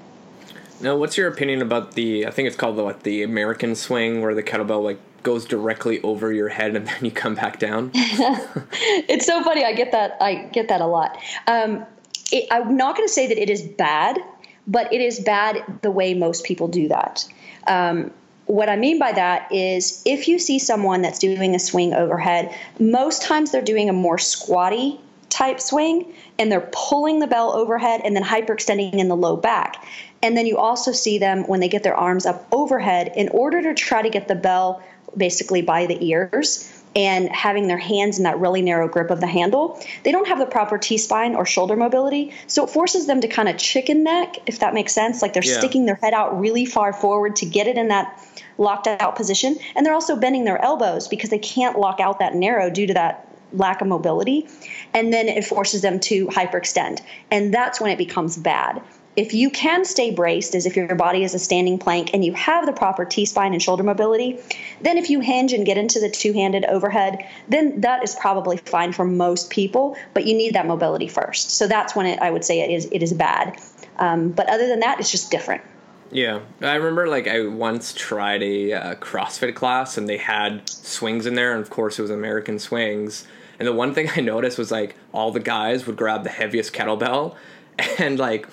Now, 0.81 0.97
what's 0.97 1.16
your 1.16 1.28
opinion 1.28 1.62
about 1.62 1.92
the, 1.92 2.26
I 2.26 2.31
think 2.31 2.47
it's 2.47 2.57
called 2.57 2.76
the, 2.76 2.85
what, 2.85 3.02
the 3.02 3.23
American 3.23 3.75
swing 3.75 4.21
where 4.21 4.35
the 4.35 4.42
kettlebell 4.42 4.83
like 4.83 4.99
goes 5.23 5.45
directly 5.45 6.00
over 6.02 6.33
your 6.33 6.49
head 6.49 6.76
and 6.76 6.87
then 6.88 7.04
you 7.04 7.11
come 7.11 7.35
back 7.35 7.59
down? 7.59 7.90
it's 7.95 9.26
so 9.26 9.42
funny. 9.42 9.64
I 9.64 9.73
get 9.73 9.92
that. 9.92 10.16
I 10.21 10.45
get 10.52 10.69
that 10.69 10.81
a 10.81 10.87
lot. 10.87 11.19
Um, 11.49 11.87
it, 12.31 12.47
I'm 12.50 12.76
not 12.76 12.97
going 12.97 13.07
to 13.07 13.12
say 13.12 13.26
that 13.26 13.38
it 13.38 13.50
is 13.50 13.62
bad 13.62 14.19
but 14.66 14.92
it 14.92 15.00
is 15.00 15.21
bad 15.21 15.62
the 15.83 15.90
way 15.90 16.14
most 16.14 16.45
people 16.45 16.69
do 16.69 16.88
that. 16.88 17.26
Um, 17.66 18.11
what 18.47 18.69
I 18.69 18.76
mean 18.76 18.99
by 18.99 19.12
that 19.12 19.50
is 19.52 20.02
if 20.04 20.28
you 20.28 20.38
see 20.38 20.59
someone 20.59 21.02
that's 21.02 21.19
doing 21.19 21.54
a 21.54 21.59
swing 21.59 21.95
overhead, 21.95 22.54
most 22.78 23.23
times 23.23 23.50
they're 23.50 23.62
doing 23.62 23.88
a 23.88 23.92
more 23.92 24.19
squatty 24.19 25.00
type 25.31 25.61
swing 25.61 26.12
and 26.38 26.52
they're 26.52 26.69
pulling 26.73 27.21
the 27.21 27.26
bell 27.26 27.52
overhead 27.52 28.02
and 28.04 28.14
then 28.14 28.23
hyperextending 28.23 28.95
in 28.95 29.09
the 29.09 29.16
low 29.16 29.37
back. 29.37 29.87
And 30.23 30.37
then 30.37 30.47
you 30.47 30.59
also 30.59 30.92
see 30.92 31.19
them 31.19 31.45
when 31.45 31.61
they 31.61 31.69
get 31.69 31.83
their 31.83 31.97
arms 31.97 32.26
up 32.26 32.47
overhead 32.52 33.12
in 33.16 33.28
order 33.31 33.62
to 33.62 33.75
try 33.75 34.02
to 34.02 34.11
get 34.11 34.28
the 34.28 34.35
bell 34.35 34.83
basically 35.16 35.62
by 35.62 35.87
the 35.87 36.04
ears 36.04 36.82
and 36.95 37.29
having 37.31 37.69
their 37.69 37.79
hands 37.79 38.19
in 38.19 38.25
that 38.25 38.39
really 38.39 38.63
narrow 38.63 38.89
grip 38.89 39.11
of 39.11 39.21
the 39.21 39.27
handle, 39.27 39.81
they 40.03 40.13
don't 40.13 40.29
have 40.29 40.39
the 40.39 40.47
proper 40.47 40.79
T 40.79 40.99
spine 40.99 41.35
or 41.35 41.47
shoulder 41.47 41.77
mobility. 41.77 42.33
So 42.47 42.65
it 42.65 42.71
forces 42.71 43.07
them 43.07 43.21
to 43.21 43.29
kind 43.29 43.49
of 43.49 43.57
chicken 43.57 44.03
neck, 44.03 44.37
if 44.47 44.59
that 44.59 44.75
makes 44.75 44.93
sense. 44.93 45.23
Like 45.23 45.33
they're 45.33 45.45
yeah. 45.45 45.59
sticking 45.59 45.87
their 45.87 45.95
head 45.97 46.15
out 46.15 46.39
really 46.39 46.67
far 46.67 46.93
forward 46.93 47.37
to 47.37 47.47
get 47.47 47.67
it 47.67 47.77
in 47.77 47.89
that 47.89 48.21
locked 48.59 48.87
out 48.87 49.17
position. 49.17 49.57
And 49.75 49.87
they're 49.87 49.95
also 49.95 50.17
bending 50.17 50.45
their 50.45 50.63
elbows 50.63 51.09
because 51.09 51.31
they 51.31 51.39
can't 51.39 51.79
lock 51.79 52.01
out 52.01 52.19
that 52.19 52.35
narrow 52.35 52.71
due 52.71 52.87
to 52.87 52.95
that 52.95 53.29
lack 53.55 53.81
of 53.81 53.87
mobility. 53.87 54.49
And 54.95 55.13
then 55.13 55.29
it 55.29 55.45
forces 55.45 55.83
them 55.83 56.01
to 56.01 56.27
hyperextend. 56.29 57.01
And 57.31 57.53
that's 57.53 57.81
when 57.81 57.91
it 57.91 57.99
becomes 57.99 58.37
bad 58.37 58.83
if 59.14 59.35
you 59.35 59.50
can 59.50 59.85
stay 59.85 60.11
braced 60.11 60.54
as 60.54 60.64
if 60.64 60.75
your 60.75 60.95
body 60.95 61.23
is 61.23 61.35
a 61.35 61.38
standing 61.38 61.78
plank 61.78 62.11
and 62.14 62.25
you 62.25 62.33
have 62.33 62.64
the 62.64 62.73
proper 62.73 63.04
T 63.04 63.26
spine 63.26 63.52
and 63.52 63.62
shoulder 63.62 63.83
mobility, 63.83 64.38
then 64.81 64.97
if 64.97 65.11
you 65.11 65.21
hinge 65.21 65.52
and 65.52 65.66
get 65.66 65.76
into 65.76 66.00
the 66.00 66.09
two 66.09 66.33
handed 66.33 66.64
overhead, 66.64 67.19
then 67.49 67.83
that 67.83 68.02
is 68.02 68.14
probably 68.14 68.57
fine 68.57 68.92
for 68.92 69.04
most 69.04 69.50
people, 69.50 69.97
but 70.14 70.26
you 70.26 70.35
need 70.35 70.54
that 70.54 70.66
mobility 70.66 71.09
first. 71.09 71.50
So 71.50 71.66
that's 71.66 71.95
when 71.95 72.07
it, 72.07 72.21
I 72.21 72.31
would 72.31 72.45
say 72.45 72.61
it 72.61 72.71
is, 72.71 72.88
it 72.90 73.02
is 73.02 73.12
bad. 73.12 73.61
Um, 73.99 74.31
but 74.31 74.49
other 74.49 74.66
than 74.66 74.81
that, 74.81 74.99
it's 74.99 75.11
just 75.11 75.31
different. 75.31 75.62
Yeah, 76.11 76.40
I 76.61 76.75
remember 76.75 77.09
like 77.09 77.26
I 77.26 77.47
once 77.47 77.95
tried 77.95 78.42
a 78.42 78.73
uh, 78.73 78.95
CrossFit 78.97 79.54
class 79.54 79.97
and 79.97 80.07
they 80.09 80.19
had 80.19 80.69
swings 80.69 81.25
in 81.25 81.35
there, 81.35 81.52
and 81.52 81.62
of 81.62 81.71
course 81.71 81.99
it 81.99 82.02
was 82.02 82.11
American 82.11 82.59
swings. 82.59 83.26
And 83.59 83.66
the 83.66 83.73
one 83.73 83.95
thing 83.95 84.11
I 84.16 84.21
noticed 84.21 84.59
was 84.59 84.71
like 84.71 84.95
all 85.12 85.33
the 85.33 85.40
guys 85.40 85.87
would 85.87 85.97
grab 85.97 86.23
the 86.23 86.31
heaviest 86.31 86.75
kettlebell, 86.75 87.35
and 87.99 88.19
like 88.19 88.47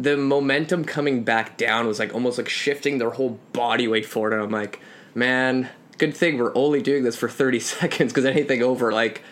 the 0.00 0.16
momentum 0.16 0.84
coming 0.84 1.22
back 1.24 1.58
down 1.58 1.86
was 1.86 1.98
like 1.98 2.14
almost 2.14 2.38
like 2.38 2.48
shifting 2.48 2.98
their 2.98 3.10
whole 3.10 3.38
body 3.52 3.86
weight 3.86 4.06
forward 4.06 4.32
and 4.32 4.42
i'm 4.42 4.50
like 4.50 4.80
man 5.14 5.68
good 5.98 6.16
thing 6.16 6.38
we're 6.38 6.54
only 6.56 6.80
doing 6.80 7.04
this 7.04 7.16
for 7.16 7.28
30 7.28 7.60
seconds 7.60 8.12
because 8.12 8.24
anything 8.24 8.62
over 8.62 8.92
like 8.92 9.22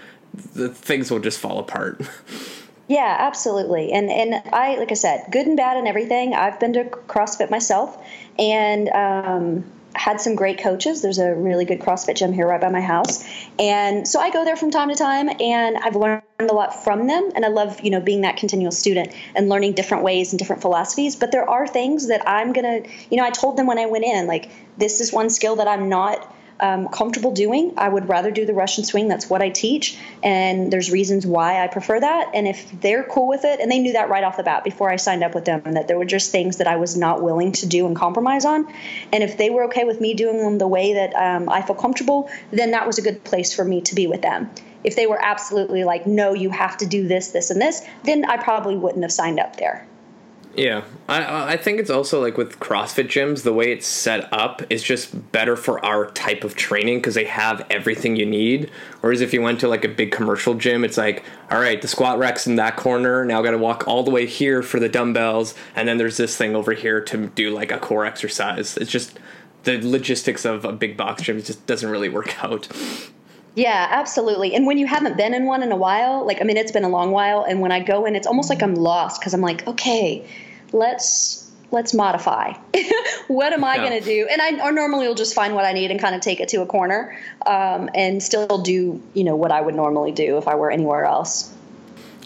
the 0.55 0.69
things 0.69 1.11
will 1.11 1.21
just 1.21 1.39
fall 1.39 1.59
apart. 1.59 2.01
Yeah 2.91 3.17
absolutely. 3.19 3.93
And 3.93 4.09
and 4.11 4.43
i 4.51 4.77
like 4.77 4.91
i 4.91 4.95
said 4.95 5.27
good 5.31 5.47
and 5.47 5.59
bad 5.59 5.77
and 5.77 5.87
everything 5.87 6.33
i've 6.33 6.59
been 6.59 6.73
to 6.73 6.85
crossfit 6.85 7.51
myself 7.51 8.03
and 8.39 8.89
um 8.89 9.65
had 9.95 10.21
some 10.21 10.35
great 10.35 10.59
coaches. 10.59 11.03
There's 11.03 11.19
a 11.19 11.35
really 11.35 11.65
good 11.65 11.81
CrossFit 11.81 12.17
gym 12.17 12.33
here 12.33 12.47
right 12.47 12.61
by 12.61 12.69
my 12.69 12.81
house. 12.81 13.25
And 13.59 14.07
so 14.07 14.21
I 14.21 14.31
go 14.31 14.45
there 14.45 14.57
from 14.57 14.71
time 14.71 14.89
to 14.89 14.95
time 14.95 15.29
and 15.41 15.77
I've 15.79 15.97
learned 15.97 16.23
a 16.39 16.45
lot 16.53 16.85
from 16.85 17.07
them 17.07 17.31
and 17.35 17.45
I 17.45 17.49
love, 17.49 17.81
you 17.81 17.91
know, 17.91 18.01
being 18.01 18.21
that 18.23 18.37
continual 18.37 18.73
student 18.73 19.13
and 19.35 19.49
learning 19.49 19.73
different 19.73 20.05
ways 20.05 20.33
and 20.33 20.39
different 20.39 20.63
philosophies, 20.63 21.17
but 21.17 21.33
there 21.33 21.49
are 21.49 21.67
things 21.67 22.09
that 22.09 22.27
I'm 22.29 22.53
going 22.53 22.83
to, 22.83 22.91
you 23.11 23.17
know, 23.17 23.25
I 23.25 23.31
told 23.31 23.57
them 23.57 23.67
when 23.67 23.79
I 23.79 23.87
went 23.87 24.05
in 24.05 24.27
like 24.27 24.51
this 24.77 25.01
is 25.01 25.13
one 25.13 25.31
skill 25.31 25.57
that 25.57 25.69
I'm 25.69 25.89
not 25.89 26.35
um, 26.61 26.89
comfortable 26.89 27.33
doing. 27.33 27.75
I 27.77 27.89
would 27.89 28.09
rather 28.09 28.31
do 28.31 28.47
the 28.47 28.55
Russian 28.55 28.85
swing. 28.85 29.09
That's 29.09 29.29
what 29.29 29.43
I 29.43 29.51
teach, 29.51 29.97
and 30.23 30.73
there's 30.73 30.91
reasons 30.91 31.27
why 31.27 31.63
I 31.63 31.67
prefer 31.69 32.01
that. 32.01 32.31
And 32.35 32.47
if 32.47 32.81
they're 32.81 33.05
cool 33.05 33.29
with 33.29 33.45
it, 33.45 33.61
and 33.61 33.71
they 33.71 33.79
knew 33.79 33.93
that 33.95 34.09
right 34.09 34.25
off 34.25 34.37
the 34.37 34.43
bat 34.43 34.65
before 34.65 34.91
I 34.91 34.97
signed 34.97 35.23
up 35.25 35.35
with 35.35 35.45
them, 35.45 35.63
that 35.65 35.89
there 35.89 35.99
were 35.99 36.05
just 36.05 36.31
things 36.31 36.59
that 36.59 36.67
I 36.67 36.77
was 36.77 36.97
not 36.97 37.23
willing 37.23 37.53
to 37.53 37.67
do 37.67 37.87
and 37.87 37.97
compromise 37.97 38.45
on. 38.45 38.73
And 39.13 39.23
if 39.23 39.39
they 39.39 39.51
were 39.51 39.65
okay 39.65 39.85
with 39.85 40.01
me 40.01 40.15
doing 40.15 40.39
them 40.39 40.59
the 40.59 40.69
way 40.69 40.95
that 40.95 41.15
um, 41.15 41.49
I 41.49 41.63
feel 41.63 41.77
comfortable, 41.77 42.31
then 42.51 42.73
that 42.73 42.87
was 42.87 42.99
a 42.99 43.03
good 43.03 43.25
place 43.25 43.55
for 43.55 43.65
me 43.65 43.81
to 43.83 43.95
be 43.95 44.07
with 44.07 44.23
them. 44.23 44.51
If 44.85 44.95
they 44.95 45.07
were 45.07 45.19
absolutely 45.21 45.85
like, 45.85 46.07
no, 46.07 46.35
you 46.35 46.51
have 46.51 46.77
to 46.79 46.87
do 46.87 47.09
this, 47.09 47.29
this, 47.29 47.51
and 47.51 47.61
this, 47.61 47.83
then 48.05 48.25
I 48.25 48.37
probably 48.37 48.77
wouldn't 48.77 49.03
have 49.03 49.13
signed 49.13 49.41
up 49.41 49.57
there. 49.57 49.88
Yeah, 50.59 50.83
I 51.09 51.53
I 51.53 51.57
think 51.57 51.79
it's 51.79 51.91
also 51.91 52.21
like 52.21 52.37
with 52.37 52.59
CrossFit 52.59 53.07
gyms, 53.07 53.45
the 53.45 53.53
way 53.53 53.71
it's 53.71 53.87
set 53.87 54.31
up 54.33 54.61
is 54.71 54.83
just 54.83 55.31
better 55.31 55.55
for 55.55 55.85
our 55.85 56.11
type 56.11 56.43
of 56.43 56.57
training 56.57 56.99
because 56.99 57.15
they 57.15 57.27
have 57.27 57.65
everything 57.71 58.17
you 58.17 58.27
need. 58.27 58.71
Whereas 59.01 59.21
if 59.21 59.33
you 59.33 59.41
went 59.41 59.61
to 59.61 59.69
like 59.69 59.85
a 59.85 59.89
big 59.89 60.11
commercial 60.11 60.55
gym, 60.55 60.85
it's 60.85 60.97
like, 60.97 61.23
all 61.53 61.61
right, 61.61 61.81
the 61.81 61.87
squat 61.87 62.19
rack's 62.19 62.49
in 62.49 62.57
that 62.57 62.77
corner. 62.77 63.25
Now 63.25 63.39
I 63.39 63.45
got 63.45 63.53
to 63.53 63.59
walk 63.59 63.87
all 63.87 64.03
the 64.03 64.11
way 64.11 64.27
here 64.27 64.63
for 64.63 64.81
the 64.81 64.89
dumbbells, 64.89 65.55
and 65.77 65.87
then 65.87 65.97
there's 65.97 66.17
this 66.17 66.37
thing 66.37 66.57
over 66.57 66.73
here 66.73 67.01
to 67.03 67.29
do 67.29 67.51
like 67.51 67.71
a 67.71 67.79
core 67.79 68.05
exercise. 68.05 68.77
It's 68.77 68.91
just 68.91 69.19
the 69.63 69.79
logistics 69.81 70.45
of 70.45 70.65
a 70.65 70.73
big 70.73 70.97
box 70.97 71.23
gym 71.23 71.41
just 71.41 71.67
doesn't 71.67 71.89
really 71.89 72.09
work 72.09 72.43
out. 72.45 72.69
Yeah, 73.55 73.89
absolutely. 73.91 74.55
And 74.55 74.67
when 74.67 74.79
you 74.79 74.87
haven't 74.87 75.17
been 75.17 75.35
in 75.35 75.45
one 75.45 75.63
in 75.63 75.73
a 75.73 75.77
while, 75.77 76.25
like 76.27 76.41
I 76.41 76.45
mean, 76.45 76.57
it's 76.57 76.73
been 76.73 76.85
a 76.85 76.89
long 76.89 77.13
while, 77.13 77.45
and 77.49 77.61
when 77.61 77.71
I 77.71 77.81
go 77.81 78.07
in, 78.07 78.17
it's 78.17 78.27
almost 78.27 78.51
like 78.51 78.63
I'm 78.63 78.75
lost 78.75 79.21
because 79.21 79.35
I'm 79.35 79.41
like, 79.41 79.67
okay, 79.67 80.27
let's 80.73 81.51
let's 81.71 81.93
modify. 81.93 82.53
what 83.29 83.53
am 83.53 83.65
I 83.65 83.77
yeah. 83.77 83.89
going 83.89 84.01
to 84.01 84.05
do? 84.05 84.29
And 84.31 84.41
I 84.41 84.67
or 84.67 84.73
normally 84.73 85.07
will 85.07 85.15
just 85.15 85.35
find 85.35 85.55
what 85.55 85.65
I 85.65 85.73
need 85.73 85.91
and 85.91 86.01
kind 86.01 86.15
of 86.15 86.21
take 86.21 86.41
it 86.41 86.49
to 86.51 86.63
a 86.63 86.67
corner, 86.67 87.19
um, 87.47 87.91
and 87.95 88.23
still 88.23 88.59
do 88.59 89.01
you 89.15 89.25
know 89.25 89.37
what 89.37 89.53
I 89.53 89.61
would 89.61 89.75
normally 89.75 90.13
do 90.13 90.39
if 90.39 90.49
I 90.49 90.55
were 90.55 90.71
anywhere 90.71 91.05
else. 91.05 91.55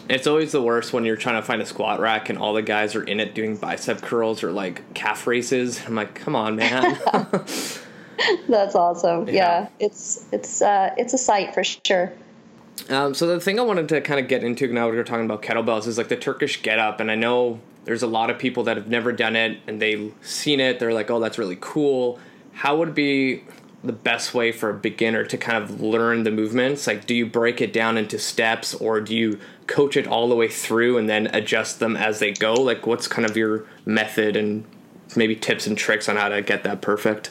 It's 0.08 0.26
always 0.26 0.52
the 0.52 0.62
worst 0.62 0.92
when 0.92 1.04
you're 1.04 1.16
trying 1.16 1.36
to 1.36 1.42
find 1.42 1.62
a 1.62 1.66
squat 1.66 2.00
rack 2.00 2.28
and 2.28 2.38
all 2.38 2.54
the 2.54 2.62
guys 2.62 2.94
are 2.96 3.04
in 3.04 3.20
it 3.20 3.34
doing 3.34 3.56
bicep 3.56 4.02
curls 4.02 4.42
or 4.42 4.50
like 4.50 4.94
calf 4.94 5.26
races. 5.26 5.80
I'm 5.86 5.94
like, 5.94 6.14
come 6.14 6.34
on, 6.34 6.56
man. 6.56 6.98
That's 8.48 8.74
awesome. 8.74 9.28
Yeah, 9.28 9.34
yeah 9.34 9.68
it's 9.78 10.26
it's 10.32 10.62
uh, 10.62 10.94
it's 10.96 11.14
a 11.14 11.18
sight 11.18 11.54
for 11.54 11.64
sure. 11.64 12.12
Um, 12.88 13.14
so 13.14 13.26
the 13.26 13.40
thing 13.40 13.58
I 13.58 13.62
wanted 13.62 13.88
to 13.90 14.00
kind 14.00 14.18
of 14.18 14.28
get 14.28 14.42
into 14.42 14.66
now 14.68 14.86
that 14.86 14.92
we 14.92 14.98
are 14.98 15.04
talking 15.04 15.24
about 15.24 15.42
kettlebells 15.42 15.86
is 15.86 15.98
like 15.98 16.08
the 16.08 16.16
Turkish 16.16 16.62
get 16.62 16.78
up, 16.78 17.00
and 17.00 17.10
I 17.10 17.14
know 17.14 17.60
there's 17.84 18.02
a 18.02 18.06
lot 18.06 18.30
of 18.30 18.38
people 18.38 18.64
that 18.64 18.76
have 18.76 18.88
never 18.88 19.12
done 19.12 19.36
it 19.36 19.58
and 19.66 19.80
they've 19.80 20.14
seen 20.22 20.60
it. 20.60 20.78
They're 20.78 20.92
like, 20.92 21.10
oh, 21.10 21.20
that's 21.20 21.38
really 21.38 21.58
cool. 21.60 22.18
How 22.52 22.76
would 22.76 22.94
be 22.94 23.42
the 23.82 23.92
best 23.92 24.34
way 24.34 24.52
for 24.52 24.70
a 24.70 24.74
beginner 24.74 25.24
to 25.24 25.36
kind 25.36 25.62
of 25.62 25.80
learn 25.80 26.22
the 26.22 26.30
movements? 26.30 26.86
Like, 26.86 27.06
do 27.06 27.14
you 27.14 27.26
break 27.26 27.60
it 27.60 27.72
down 27.72 27.98
into 27.98 28.18
steps 28.18 28.74
or 28.74 29.00
do 29.00 29.16
you 29.16 29.40
coach 29.66 29.96
it 29.96 30.06
all 30.06 30.28
the 30.28 30.36
way 30.36 30.48
through 30.48 30.98
and 30.98 31.08
then 31.08 31.26
adjust 31.28 31.80
them 31.80 31.96
as 31.96 32.20
they 32.20 32.32
go? 32.32 32.54
Like, 32.54 32.86
what's 32.86 33.08
kind 33.08 33.28
of 33.28 33.36
your 33.36 33.66
method 33.84 34.36
and 34.36 34.64
maybe 35.16 35.34
tips 35.34 35.66
and 35.66 35.76
tricks 35.76 36.08
on 36.08 36.16
how 36.16 36.28
to 36.28 36.42
get 36.42 36.62
that 36.62 36.80
perfect? 36.80 37.30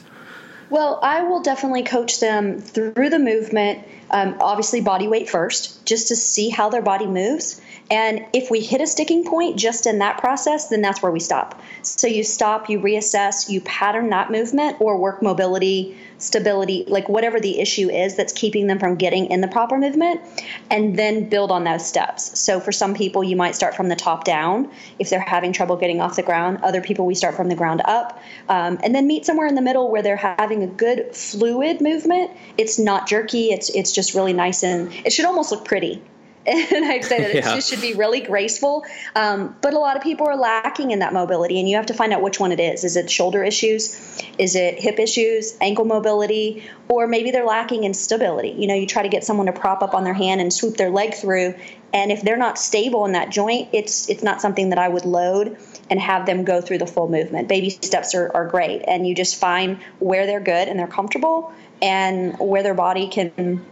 Well, 0.70 1.00
I 1.02 1.24
will 1.24 1.42
definitely 1.42 1.84
coach 1.84 2.20
them 2.20 2.60
through 2.60 3.10
the 3.10 3.20
movement, 3.20 3.86
um, 4.12 4.38
obviously, 4.40 4.82
body 4.82 5.08
weight 5.08 5.30
first, 5.30 5.86
just 5.86 6.10
to 6.10 6.16
see 6.16 6.50
how 6.50 6.70
their 6.70 6.82
body 6.82 7.08
moves. 7.08 7.62
And 7.90 8.26
if 8.32 8.50
we 8.50 8.62
hit 8.62 8.80
a 8.80 8.88
sticking 8.88 9.26
point 9.26 9.58
just 9.58 9.86
in 9.86 10.00
that 10.00 10.18
process, 10.18 10.70
then 10.70 10.82
that's 10.82 11.02
where 11.02 11.12
we 11.12 11.20
stop. 11.20 11.62
So 11.82 12.08
you 12.08 12.24
stop, 12.24 12.70
you 12.70 12.80
reassess, 12.80 13.50
you 13.50 13.60
pattern 13.62 14.10
that 14.12 14.32
movement 14.32 14.78
or 14.80 14.98
work 14.98 15.22
mobility, 15.22 15.98
stability, 16.18 16.86
like 16.88 17.10
whatever 17.10 17.40
the 17.40 17.60
issue 17.60 17.90
is 17.90 18.16
that's 18.16 18.32
keeping 18.32 18.68
them 18.68 18.80
from 18.80 18.96
getting 18.96 19.26
in 19.26 19.42
the 19.42 19.48
proper 19.48 19.78
movement, 19.78 20.22
and 20.70 20.98
then 20.98 21.28
build 21.28 21.52
on 21.52 21.66
those 21.66 21.86
steps. 21.86 22.40
So 22.40 22.62
for 22.62 22.72
some 22.72 22.94
people, 22.94 23.24
you 23.24 23.36
might 23.36 23.56
start 23.56 23.76
from 23.76 23.90
the 23.90 23.96
top 23.96 24.24
down 24.24 24.72
if 25.00 25.10
they're 25.10 25.20
having 25.20 25.52
trouble 25.52 25.76
getting 25.76 26.00
off 26.00 26.16
the 26.16 26.24
ground. 26.24 26.60
Other 26.64 26.82
people, 26.82 27.06
we 27.06 27.16
start 27.16 27.36
from 27.36 27.50
the 27.50 27.56
ground 27.56 27.82
up, 27.84 28.22
um, 28.48 28.80
and 28.84 28.96
then 28.96 29.08
meet 29.08 29.26
somewhere 29.26 29.48
in 29.48 29.56
the 29.56 29.62
middle 29.62 29.92
where 29.92 30.02
they're 30.02 30.16
having 30.16 30.64
a 30.64 30.68
good 30.68 31.14
fluid 31.14 31.82
movement. 31.82 32.32
It's 32.58 32.80
not 32.80 33.08
jerky. 33.08 33.52
It's 33.52 33.70
it's 33.70 33.92
just 33.92 34.01
really 34.16 34.34
nice 34.34 34.64
and 34.64 34.92
it 35.06 35.12
should 35.14 35.26
almost 35.26 35.52
look 35.52 35.66
pretty 35.66 36.02
and 36.46 36.86
I'd 36.86 37.06
say 37.06 37.22
that 37.22 37.36
yeah. 37.36 37.56
it 37.56 37.64
should 37.64 37.82
be 37.82 37.94
really 37.94 38.20
graceful. 38.20 38.84
Um, 39.16 39.56
but 39.62 39.76
a 39.76 39.80
lot 39.80 39.96
of 39.96 40.02
people 40.02 40.28
are 40.28 40.36
lacking 40.36 40.90
in 40.90 41.00
that 41.00 41.14
mobility, 41.14 41.60
and 41.60 41.70
you 41.70 41.76
have 41.76 41.86
to 41.88 41.94
find 41.94 42.12
out 42.14 42.24
which 42.24 42.40
one 42.40 42.52
it 42.52 42.60
is. 42.60 42.84
Is 42.84 42.98
it 42.98 43.12
shoulder 43.12 43.44
issues? 43.44 44.20
Is 44.40 44.56
it 44.56 44.80
hip 44.80 44.98
issues, 44.98 45.56
ankle 45.62 45.86
mobility, 45.86 46.68
or 46.90 47.06
maybe 47.06 47.30
they're 47.30 47.46
lacking 47.46 47.84
in 47.84 47.94
stability? 47.94 48.56
You 48.58 48.66
know, 48.66 48.74
you 48.74 48.88
try 48.88 49.04
to 49.04 49.10
get 49.10 49.24
someone 49.24 49.46
to 49.46 49.54
prop 49.54 49.84
up 49.84 49.94
on 49.94 50.04
their 50.04 50.16
hand 50.16 50.42
and 50.42 50.52
swoop 50.52 50.78
their 50.78 50.90
leg 50.90 51.14
through, 51.14 51.54
and 51.94 52.12
if 52.12 52.24
they're 52.24 52.38
not 52.38 52.58
stable 52.58 53.06
in 53.06 53.12
that 53.12 53.30
joint, 53.30 53.70
it's 53.72 54.10
it's 54.10 54.24
not 54.24 54.42
something 54.42 54.70
that 54.70 54.80
I 54.80 54.90
would 54.90 55.06
load 55.06 55.58
and 55.92 56.00
have 56.00 56.26
them 56.26 56.44
go 56.44 56.60
through 56.60 56.80
the 56.80 56.88
full 56.88 57.08
movement. 57.08 57.50
Baby 57.50 57.70
steps 57.70 58.16
are, 58.16 58.32
are 58.34 58.48
great, 58.48 58.82
and 58.88 59.06
you 59.06 59.14
just 59.14 59.36
find 59.36 59.78
where 60.00 60.26
they're 60.26 60.40
good 60.40 60.68
and 60.68 60.80
they're 60.80 60.88
comfortable, 60.88 61.54
and 61.84 62.40
where 62.40 62.64
their 62.64 62.74
body 62.74 63.10
can 63.10 63.64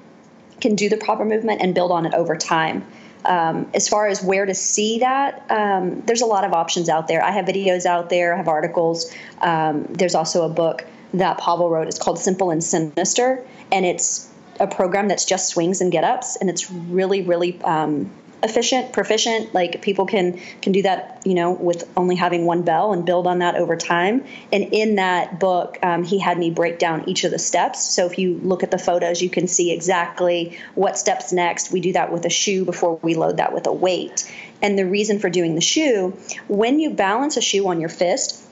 can 0.62 0.76
do 0.76 0.90
the 0.90 0.98
proper 0.98 1.26
movement 1.26 1.62
and 1.62 1.74
build 1.74 1.92
on 1.92 2.06
it 2.06 2.14
over 2.14 2.36
time. 2.36 2.86
Um, 3.26 3.70
as 3.74 3.88
far 3.88 4.08
as 4.08 4.24
where 4.24 4.46
to 4.46 4.56
see 4.56 5.00
that, 5.00 5.46
um, 5.50 6.02
there's 6.06 6.22
a 6.22 6.26
lot 6.26 6.46
of 6.46 6.54
options 6.54 6.88
out 6.88 7.08
there. 7.08 7.24
I 7.24 7.32
have 7.32 7.46
videos 7.46 7.86
out 7.86 8.10
there, 8.10 8.34
I 8.34 8.38
have 8.38 8.48
articles. 8.48 9.14
Um, 9.42 9.84
there's 9.90 10.16
also 10.16 10.46
a 10.46 10.50
book 10.50 10.86
that 11.14 11.38
Pavel 11.38 11.70
wrote. 11.70 11.88
It's 11.88 12.00
called 12.00 12.20
Simple 12.20 12.50
and 12.50 12.64
Sinister, 12.64 13.46
and 13.72 13.86
it's 13.86 14.30
a 14.60 14.68
program 14.68 15.08
that's 15.08 15.26
just 15.26 15.50
swings 15.50 15.82
and 15.82 15.92
get 15.92 16.04
ups, 16.04 16.38
and 16.38 16.50
it's 16.50 16.72
really, 16.72 17.22
really 17.22 17.62
um, 17.64 18.10
efficient, 18.44 18.94
proficient. 18.94 19.54
Like 19.54 19.82
people 19.82 20.06
can 20.06 20.40
can 20.62 20.72
do 20.72 20.82
that, 20.84 21.22
you 21.26 21.34
know, 21.34 21.52
with 21.52 21.90
only 21.98 22.16
having 22.16 22.46
one 22.46 22.64
bell 22.64 22.94
and 22.94 23.06
build 23.06 23.28
on 23.28 23.40
that 23.40 23.56
over 23.56 23.76
time. 23.76 24.26
And 24.52 24.64
in 24.72 24.96
that 24.96 25.40
book, 25.40 25.78
um, 25.84 26.04
he 26.04 26.20
had 26.20 26.38
me 26.38 26.52
break 26.52 26.80
down 26.80 27.08
each 27.08 27.24
of 27.24 27.32
the 27.32 27.40
steps. 27.40 27.84
So 27.84 28.06
if 28.06 28.18
you 28.18 28.40
look 28.44 28.64
at 28.64 28.72
the 28.72 28.78
photos, 28.78 29.22
you 29.22 29.30
can 29.30 29.48
see 29.48 29.72
exactly 29.72 30.58
what 30.76 30.98
steps 30.98 31.32
next. 31.32 31.72
We 31.72 31.80
do 31.82 31.94
that 31.94 32.12
with 32.12 32.26
a 32.26 32.30
shoe 32.30 32.66
before 32.66 33.00
we 33.02 33.16
load 33.16 33.38
that 33.38 33.54
with 33.54 33.68
a 33.68 33.74
weight. 33.74 34.32
And 34.62 34.78
the 34.78 34.86
reason 34.86 35.20
for 35.20 35.30
doing 35.30 35.56
the 35.56 35.62
shoe, 35.62 36.18
when 36.48 36.80
you 36.80 36.90
balance 36.90 37.38
a 37.38 37.42
shoe 37.42 37.68
on 37.68 37.80
your 37.80 37.90
fist, 37.90 38.46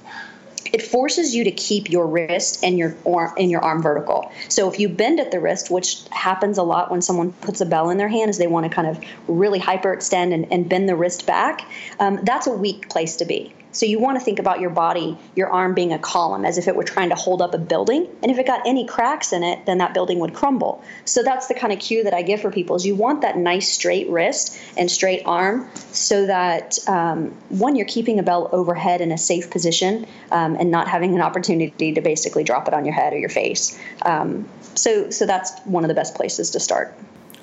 it 0.73 0.81
forces 0.81 1.35
you 1.35 1.43
to 1.45 1.51
keep 1.51 1.89
your 1.89 2.07
wrist 2.07 2.63
and 2.63 2.77
your 2.77 2.95
arm 3.05 3.33
your 3.39 3.63
arm 3.63 3.81
vertical. 3.81 4.31
So 4.49 4.69
if 4.71 4.79
you 4.79 4.89
bend 4.89 5.19
at 5.19 5.31
the 5.31 5.39
wrist, 5.39 5.69
which 5.69 6.01
happens 6.11 6.57
a 6.57 6.63
lot 6.63 6.91
when 6.91 7.01
someone 7.01 7.31
puts 7.33 7.61
a 7.61 7.65
bell 7.65 7.89
in 7.89 7.97
their 7.97 8.09
hand, 8.09 8.29
is 8.29 8.37
they 8.37 8.47
want 8.47 8.65
to 8.65 8.69
kind 8.69 8.87
of 8.87 8.99
really 9.27 9.59
hyperextend 9.59 10.33
and, 10.33 10.51
and 10.51 10.67
bend 10.69 10.89
the 10.89 10.95
wrist 10.95 11.25
back. 11.25 11.61
Um, 11.99 12.19
that's 12.23 12.47
a 12.47 12.51
weak 12.51 12.89
place 12.89 13.17
to 13.17 13.25
be. 13.25 13.53
So 13.77 13.85
you 13.85 13.99
want 13.99 14.17
to 14.17 14.25
think 14.25 14.39
about 14.39 14.59
your 14.59 14.71
body, 14.71 15.15
your 15.35 15.49
arm 15.49 15.75
being 15.75 15.93
a 15.93 15.99
column, 15.99 16.45
as 16.45 16.57
if 16.57 16.67
it 16.67 16.75
were 16.75 16.83
trying 16.83 17.09
to 17.09 17.15
hold 17.15 17.43
up 17.43 17.53
a 17.53 17.59
building. 17.59 18.07
And 18.23 18.31
if 18.31 18.39
it 18.39 18.47
got 18.47 18.65
any 18.65 18.87
cracks 18.87 19.31
in 19.31 19.43
it, 19.43 19.67
then 19.67 19.77
that 19.77 19.93
building 19.93 20.17
would 20.17 20.33
crumble. 20.33 20.83
So 21.05 21.21
that's 21.21 21.45
the 21.45 21.53
kind 21.53 21.71
of 21.71 21.77
cue 21.77 22.03
that 22.03 22.13
I 22.13 22.23
give 22.23 22.41
for 22.41 22.49
people: 22.49 22.75
is 22.75 22.87
you 22.87 22.95
want 22.95 23.21
that 23.21 23.37
nice 23.37 23.71
straight 23.71 24.09
wrist 24.09 24.59
and 24.77 24.89
straight 24.89 25.21
arm, 25.25 25.69
so 25.91 26.25
that 26.25 26.79
um, 26.87 27.37
one, 27.49 27.75
you're 27.75 27.85
keeping 27.85 28.17
a 28.17 28.23
bell 28.23 28.49
overhead 28.51 28.99
in 28.99 29.11
a 29.11 29.17
safe 29.17 29.51
position 29.51 30.07
um, 30.31 30.55
and 30.55 30.71
not 30.71 30.87
having 30.87 31.13
an 31.13 31.21
opportunity 31.21 31.93
to 31.93 32.01
basically 32.01 32.43
drop 32.43 32.67
it 32.67 32.73
on 32.73 32.83
your 32.83 32.95
head 32.95 33.13
or 33.13 33.19
your 33.19 33.29
face. 33.29 33.79
Um, 34.01 34.49
so, 34.73 35.11
so 35.11 35.27
that's 35.27 35.51
one 35.65 35.83
of 35.83 35.87
the 35.87 35.93
best 35.93 36.15
places 36.15 36.49
to 36.51 36.59
start. 36.59 36.95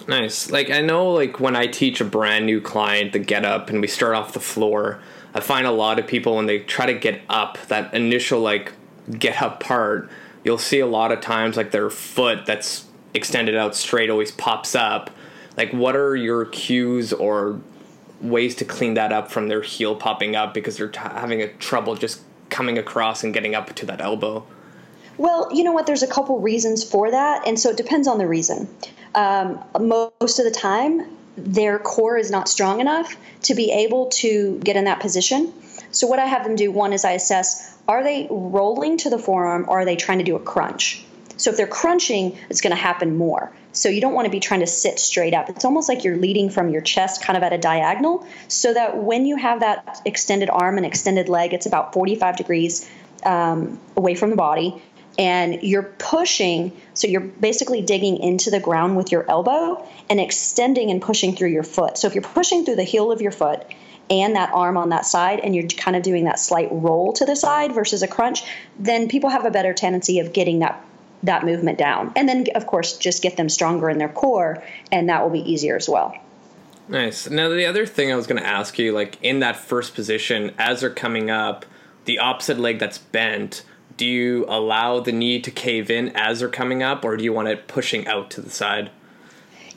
Nice. 0.08 0.50
Like 0.50 0.70
I 0.70 0.80
know, 0.80 1.12
like 1.12 1.38
when 1.38 1.54
I 1.54 1.66
teach 1.66 2.00
a 2.00 2.04
brand 2.04 2.44
new 2.44 2.60
client 2.60 3.12
the 3.12 3.20
get 3.20 3.44
up, 3.44 3.70
and 3.70 3.80
we 3.80 3.86
start 3.86 4.16
off 4.16 4.32
the 4.32 4.40
floor 4.40 5.00
I 5.34 5.40
find 5.40 5.66
a 5.66 5.72
lot 5.72 5.98
of 5.98 6.06
people 6.06 6.36
when 6.36 6.46
they 6.46 6.60
try 6.60 6.86
to 6.86 6.94
get 6.94 7.20
up, 7.28 7.58
that 7.68 7.92
initial 7.92 8.40
like 8.40 8.72
get 9.18 9.42
up 9.42 9.60
part, 9.60 10.08
you'll 10.44 10.58
see 10.58 10.80
a 10.80 10.86
lot 10.86 11.10
of 11.10 11.20
times 11.20 11.56
like 11.56 11.72
their 11.72 11.90
foot 11.90 12.46
that's 12.46 12.86
extended 13.14 13.56
out 13.56 13.74
straight 13.74 14.10
always 14.10 14.30
pops 14.30 14.74
up. 14.74 15.10
Like, 15.56 15.72
what 15.72 15.96
are 15.96 16.16
your 16.16 16.46
cues 16.46 17.12
or 17.12 17.60
ways 18.20 18.54
to 18.56 18.64
clean 18.64 18.94
that 18.94 19.12
up 19.12 19.30
from 19.30 19.48
their 19.48 19.62
heel 19.62 19.94
popping 19.94 20.34
up 20.34 20.54
because 20.54 20.76
they're 20.76 20.88
t- 20.88 20.98
having 20.98 21.42
a 21.42 21.48
trouble 21.54 21.94
just 21.94 22.22
coming 22.50 22.78
across 22.78 23.22
and 23.22 23.32
getting 23.32 23.54
up 23.54 23.72
to 23.74 23.86
that 23.86 24.00
elbow? 24.00 24.46
Well, 25.16 25.48
you 25.52 25.62
know 25.62 25.72
what? 25.72 25.86
There's 25.86 26.02
a 26.02 26.08
couple 26.08 26.40
reasons 26.40 26.82
for 26.82 27.10
that, 27.10 27.46
and 27.46 27.58
so 27.58 27.70
it 27.70 27.76
depends 27.76 28.08
on 28.08 28.18
the 28.18 28.26
reason. 28.26 28.68
Um, 29.14 29.62
most 29.78 30.40
of 30.40 30.44
the 30.44 30.50
time, 30.50 31.08
their 31.36 31.78
core 31.78 32.16
is 32.16 32.30
not 32.30 32.48
strong 32.48 32.80
enough 32.80 33.16
to 33.42 33.54
be 33.54 33.72
able 33.72 34.06
to 34.06 34.58
get 34.60 34.76
in 34.76 34.84
that 34.84 35.00
position. 35.00 35.52
So, 35.90 36.06
what 36.06 36.18
I 36.18 36.26
have 36.26 36.44
them 36.44 36.56
do 36.56 36.70
one 36.70 36.92
is 36.92 37.04
I 37.04 37.12
assess 37.12 37.76
are 37.86 38.02
they 38.02 38.26
rolling 38.30 38.98
to 38.98 39.10
the 39.10 39.18
forearm 39.18 39.66
or 39.68 39.80
are 39.80 39.84
they 39.84 39.96
trying 39.96 40.18
to 40.18 40.24
do 40.24 40.36
a 40.36 40.40
crunch? 40.40 41.04
So, 41.36 41.50
if 41.50 41.56
they're 41.56 41.66
crunching, 41.66 42.38
it's 42.48 42.60
going 42.60 42.74
to 42.74 42.80
happen 42.80 43.16
more. 43.16 43.52
So, 43.72 43.88
you 43.88 44.00
don't 44.00 44.14
want 44.14 44.26
to 44.26 44.30
be 44.30 44.40
trying 44.40 44.60
to 44.60 44.66
sit 44.66 44.98
straight 44.98 45.34
up. 45.34 45.48
It's 45.48 45.64
almost 45.64 45.88
like 45.88 46.04
you're 46.04 46.16
leading 46.16 46.50
from 46.50 46.70
your 46.70 46.82
chest 46.82 47.22
kind 47.22 47.36
of 47.36 47.42
at 47.42 47.52
a 47.52 47.58
diagonal 47.58 48.26
so 48.48 48.72
that 48.72 48.96
when 48.96 49.26
you 49.26 49.36
have 49.36 49.60
that 49.60 50.00
extended 50.04 50.50
arm 50.50 50.76
and 50.76 50.86
extended 50.86 51.28
leg, 51.28 51.52
it's 51.52 51.66
about 51.66 51.92
45 51.92 52.36
degrees 52.36 52.88
um, 53.24 53.80
away 53.96 54.14
from 54.14 54.30
the 54.30 54.36
body 54.36 54.82
and 55.18 55.62
you're 55.62 55.82
pushing 55.82 56.72
so 56.94 57.06
you're 57.06 57.20
basically 57.20 57.82
digging 57.82 58.18
into 58.18 58.50
the 58.50 58.60
ground 58.60 58.96
with 58.96 59.12
your 59.12 59.28
elbow 59.30 59.86
and 60.10 60.20
extending 60.20 60.90
and 60.90 61.00
pushing 61.00 61.34
through 61.34 61.48
your 61.48 61.62
foot. 61.62 61.98
So 61.98 62.06
if 62.06 62.14
you're 62.14 62.22
pushing 62.22 62.64
through 62.64 62.76
the 62.76 62.84
heel 62.84 63.12
of 63.12 63.20
your 63.20 63.32
foot 63.32 63.64
and 64.10 64.36
that 64.36 64.50
arm 64.52 64.76
on 64.76 64.90
that 64.90 65.06
side 65.06 65.40
and 65.40 65.54
you're 65.54 65.66
kind 65.66 65.96
of 65.96 66.02
doing 66.02 66.24
that 66.24 66.38
slight 66.38 66.68
roll 66.70 67.12
to 67.14 67.24
the 67.24 67.36
side 67.36 67.72
versus 67.72 68.02
a 68.02 68.08
crunch 68.08 68.42
then 68.78 69.08
people 69.08 69.30
have 69.30 69.44
a 69.44 69.50
better 69.50 69.72
tendency 69.72 70.18
of 70.18 70.32
getting 70.32 70.60
that 70.60 70.84
that 71.22 71.42
movement 71.44 71.78
down. 71.78 72.12
And 72.16 72.28
then 72.28 72.46
of 72.54 72.66
course 72.66 72.98
just 72.98 73.22
get 73.22 73.36
them 73.36 73.48
stronger 73.48 73.88
in 73.88 73.98
their 73.98 74.10
core 74.10 74.62
and 74.92 75.08
that 75.08 75.22
will 75.22 75.30
be 75.30 75.50
easier 75.50 75.76
as 75.76 75.88
well. 75.88 76.16
Nice. 76.86 77.30
Now 77.30 77.48
the 77.48 77.64
other 77.66 77.86
thing 77.86 78.12
i 78.12 78.16
was 78.16 78.26
going 78.26 78.42
to 78.42 78.46
ask 78.46 78.78
you 78.78 78.92
like 78.92 79.18
in 79.22 79.40
that 79.40 79.56
first 79.56 79.94
position 79.94 80.52
as 80.58 80.80
they're 80.80 80.90
coming 80.90 81.30
up 81.30 81.64
the 82.04 82.18
opposite 82.18 82.58
leg 82.58 82.78
that's 82.78 82.98
bent 82.98 83.62
do 83.96 84.06
you 84.06 84.44
allow 84.48 85.00
the 85.00 85.12
knee 85.12 85.40
to 85.40 85.50
cave 85.50 85.90
in 85.90 86.10
as 86.16 86.40
they're 86.40 86.48
coming 86.48 86.82
up, 86.82 87.04
or 87.04 87.16
do 87.16 87.24
you 87.24 87.32
want 87.32 87.48
it 87.48 87.68
pushing 87.68 88.06
out 88.06 88.30
to 88.32 88.40
the 88.40 88.50
side? 88.50 88.90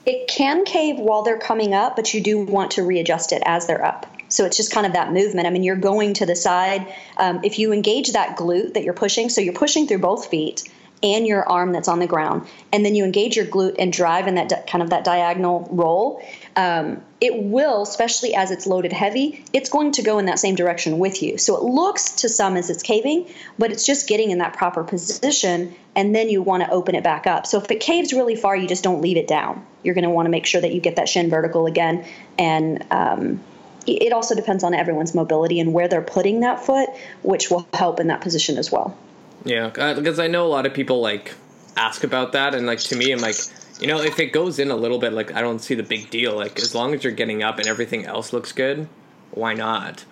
It 0.06 0.26
can 0.28 0.64
cave 0.64 0.96
while 0.98 1.22
they're 1.22 1.38
coming 1.38 1.74
up, 1.74 1.94
but 1.94 2.14
you 2.14 2.22
do 2.22 2.38
want 2.38 2.72
to 2.72 2.82
readjust 2.82 3.32
it 3.32 3.42
as 3.44 3.66
they're 3.66 3.84
up. 3.84 4.06
So 4.28 4.44
it's 4.44 4.56
just 4.56 4.72
kind 4.72 4.86
of 4.86 4.92
that 4.92 5.12
movement. 5.12 5.46
I 5.46 5.50
mean, 5.50 5.62
you're 5.62 5.76
going 5.76 6.14
to 6.14 6.26
the 6.26 6.36
side. 6.36 6.92
Um, 7.16 7.40
if 7.42 7.58
you 7.58 7.72
engage 7.72 8.12
that 8.12 8.36
glute 8.36 8.74
that 8.74 8.84
you're 8.84 8.94
pushing, 8.94 9.28
so 9.28 9.40
you're 9.40 9.54
pushing 9.54 9.86
through 9.86 9.98
both 9.98 10.26
feet 10.26 10.70
and 11.02 11.26
your 11.26 11.48
arm 11.48 11.72
that's 11.72 11.88
on 11.88 11.98
the 11.98 12.06
ground, 12.06 12.46
and 12.72 12.84
then 12.84 12.94
you 12.94 13.04
engage 13.04 13.36
your 13.36 13.46
glute 13.46 13.76
and 13.78 13.92
drive 13.92 14.26
in 14.26 14.34
that 14.34 14.48
di- 14.48 14.62
kind 14.66 14.82
of 14.82 14.90
that 14.90 15.04
diagonal 15.04 15.68
roll, 15.70 16.22
um, 16.58 17.00
it 17.20 17.40
will, 17.40 17.82
especially 17.82 18.34
as 18.34 18.50
it's 18.50 18.66
loaded 18.66 18.92
heavy, 18.92 19.44
it's 19.52 19.70
going 19.70 19.92
to 19.92 20.02
go 20.02 20.18
in 20.18 20.26
that 20.26 20.40
same 20.40 20.56
direction 20.56 20.98
with 20.98 21.22
you. 21.22 21.38
So 21.38 21.56
it 21.56 21.62
looks 21.62 22.10
to 22.16 22.28
some 22.28 22.56
as 22.56 22.68
it's 22.68 22.82
caving, 22.82 23.28
but 23.60 23.70
it's 23.70 23.86
just 23.86 24.08
getting 24.08 24.32
in 24.32 24.38
that 24.38 24.54
proper 24.54 24.82
position, 24.82 25.72
and 25.94 26.16
then 26.16 26.28
you 26.28 26.42
want 26.42 26.64
to 26.64 26.70
open 26.70 26.96
it 26.96 27.04
back 27.04 27.28
up. 27.28 27.46
So 27.46 27.62
if 27.62 27.70
it 27.70 27.78
caves 27.78 28.12
really 28.12 28.34
far, 28.34 28.56
you 28.56 28.66
just 28.66 28.82
don't 28.82 29.00
leave 29.00 29.16
it 29.16 29.28
down. 29.28 29.64
You're 29.84 29.94
going 29.94 30.02
to 30.02 30.10
want 30.10 30.26
to 30.26 30.30
make 30.30 30.46
sure 30.46 30.60
that 30.60 30.74
you 30.74 30.80
get 30.80 30.96
that 30.96 31.08
shin 31.08 31.30
vertical 31.30 31.66
again, 31.66 32.04
and 32.36 32.84
um, 32.90 33.40
it 33.86 34.12
also 34.12 34.34
depends 34.34 34.64
on 34.64 34.74
everyone's 34.74 35.14
mobility 35.14 35.60
and 35.60 35.72
where 35.72 35.86
they're 35.86 36.02
putting 36.02 36.40
that 36.40 36.66
foot, 36.66 36.88
which 37.22 37.52
will 37.52 37.68
help 37.72 38.00
in 38.00 38.08
that 38.08 38.20
position 38.20 38.58
as 38.58 38.72
well. 38.72 38.98
Yeah, 39.44 39.68
because 39.94 40.18
I 40.18 40.26
know 40.26 40.44
a 40.44 40.50
lot 40.50 40.66
of 40.66 40.74
people 40.74 41.00
like 41.00 41.36
ask 41.76 42.02
about 42.02 42.32
that, 42.32 42.56
and 42.56 42.66
like 42.66 42.80
to 42.80 42.96
me, 42.96 43.12
I'm 43.12 43.20
like 43.20 43.36
you 43.80 43.86
know, 43.86 44.00
if 44.00 44.18
it 44.18 44.32
goes 44.32 44.58
in 44.58 44.70
a 44.70 44.76
little 44.76 44.98
bit, 44.98 45.12
like 45.12 45.34
I 45.34 45.40
don't 45.40 45.60
see 45.60 45.74
the 45.74 45.82
big 45.82 46.10
deal. 46.10 46.36
Like 46.36 46.58
as 46.58 46.74
long 46.74 46.94
as 46.94 47.04
you're 47.04 47.12
getting 47.12 47.42
up 47.42 47.58
and 47.58 47.66
everything 47.66 48.04
else 48.04 48.32
looks 48.32 48.52
good, 48.52 48.88
why 49.30 49.54
not? 49.54 50.04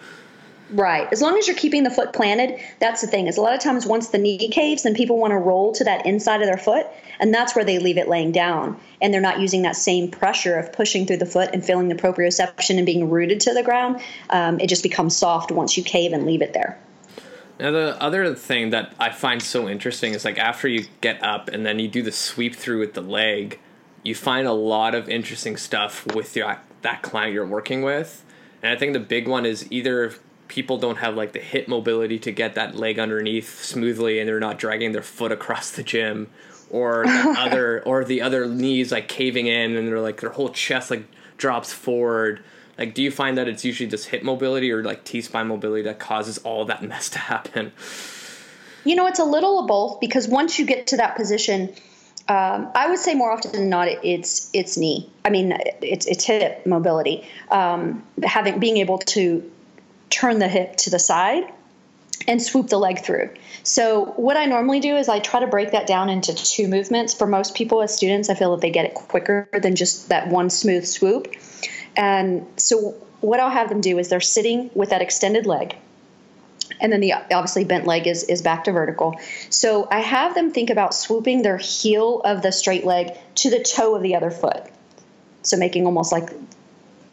Right. 0.71 1.09
As 1.13 1.23
long 1.23 1.39
as 1.39 1.47
you're 1.47 1.57
keeping 1.57 1.85
the 1.85 1.91
foot 1.91 2.13
planted, 2.13 2.61
that's 2.81 3.01
the 3.01 3.07
thing. 3.07 3.29
Is 3.29 3.37
a 3.37 3.41
lot 3.41 3.55
of 3.55 3.61
times 3.61 3.87
once 3.87 4.09
the 4.09 4.19
knee 4.19 4.49
caves, 4.49 4.83
then 4.83 4.95
people 4.95 5.17
want 5.17 5.31
to 5.31 5.39
roll 5.39 5.73
to 5.75 5.85
that 5.85 6.07
inside 6.07 6.41
of 6.41 6.49
their 6.49 6.57
foot, 6.57 6.87
and 7.21 7.33
that's 7.33 7.55
where 7.55 7.65
they 7.65 7.79
leave 7.79 7.99
it 7.99 8.09
laying 8.09 8.33
down, 8.33 8.79
and 9.01 9.15
they're 9.15 9.21
not 9.21 9.39
using 9.39 9.63
that 9.63 9.77
same 9.77 10.11
pressure 10.11 10.59
of 10.59 10.73
pushing 10.73 11.07
through 11.07 11.19
the 11.19 11.27
foot 11.27 11.51
and 11.53 11.65
feeling 11.65 11.89
the 11.89 11.95
proprioception 11.95 12.79
and 12.79 12.87
being 12.87 13.11
rooted 13.11 13.41
to 13.41 13.55
the 13.55 13.63
ground. 13.63 14.01
Um, 14.31 14.59
it 14.59 14.69
just 14.69 14.83
becomes 14.83 15.17
soft 15.17 15.53
once 15.53 15.77
you 15.77 15.85
cave 15.85 16.13
and 16.13 16.27
leave 16.27 16.43
it 16.43 16.53
there. 16.53 16.81
Now 17.59 17.71
the 17.71 18.01
other 18.03 18.35
thing 18.35 18.71
that 18.71 18.95
I 18.99 19.11
find 19.11 19.43
so 19.43 19.69
interesting 19.69 20.13
is 20.13 20.25
like 20.25 20.39
after 20.39 20.69
you 20.69 20.87
get 21.01 21.23
up 21.23 21.49
and 21.49 21.65
then 21.65 21.79
you 21.79 21.89
do 21.89 22.03
the 22.03 22.13
sweep 22.13 22.55
through 22.55 22.81
with 22.81 22.95
the 22.95 23.01
leg, 23.01 23.59
you 24.03 24.15
find 24.15 24.47
a 24.47 24.53
lot 24.53 24.95
of 24.95 25.09
interesting 25.09 25.57
stuff 25.57 26.07
with 26.15 26.37
your 26.37 26.59
that 26.83 27.03
client 27.03 27.33
you're 27.33 27.47
working 27.47 27.83
with. 27.83 28.25
And 28.63 28.73
I 28.73 28.77
think 28.77 28.93
the 28.93 29.01
big 29.01 29.27
one 29.27 29.47
is 29.47 29.67
either 29.71 30.15
people 30.49 30.79
don't 30.79 30.99
have 30.99 31.17
like 31.17 31.33
the 31.33 31.41
hip 31.41 31.67
mobility 31.67 32.19
to 32.21 32.31
get 32.31 32.55
that 32.55 32.77
leg 32.77 32.99
underneath 32.99 33.63
smoothly 33.63 34.21
and 34.21 34.29
they're 34.29 34.39
not 34.39 34.59
dragging 34.59 34.93
their 34.93 35.03
foot 35.03 35.33
across 35.33 35.71
the 35.73 35.83
gym 35.83 36.31
or 36.71 37.05
the 37.05 37.35
other 37.39 37.83
or 37.85 38.05
the 38.05 38.23
other 38.23 38.47
knees 38.47 38.93
like 38.93 39.09
caving 39.09 39.47
in 39.47 39.77
and 39.77 39.89
they're 39.89 40.01
like 40.01 40.21
their 40.21 40.31
whole 40.31 40.51
chest 40.51 40.91
like 40.91 41.05
drops 41.37 41.73
forward 41.73 42.43
like, 42.79 42.95
do 42.95 43.03
you 43.03 43.11
find 43.11 43.39
that 43.39 43.49
it's 43.49 43.65
usually 43.65 43.89
just 43.89 44.09
hip 44.09 44.23
mobility 44.23 44.71
or 44.71 44.83
like 44.83 45.05
T 45.05 45.21
spine 45.21 45.49
mobility 45.49 45.83
that 45.83 45.99
causes 45.99 46.39
all 46.39 46.65
that 46.67 46.83
mess 46.83 47.09
to 47.11 47.19
happen? 47.19 47.73
You 48.85 48.95
know, 48.95 49.07
it's 49.07 49.19
a 49.19 49.25
little 49.25 49.61
of 49.61 49.67
both 49.67 50.01
because 50.01 50.29
once 50.29 50.59
you 50.59 50.67
get 50.67 50.89
to 50.89 50.99
that 50.99 51.17
position, 51.17 51.75
um, 52.29 52.71
I 52.75 52.89
would 52.89 52.99
say 52.99 53.15
more 53.15 53.33
often 53.33 53.53
than 53.53 53.69
not, 53.69 53.89
it's 53.89 54.51
it's 54.53 54.77
knee. 54.77 55.11
I 55.25 55.31
mean, 55.31 55.57
it's 55.81 56.07
it's 56.07 56.25
hip 56.25 56.67
mobility. 56.67 57.27
Um, 57.51 58.05
having 58.23 58.59
being 58.59 58.77
able 58.79 58.99
to 58.99 59.51
turn 60.11 60.39
the 60.39 60.49
hip 60.49 60.77
to 60.77 60.91
the 60.91 60.99
side 60.99 61.45
and 62.29 62.43
swoop 62.43 62.69
the 62.69 62.79
leg 62.79 63.01
through. 63.01 63.31
So 63.63 64.07
what 64.17 64.37
I 64.37 64.47
normally 64.47 64.81
do 64.81 64.97
is 64.97 65.09
I 65.09 65.19
try 65.19 65.41
to 65.41 65.47
break 65.47 65.73
that 65.73 65.87
down 65.87 66.09
into 66.09 66.35
two 66.35 66.69
movements. 66.69 67.15
For 67.15 67.27
most 67.27 67.55
people 67.55 67.83
as 67.83 67.95
students, 67.95 68.29
I 68.29 68.35
feel 68.35 68.53
that 68.53 68.61
they 68.61 68.71
get 68.71 68.85
it 68.85 68.95
quicker 68.95 69.49
than 69.53 69.77
just 69.77 70.09
that 70.09 70.29
one 70.29 70.51
smooth 70.51 70.87
swoop. 70.87 71.33
And 71.97 72.47
so 72.57 72.95
what 73.21 73.41
I'll 73.41 73.51
have 73.51 73.69
them 73.69 73.81
do 73.81 73.99
is 73.99 74.09
they're 74.09 74.21
sitting 74.21 74.71
with 74.75 74.91
that 74.91 75.03
extended 75.03 75.47
leg. 75.47 75.77
And 76.81 76.93
then 76.93 77.01
the 77.01 77.13
obviously 77.13 77.65
bent 77.65 77.87
leg 77.87 78.07
is, 78.07 78.25
is 78.25 78.43
back 78.43 78.65
to 78.65 78.73
vertical. 78.73 79.19
So 79.51 79.89
I 79.91 80.01
have 80.01 80.35
them 80.35 80.53
think 80.53 80.71
about 80.71 80.95
swooping 80.95 81.43
their 81.43 81.57
heel 81.57 82.21
of 82.21 82.43
the 82.43 82.53
straight 82.53 82.85
leg 82.85 83.13
to 83.37 83.51
the 83.51 83.61
toe 83.61 83.95
of 83.95 84.03
the 84.03 84.15
other 84.15 84.31
foot. 84.31 84.65
So 85.43 85.57
making 85.57 85.87
almost 85.87 86.13
like 86.13 86.31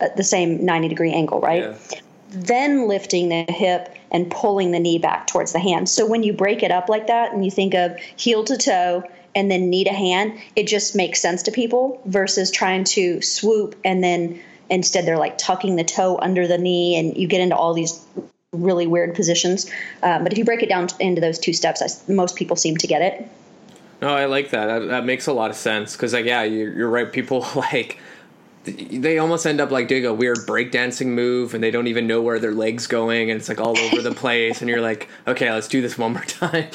uh, 0.02 0.10
the 0.17 0.24
same 0.24 0.65
90 0.65 0.89
degree 0.89 1.13
angle, 1.13 1.39
right? 1.39 1.63
Yeah. 1.63 2.00
Then 2.30 2.88
lifting 2.88 3.30
the 3.30 3.46
hip 3.48 3.96
and 4.12 4.30
pulling 4.30 4.72
the 4.72 4.80
knee 4.80 4.98
back 4.98 5.28
towards 5.28 5.54
the 5.54 5.60
hand. 5.60 5.88
So 5.88 6.06
when 6.06 6.24
you 6.24 6.34
break 6.34 6.63
it 6.63 6.72
up 6.72 6.89
like 6.89 7.08
that 7.08 7.32
and 7.32 7.46
you 7.46 7.52
think 7.52 7.74
of 7.74 7.98
heel 7.98 8.43
to 8.46 8.58
toe 8.58 9.04
and 9.36 9.50
then 9.50 9.69
knee 9.69 9.84
to 9.84 9.93
hand, 9.93 10.39
it 10.56 10.67
just 10.67 10.96
makes 10.96 11.22
sense 11.22 11.43
to 11.43 11.52
people 11.52 12.02
versus 12.06 12.52
trying 12.52 12.84
to 12.86 13.22
swoop 13.22 13.76
and 13.86 14.04
then 14.04 14.41
Instead, 14.69 15.06
they're 15.06 15.17
like 15.17 15.38
tucking 15.38 15.76
the 15.76 15.84
toe 15.84 16.17
under 16.21 16.47
the 16.47 16.58
knee, 16.58 16.97
and 16.97 17.15
you 17.17 17.28
get 17.28 17.41
into 17.41 17.56
all 17.56 17.73
these 17.73 18.06
really 18.52 18.88
weird 18.88 19.15
positions. 19.15 19.69
Um, 20.02 20.23
but 20.23 20.32
if 20.32 20.38
you 20.38 20.45
break 20.45 20.63
it 20.63 20.69
down 20.69 20.88
into 20.99 21.21
those 21.21 21.39
two 21.39 21.54
steps, 21.54 21.82
I, 21.82 22.12
most 22.12 22.36
people 22.36 22.56
seem 22.56 22.78
to 22.78 22.88
get 22.88 23.02
it. 23.02 23.28
No, 24.02 24.10
I 24.10 24.26
like 24.26 24.49
that. 24.52 24.65
That, 24.67 24.88
that 24.88 25.06
makes 25.06 25.28
a 25.28 25.34
lot 25.34 25.49
of 25.49 25.56
sense 25.56 25.93
because, 25.93 26.13
like, 26.13 26.26
yeah, 26.26 26.43
you're, 26.43 26.73
you're 26.73 26.89
right. 26.89 27.12
People 27.12 27.45
like 27.56 27.99
they 28.65 29.17
almost 29.17 29.45
end 29.45 29.60
up 29.60 29.71
like 29.71 29.88
doing 29.88 30.06
a 30.06 30.13
weird 30.13 30.38
breakdancing 30.39 31.08
move 31.08 31.54
and 31.54 31.63
they 31.63 31.71
don't 31.71 31.88
even 31.88 32.08
know 32.08 32.21
where 32.21 32.39
their 32.39 32.54
legs 32.54 32.88
going 32.88 33.30
and 33.30 33.39
it's 33.39 33.49
like 33.49 33.60
all 33.60 33.78
over 33.78 34.02
the 34.02 34.12
place 34.15 34.62
and 34.62 34.69
you're 34.69 34.82
like 34.82 35.10
okay 35.28 35.52
let's 35.52 35.67
do 35.67 35.82
this 35.82 35.97
one 35.97 36.13
more 36.13 36.23
time 36.28 36.69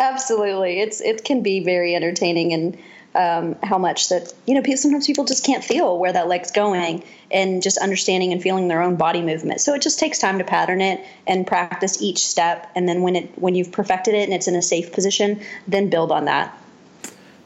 absolutely 0.00 0.80
it's 0.80 1.00
it 1.00 1.24
can 1.24 1.42
be 1.42 1.62
very 1.62 1.94
entertaining 1.94 2.52
and 2.52 2.76
um, 3.18 3.56
how 3.64 3.76
much 3.76 4.08
that 4.08 4.32
you 4.46 4.54
know 4.54 4.76
sometimes 4.76 5.06
people 5.06 5.24
just 5.24 5.44
can't 5.44 5.64
feel 5.64 5.98
where 5.98 6.12
that 6.12 6.28
leg's 6.28 6.52
going 6.52 7.02
and 7.30 7.62
just 7.62 7.76
understanding 7.78 8.32
and 8.32 8.40
feeling 8.40 8.68
their 8.68 8.80
own 8.80 8.96
body 8.96 9.20
movement. 9.20 9.60
So 9.60 9.74
it 9.74 9.82
just 9.82 9.98
takes 9.98 10.18
time 10.18 10.38
to 10.38 10.44
pattern 10.44 10.80
it 10.80 11.04
and 11.26 11.46
practice 11.46 12.00
each 12.00 12.24
step. 12.24 12.70
And 12.74 12.88
then 12.88 13.02
when 13.02 13.16
it 13.16 13.36
when 13.36 13.56
you've 13.56 13.72
perfected 13.72 14.14
it 14.14 14.22
and 14.22 14.32
it's 14.32 14.48
in 14.48 14.54
a 14.54 14.62
safe 14.62 14.92
position 14.92 15.40
then 15.66 15.90
build 15.90 16.12
on 16.12 16.24
that. 16.26 16.56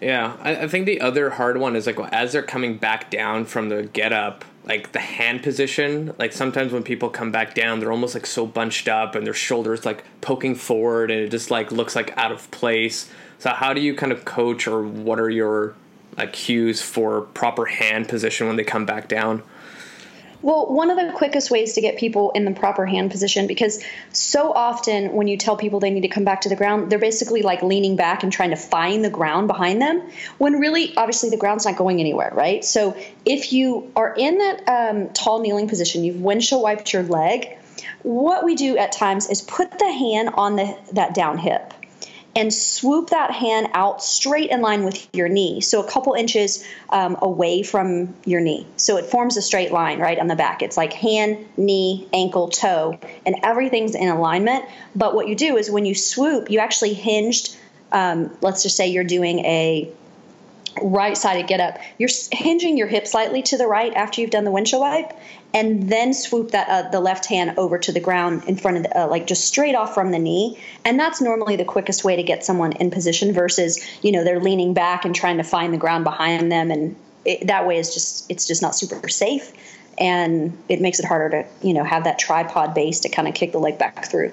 Yeah. 0.01 0.37
I, 0.41 0.57
I 0.57 0.69
think 0.69 0.87
the 0.87 1.01
other 1.01 1.31
hard 1.31 1.57
one 1.57 1.75
is 1.75 1.87
like 1.87 1.99
well, 1.99 2.11
as 2.13 2.33
they're 2.33 2.43
coming 2.43 2.77
back 2.77 3.11
down 3.11 3.47
from 3.47 3.71
the 3.71 3.85
get 3.85 4.13
up 4.13 4.45
like 4.65 4.93
the 4.93 5.01
hand 5.01 5.43
position 5.43 6.15
like 6.19 6.33
sometimes 6.33 6.73
when 6.73 6.85
people 6.85 7.09
come 7.09 7.33
back 7.33 7.53
down 7.53 7.81
they're 7.81 7.91
almost 7.91 8.15
like 8.15 8.27
so 8.27 8.47
bunched 8.47 8.87
up 8.87 9.17
and 9.17 9.27
their 9.27 9.35
shoulders 9.35 9.85
like 9.85 10.05
poking 10.21 10.55
forward 10.55 11.11
and 11.11 11.21
it 11.21 11.31
just 11.31 11.51
like 11.51 11.73
looks 11.73 11.97
like 11.97 12.17
out 12.17 12.31
of 12.31 12.49
place 12.53 13.11
so 13.43 13.51
how 13.51 13.73
do 13.75 13.81
you 13.81 13.93
kind 13.93 14.13
of 14.13 14.25
coach, 14.25 14.69
or 14.69 14.85
what 14.85 15.19
are 15.19 15.29
your 15.29 15.75
like 16.17 16.33
cues 16.33 16.81
for 16.81 17.23
proper 17.23 17.65
hand 17.65 18.09
position 18.09 18.47
when 18.47 18.55
they 18.55 18.63
come 18.63 18.87
back 18.87 19.09
down? 19.09 19.43
Well, 20.43 20.73
one 20.73 20.91
of 20.91 20.97
the 20.97 21.13
quickest 21.13 21.51
ways 21.51 21.73
to 21.73 21.81
get 21.81 21.99
people 21.99 22.31
in 22.37 22.45
the 22.45 22.53
proper 22.53 22.87
hand 22.87 23.11
position, 23.11 23.49
because 23.49 23.83
so 24.13 24.53
often 24.53 25.13
when 25.15 25.27
you 25.27 25.37
tell 25.37 25.57
people 25.57 25.81
they 25.81 25.91
need 25.91 26.03
to 26.03 26.09
come 26.09 26.23
back 26.23 26.43
to 26.43 26.49
the 26.49 26.55
ground, 26.55 26.89
they're 26.89 27.01
basically 27.01 27.43
like 27.43 27.65
leaning 27.65 27.97
back 27.97 28.23
and 28.23 28.33
trying 28.33 28.51
to 28.51 28.57
find 28.57 29.05
the 29.05 29.11
ground 29.11 29.49
behind 29.49 29.83
them, 29.83 30.09
when 30.39 30.61
really, 30.61 30.97
obviously, 30.97 31.29
the 31.29 31.37
ground's 31.37 31.65
not 31.65 31.77
going 31.77 31.99
anywhere, 31.99 32.31
right? 32.35 32.65
So 32.65 32.97
if 33.25 33.53
you 33.53 33.91
are 33.97 34.15
in 34.15 34.39
that 34.39 34.69
um, 34.69 35.09
tall 35.15 35.41
kneeling 35.41 35.69
position, 35.69 36.05
you've 36.05 36.21
windshield 36.21 36.63
wiped 36.63 36.93
your 36.93 37.03
leg, 37.03 37.59
what 38.05 38.45
we 38.45 38.55
do 38.55 38.79
at 38.79 38.93
times 38.93 39.29
is 39.29 39.43
put 39.43 39.81
the 39.81 39.93
hand 39.93 40.31
on 40.35 40.55
the, 40.55 40.79
that 40.93 41.13
down 41.13 41.39
hip 41.39 41.75
and 42.35 42.53
swoop 42.53 43.11
that 43.11 43.31
hand 43.31 43.69
out 43.75 44.03
straight 44.03 44.51
in 44.51 44.61
line 44.63 44.85
with 44.85 45.09
your 45.13 45.29
knee. 45.29 45.61
So 45.61 45.83
a 45.83 45.91
couple 45.91 46.15
inches 46.15 46.65
um, 46.91 47.17
away 47.21 47.63
from 47.63 48.15
your 48.25 48.41
knee. 48.41 48.67
So 48.77 48.97
it 48.97 49.07
forms 49.07 49.37
a 49.37 49.43
straight 49.43 49.73
line 49.73 49.99
right 49.99 50.19
on 50.19 50.29
the 50.29 50.37
back. 50.37 50.63
It's 50.63 50.77
like 50.77 50.93
hand, 50.93 51.47
knee, 51.57 52.09
ankle, 52.13 52.49
toe, 52.49 52.99
and 53.27 53.37
everything's 53.43 53.95
in 53.95 54.09
alignment. 54.09 54.65
But 54.97 55.15
what 55.15 55.29
you 55.29 55.35
do 55.35 55.57
is 55.57 55.71
when 55.71 55.85
you 55.85 55.95
swoop, 55.95 56.51
you 56.51 56.59
actually 56.59 56.95
hinged. 56.95 57.57
Um, 57.93 58.35
let's 58.41 58.63
just 58.63 58.77
say 58.77 58.89
you're 58.89 59.05
doing 59.05 59.41
a 59.41 59.93
right 60.81 61.17
sided 61.17 61.47
get 61.47 61.61
up. 61.61 61.79
You're 61.99 62.11
hinging 62.31 62.79
your 62.79 62.87
hip 62.87 63.07
slightly 63.07 63.43
to 63.43 63.59
the 63.59 63.67
right 63.67 63.93
after 63.95 64.21
you've 64.21 64.31
done 64.31 64.45
the 64.45 64.51
windshield 64.51 64.81
wipe, 64.81 65.13
and 65.55 65.89
then 65.91 66.15
swoop 66.15 66.51
that 66.53 66.69
uh, 66.69 66.89
the 66.91 67.01
left 67.01 67.27
hand 67.27 67.55
over 67.59 67.79
to 67.79 67.93
the 67.93 68.01
ground 68.01 68.45
in 68.47 68.57
front 68.57 68.79
of 68.79 68.83
the, 68.85 69.01
uh, 69.01 69.07
like 69.07 69.27
just 69.27 69.45
straight 69.45 69.75
off 69.75 69.95
from 69.95 70.11
the 70.11 70.19
knee 70.19 70.59
and 70.85 70.99
that's 70.99 71.21
normally 71.21 71.57
the 71.57 71.65
quickest 71.65 72.05
way 72.05 72.17
to 72.17 72.23
get 72.23 72.45
someone 72.45 72.73
in 72.73 72.91
position 72.91 73.33
versus 73.33 73.85
you 74.03 74.13
know 74.13 74.25
they're 74.25 74.41
leaning 74.41 74.75
back 74.75 75.05
and 75.05 75.15
trying 75.15 75.37
to 75.37 75.45
find 75.45 75.73
the 75.73 75.79
ground 75.79 76.05
behind 76.05 76.51
them 76.51 76.71
and 76.71 76.97
it, 77.25 77.47
that 77.47 77.67
way 77.67 77.77
is 77.77 77.93
just 77.93 78.31
it's 78.31 78.47
just 78.47 78.63
not 78.63 78.75
super 78.75 79.09
safe 79.09 79.53
and 79.99 80.57
it 80.69 80.81
makes 80.81 80.99
it 80.99 81.05
harder 81.05 81.43
to 81.43 81.67
you 81.67 81.75
know 81.75 81.85
have 81.85 82.05
that 82.05 82.19
tripod 82.19 82.75
base 82.75 83.01
to 83.01 83.09
kind 83.09 83.29
of 83.29 83.35
kick 83.35 83.53
the 83.53 83.59
leg 83.59 83.79
back 83.79 84.11
through 84.11 84.33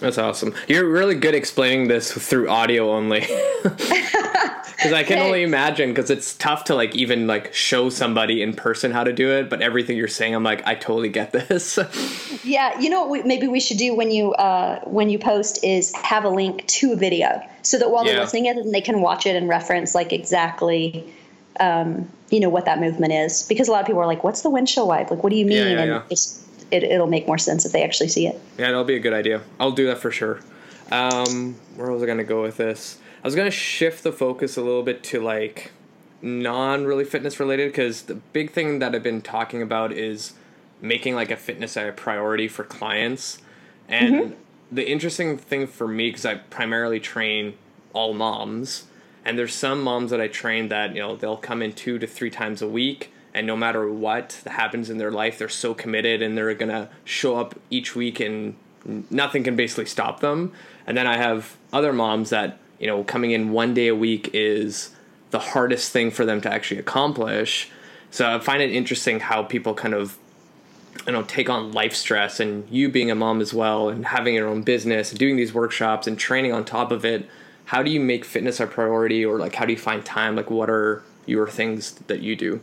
that's 0.00 0.16
awesome. 0.16 0.54
You're 0.66 0.88
really 0.88 1.14
good 1.14 1.34
explaining 1.34 1.88
this 1.88 2.10
through 2.10 2.48
audio 2.48 2.90
only. 2.90 3.20
Because 4.80 4.94
I 4.94 5.02
can 5.02 5.18
only 5.18 5.42
imagine, 5.42 5.90
because 5.90 6.08
it's 6.08 6.32
tough 6.34 6.64
to 6.64 6.74
like 6.74 6.96
even 6.96 7.26
like 7.26 7.52
show 7.52 7.90
somebody 7.90 8.40
in 8.40 8.54
person 8.54 8.92
how 8.92 9.04
to 9.04 9.12
do 9.12 9.30
it. 9.30 9.50
But 9.50 9.60
everything 9.60 9.98
you're 9.98 10.08
saying, 10.08 10.34
I'm 10.34 10.42
like, 10.42 10.66
I 10.66 10.74
totally 10.74 11.10
get 11.10 11.32
this. 11.48 11.78
yeah, 12.44 12.80
you 12.80 12.88
know 12.88 13.02
what? 13.02 13.10
We, 13.10 13.22
maybe 13.24 13.46
we 13.46 13.60
should 13.60 13.76
do 13.76 13.94
when 13.94 14.10
you 14.10 14.32
uh, 14.32 14.80
when 14.84 15.10
you 15.10 15.18
post 15.18 15.62
is 15.62 15.94
have 15.96 16.24
a 16.24 16.30
link 16.30 16.66
to 16.66 16.92
a 16.92 16.96
video, 16.96 17.42
so 17.60 17.78
that 17.78 17.90
while 17.90 18.06
yeah. 18.06 18.12
they're 18.12 18.20
listening 18.22 18.46
it, 18.46 18.72
they 18.72 18.80
can 18.80 19.02
watch 19.02 19.26
it 19.26 19.36
and 19.36 19.48
reference 19.48 19.94
like 19.94 20.12
exactly. 20.12 21.12
Um, 21.58 22.08
you 22.30 22.40
know 22.40 22.48
what 22.48 22.64
that 22.64 22.78
movement 22.78 23.12
is 23.12 23.42
because 23.42 23.68
a 23.68 23.72
lot 23.72 23.80
of 23.80 23.86
people 23.86 24.00
are 24.00 24.06
like, 24.06 24.24
"What's 24.24 24.40
the 24.42 24.50
windshield 24.50 24.88
wipe? 24.88 25.10
Like, 25.10 25.22
what 25.22 25.30
do 25.30 25.36
you 25.36 25.44
mean?" 25.44 25.58
Yeah, 25.58 25.84
yeah, 25.84 25.96
and 25.96 26.02
it's 26.08 26.42
it, 26.70 26.84
it'll 26.84 27.08
make 27.08 27.26
more 27.26 27.38
sense 27.38 27.66
if 27.66 27.72
they 27.72 27.82
actually 27.82 28.08
see 28.08 28.26
it. 28.26 28.40
Yeah, 28.56 28.66
that'll 28.66 28.84
be 28.84 28.94
a 28.94 29.00
good 29.00 29.12
idea. 29.12 29.42
I'll 29.58 29.72
do 29.72 29.86
that 29.88 29.98
for 29.98 30.10
sure. 30.10 30.40
Um, 30.90 31.56
where 31.76 31.90
was 31.90 32.02
I 32.02 32.06
gonna 32.06 32.24
go 32.24 32.40
with 32.40 32.56
this? 32.56 32.99
I 33.22 33.26
was 33.26 33.34
gonna 33.34 33.50
shift 33.50 34.02
the 34.02 34.12
focus 34.12 34.56
a 34.56 34.62
little 34.62 34.82
bit 34.82 35.02
to 35.04 35.20
like 35.20 35.72
non 36.22 36.84
really 36.84 37.04
fitness 37.04 37.40
related 37.40 37.72
because 37.72 38.02
the 38.02 38.14
big 38.14 38.50
thing 38.50 38.78
that 38.78 38.94
I've 38.94 39.02
been 39.02 39.22
talking 39.22 39.62
about 39.62 39.92
is 39.92 40.34
making 40.80 41.14
like 41.14 41.30
a 41.30 41.36
fitness 41.36 41.76
a 41.76 41.92
priority 41.92 42.48
for 42.48 42.64
clients. 42.64 43.38
And 43.88 44.14
mm-hmm. 44.14 44.34
the 44.72 44.88
interesting 44.88 45.36
thing 45.36 45.66
for 45.66 45.86
me, 45.86 46.08
because 46.08 46.24
I 46.24 46.36
primarily 46.36 47.00
train 47.00 47.54
all 47.92 48.14
moms, 48.14 48.86
and 49.24 49.38
there's 49.38 49.54
some 49.54 49.82
moms 49.82 50.10
that 50.10 50.20
I 50.20 50.28
train 50.28 50.68
that 50.68 50.94
you 50.94 51.00
know 51.00 51.16
they'll 51.16 51.36
come 51.36 51.62
in 51.62 51.72
two 51.72 51.98
to 51.98 52.06
three 52.06 52.30
times 52.30 52.62
a 52.62 52.68
week 52.68 53.12
and 53.32 53.46
no 53.46 53.56
matter 53.56 53.90
what 53.90 54.42
happens 54.46 54.90
in 54.90 54.98
their 54.98 55.10
life 55.10 55.38
they're 55.38 55.48
so 55.48 55.74
committed 55.74 56.22
and 56.22 56.36
they're 56.36 56.54
gonna 56.54 56.88
show 57.04 57.36
up 57.36 57.54
each 57.70 57.94
week 57.94 58.20
and 58.20 58.56
nothing 59.10 59.44
can 59.44 59.56
basically 59.56 59.86
stop 59.86 60.20
them 60.20 60.52
and 60.86 60.96
then 60.96 61.06
i 61.06 61.16
have 61.16 61.56
other 61.72 61.92
moms 61.92 62.30
that 62.30 62.58
you 62.80 62.86
know 62.86 63.04
coming 63.04 63.30
in 63.30 63.52
one 63.52 63.74
day 63.74 63.88
a 63.88 63.94
week 63.94 64.30
is 64.32 64.90
the 65.30 65.38
hardest 65.38 65.92
thing 65.92 66.10
for 66.10 66.24
them 66.24 66.40
to 66.40 66.52
actually 66.52 66.80
accomplish. 66.80 67.70
So 68.10 68.34
i 68.34 68.38
find 68.40 68.60
it 68.60 68.72
interesting 68.72 69.20
how 69.20 69.44
people 69.44 69.74
kind 69.74 69.94
of 69.94 70.18
you 71.06 71.12
know 71.12 71.22
take 71.22 71.48
on 71.48 71.72
life 71.72 71.94
stress 71.94 72.40
and 72.40 72.68
you 72.68 72.88
being 72.88 73.10
a 73.10 73.14
mom 73.14 73.40
as 73.40 73.54
well 73.54 73.88
and 73.88 74.06
having 74.06 74.34
your 74.34 74.48
own 74.48 74.62
business 74.62 75.10
and 75.10 75.18
doing 75.18 75.36
these 75.36 75.54
workshops 75.54 76.06
and 76.06 76.18
training 76.18 76.52
on 76.52 76.64
top 76.64 76.90
of 76.90 77.04
it. 77.04 77.28
How 77.66 77.84
do 77.84 77.90
you 77.90 78.00
make 78.00 78.24
fitness 78.24 78.58
a 78.58 78.66
priority 78.66 79.24
or 79.24 79.38
like 79.38 79.54
how 79.54 79.64
do 79.64 79.72
you 79.72 79.78
find 79.78 80.04
time? 80.04 80.34
Like 80.34 80.50
what 80.50 80.68
are 80.68 81.04
your 81.26 81.46
things 81.48 81.92
that 82.08 82.20
you 82.20 82.34
do? 82.34 82.60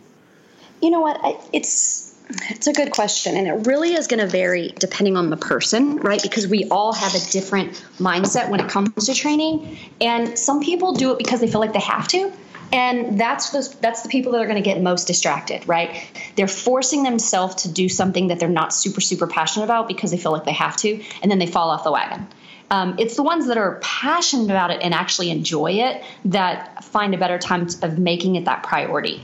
You 0.81 0.91
know 0.91 0.99
what? 0.99 1.19
I, 1.23 1.39
it's 1.53 2.06
it's 2.29 2.67
a 2.67 2.73
good 2.73 2.91
question, 2.91 3.35
and 3.35 3.47
it 3.47 3.67
really 3.67 3.93
is 3.93 4.07
going 4.07 4.19
to 4.19 4.27
vary 4.27 4.73
depending 4.79 5.15
on 5.15 5.29
the 5.29 5.37
person, 5.37 5.97
right? 5.97 6.21
Because 6.21 6.47
we 6.47 6.65
all 6.69 6.93
have 6.93 7.15
a 7.15 7.19
different 7.31 7.73
mindset 7.99 8.49
when 8.49 8.59
it 8.59 8.69
comes 8.69 9.05
to 9.05 9.13
training, 9.13 9.77
and 10.01 10.37
some 10.37 10.61
people 10.61 10.93
do 10.93 11.11
it 11.11 11.17
because 11.17 11.39
they 11.39 11.47
feel 11.47 11.61
like 11.61 11.73
they 11.73 11.79
have 11.79 12.07
to, 12.09 12.31
and 12.73 13.19
that's 13.19 13.51
the 13.51 13.77
that's 13.79 14.01
the 14.01 14.09
people 14.09 14.33
that 14.33 14.41
are 14.41 14.45
going 14.45 14.61
to 14.61 14.69
get 14.69 14.81
most 14.81 15.07
distracted, 15.07 15.67
right? 15.67 16.09
They're 16.35 16.47
forcing 16.47 17.03
themselves 17.03 17.63
to 17.63 17.71
do 17.71 17.87
something 17.87 18.27
that 18.27 18.39
they're 18.39 18.49
not 18.49 18.73
super 18.73 19.01
super 19.01 19.27
passionate 19.27 19.65
about 19.65 19.87
because 19.87 20.11
they 20.11 20.17
feel 20.17 20.33
like 20.33 20.43
they 20.43 20.51
have 20.51 20.75
to, 20.77 21.01
and 21.21 21.31
then 21.31 21.39
they 21.39 21.47
fall 21.47 21.69
off 21.69 21.83
the 21.83 21.91
wagon. 21.91 22.27
Um, 22.69 22.95
it's 22.99 23.15
the 23.15 23.23
ones 23.23 23.47
that 23.47 23.57
are 23.57 23.79
passionate 23.81 24.49
about 24.49 24.71
it 24.71 24.81
and 24.81 24.93
actually 24.93 25.31
enjoy 25.31 25.71
it 25.73 26.03
that 26.25 26.83
find 26.83 27.15
a 27.15 27.17
better 27.17 27.39
time 27.39 27.67
of 27.81 27.97
making 27.97 28.35
it 28.35 28.43
that 28.45 28.63
priority. 28.63 29.23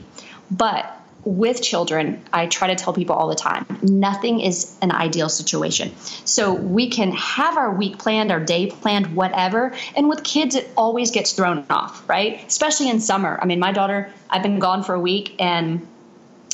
But 0.49 0.97
with 1.25 1.61
children, 1.61 2.21
I 2.31 2.47
try 2.47 2.67
to 2.67 2.75
tell 2.75 2.93
people 2.93 3.15
all 3.15 3.27
the 3.27 3.35
time 3.35 3.65
nothing 3.81 4.39
is 4.39 4.75
an 4.81 4.91
ideal 4.91 5.29
situation. 5.29 5.93
So 6.25 6.53
we 6.53 6.89
can 6.89 7.11
have 7.11 7.57
our 7.57 7.73
week 7.73 7.99
planned, 7.99 8.31
our 8.31 8.39
day 8.39 8.67
planned, 8.67 9.15
whatever. 9.15 9.73
And 9.95 10.09
with 10.09 10.23
kids, 10.23 10.55
it 10.55 10.69
always 10.75 11.11
gets 11.11 11.33
thrown 11.33 11.65
off, 11.69 12.07
right? 12.09 12.45
Especially 12.47 12.89
in 12.89 12.99
summer. 12.99 13.39
I 13.41 13.45
mean, 13.45 13.59
my 13.59 13.71
daughter, 13.71 14.11
I've 14.29 14.43
been 14.43 14.59
gone 14.59 14.83
for 14.83 14.95
a 14.95 14.99
week 14.99 15.35
and 15.39 15.87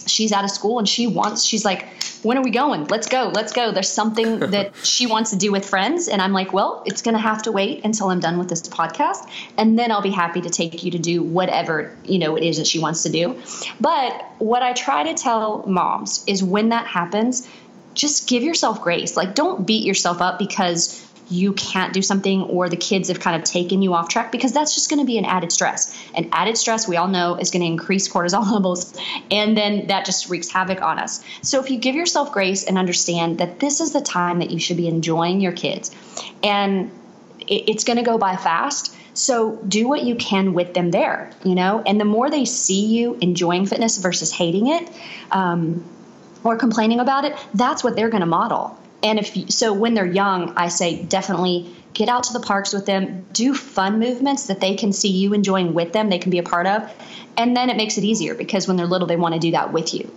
she's 0.10 0.32
out 0.32 0.44
of 0.44 0.52
school 0.52 0.80
and 0.80 0.88
she 0.88 1.08
wants 1.08 1.44
she's 1.44 1.66
like 1.66 1.88
when 2.22 2.38
are 2.38 2.44
we 2.44 2.52
going? 2.52 2.86
Let's 2.88 3.08
go 3.08 3.32
let's 3.34 3.54
go. 3.54 3.72
There's 3.72 3.90
something 3.90 4.40
that 4.56 4.74
she 4.84 5.08
wants 5.08 5.30
to 5.32 5.38
do 5.38 5.52
with 5.52 5.66
friends. 5.66 6.08
And 6.08 6.22
i'm 6.22 6.34
like 6.34 6.54
well 6.54 6.84
it's 6.86 7.02
going 7.02 7.16
to 7.16 7.22
have 7.22 7.42
to 7.44 7.52
wait 7.52 7.84
until 7.86 8.10
i'm 8.10 8.20
done 8.20 8.38
with 8.38 8.50
this 8.50 8.62
podcast. 8.62 9.30
And 9.58 9.78
then 9.78 9.92
i'll 9.92 10.02
be 10.02 10.12
happy 10.12 10.42
to 10.42 10.50
take 10.50 10.84
you 10.84 10.92
to 10.92 11.00
do 11.00 11.24
whatever 11.24 11.96
you 12.06 12.20
know 12.20 12.36
it 12.36 12.44
is 12.44 12.58
that 12.58 12.68
she 12.68 12.80
wants 12.80 13.04
to 13.04 13.10
do. 13.10 13.42
But 13.80 14.26
what 14.40 14.64
i 14.64 14.74
try 14.74 15.04
to 15.04 15.14
tell 15.14 15.66
moms 15.68 16.24
is 16.28 16.44
when 16.44 16.70
that 16.70 16.88
happens 16.88 17.48
just 17.96 18.30
give 18.30 18.44
yourself 18.44 18.82
grace. 18.82 19.18
Like 19.18 19.36
don't 19.36 19.66
beat 19.66 19.86
yourself 19.86 20.22
up 20.22 20.40
because 20.40 21.06
you 21.30 21.54
can't 21.54 21.94
do 21.94 22.02
something 22.02 22.44
or 22.44 22.70
the 22.70 22.78
kids 22.78 23.08
have 23.08 23.20
kind 23.20 23.36
of 23.36 23.44
taken 23.44 23.82
you 23.82 23.94
off 23.94 24.10
track 24.10 24.32
because 24.32 24.52
that's 24.52 24.74
just 24.74 24.90
going 24.90 25.00
to 25.00 25.06
be 25.06 25.18
an 25.18 25.26
added 25.26 25.52
stress. 25.52 25.96
And 26.16 26.28
added 26.32 26.58
stress, 26.58 26.88
we 26.88 26.98
all 26.98 27.08
know, 27.08 27.36
is 27.36 27.52
going 27.52 27.62
to 27.62 27.68
increase 27.68 28.08
cortisol 28.10 28.52
levels. 28.52 29.00
And 29.30 29.56
then 29.56 29.88
that 29.88 30.06
just 30.06 30.30
wreaks 30.30 30.50
havoc 30.50 30.82
on 30.82 31.00
us. 31.00 31.24
So 31.42 31.60
if 31.60 31.70
you 31.70 31.78
give 31.78 31.96
yourself 31.96 32.32
grace 32.32 32.64
and 32.64 32.78
understand 32.78 33.38
that 33.38 33.60
this 33.60 33.80
is 33.80 33.94
the 33.94 34.02
time 34.02 34.40
that 34.40 34.50
you 34.50 34.60
should 34.60 34.78
be 34.78 34.88
enjoying 34.88 35.40
your 35.40 35.52
kids, 35.52 35.92
and 36.44 36.92
it's 37.48 37.84
going 37.84 37.98
to 37.98 38.04
go 38.04 38.18
by 38.18 38.36
fast. 38.36 38.96
So 39.14 39.58
do 39.68 39.88
what 39.88 40.04
you 40.04 40.16
can 40.16 40.54
with 40.54 40.74
them 40.74 40.92
there, 40.92 41.32
you 41.44 41.56
know, 41.56 41.84
and 41.86 42.00
the 42.00 42.06
more 42.06 42.30
they 42.30 42.46
see 42.46 42.86
you 42.86 43.18
enjoying 43.22 43.66
fitness 43.66 43.98
versus 43.98 44.32
hating 44.32 44.68
it, 44.68 44.90
um, 45.32 45.84
or 46.44 46.56
complaining 46.56 47.00
about 47.00 47.26
it, 47.26 47.36
that's 47.54 47.84
what 47.84 47.96
they're 47.96 48.10
going 48.10 48.22
to 48.22 48.28
model. 48.28 48.80
And 49.02 49.18
if 49.18 49.36
you, 49.36 49.48
so, 49.48 49.74
when 49.74 49.94
they're 49.94 50.06
young, 50.06 50.54
I 50.58 50.68
say 50.68 51.04
definitely 51.04 51.74
get 51.94 52.10
out 52.10 52.24
to 52.24 52.34
the 52.34 52.40
parks 52.40 52.74
with 52.74 52.86
them, 52.86 53.26
do 53.34 53.54
fun 53.54 54.00
movements 54.00 54.48
that 54.48 54.60
they 54.60 54.76
can 54.76 54.94
see 54.94 55.10
you 55.10 55.34
enjoying 55.34 55.74
with 55.74 55.94
them, 55.94 56.10
they 56.10 56.20
can 56.20 56.32
be 56.32 56.38
a 56.38 56.44
part 56.44 56.68
of. 56.68 56.92
And 57.38 57.56
then 57.56 57.70
it 57.70 57.78
makes 57.78 57.98
it 57.98 58.04
easier 58.04 58.36
because 58.36 58.68
when 58.68 58.78
they're 58.78 58.86
little, 58.86 59.08
they 59.08 59.16
want 59.16 59.34
to 59.34 59.40
do 59.40 59.52
that 59.52 59.72
with 59.72 59.94
you. 59.94 60.12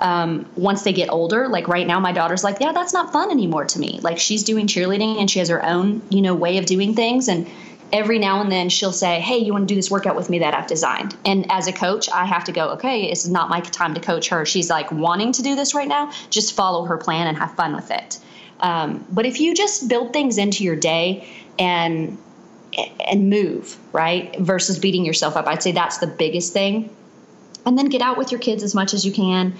Um, 0.00 0.46
once 0.56 0.82
they 0.82 0.92
get 0.92 1.08
older, 1.08 1.48
like 1.48 1.68
right 1.68 1.86
now, 1.86 2.00
my 2.00 2.12
daughter's 2.12 2.42
like, 2.42 2.58
yeah, 2.60 2.72
that's 2.72 2.92
not 2.92 3.12
fun 3.12 3.30
anymore 3.30 3.64
to 3.66 3.78
me. 3.78 4.00
Like 4.02 4.18
she's 4.18 4.42
doing 4.42 4.66
cheerleading 4.66 5.20
and 5.20 5.30
she 5.30 5.38
has 5.38 5.48
her 5.48 5.64
own, 5.64 6.02
you 6.10 6.20
know, 6.20 6.34
way 6.34 6.58
of 6.58 6.66
doing 6.66 6.94
things. 6.94 7.28
And 7.28 7.48
every 7.92 8.18
now 8.18 8.40
and 8.40 8.50
then 8.50 8.68
she'll 8.68 8.92
say, 8.92 9.20
Hey, 9.20 9.38
you 9.38 9.52
want 9.52 9.68
to 9.68 9.72
do 9.72 9.76
this 9.76 9.90
workout 9.90 10.16
with 10.16 10.28
me 10.28 10.40
that 10.40 10.52
I've 10.52 10.66
designed? 10.66 11.16
And 11.24 11.50
as 11.50 11.68
a 11.68 11.72
coach, 11.72 12.08
I 12.10 12.26
have 12.26 12.44
to 12.44 12.52
go, 12.52 12.70
Okay, 12.70 13.04
it's 13.04 13.26
not 13.26 13.48
my 13.48 13.60
time 13.60 13.94
to 13.94 14.00
coach 14.00 14.28
her. 14.28 14.44
She's 14.44 14.68
like 14.68 14.90
wanting 14.90 15.32
to 15.32 15.42
do 15.42 15.54
this 15.54 15.74
right 15.74 15.88
now. 15.88 16.12
Just 16.28 16.54
follow 16.54 16.84
her 16.86 16.96
plan 16.96 17.28
and 17.28 17.38
have 17.38 17.54
fun 17.54 17.74
with 17.74 17.90
it. 17.92 18.18
Um, 18.60 19.04
but 19.10 19.26
if 19.26 19.40
you 19.40 19.54
just 19.54 19.88
build 19.88 20.12
things 20.12 20.38
into 20.38 20.64
your 20.64 20.76
day 20.76 21.28
and 21.58 22.18
and 23.06 23.30
move 23.30 23.78
right 23.92 24.36
versus 24.38 24.78
beating 24.78 25.04
yourself 25.04 25.36
up, 25.36 25.46
I'd 25.46 25.62
say 25.62 25.72
that's 25.72 25.98
the 25.98 26.06
biggest 26.06 26.52
thing. 26.52 26.94
And 27.66 27.78
then 27.78 27.86
get 27.86 28.02
out 28.02 28.18
with 28.18 28.32
your 28.32 28.40
kids 28.40 28.62
as 28.62 28.74
much 28.74 28.94
as 28.94 29.06
you 29.06 29.12
can. 29.12 29.54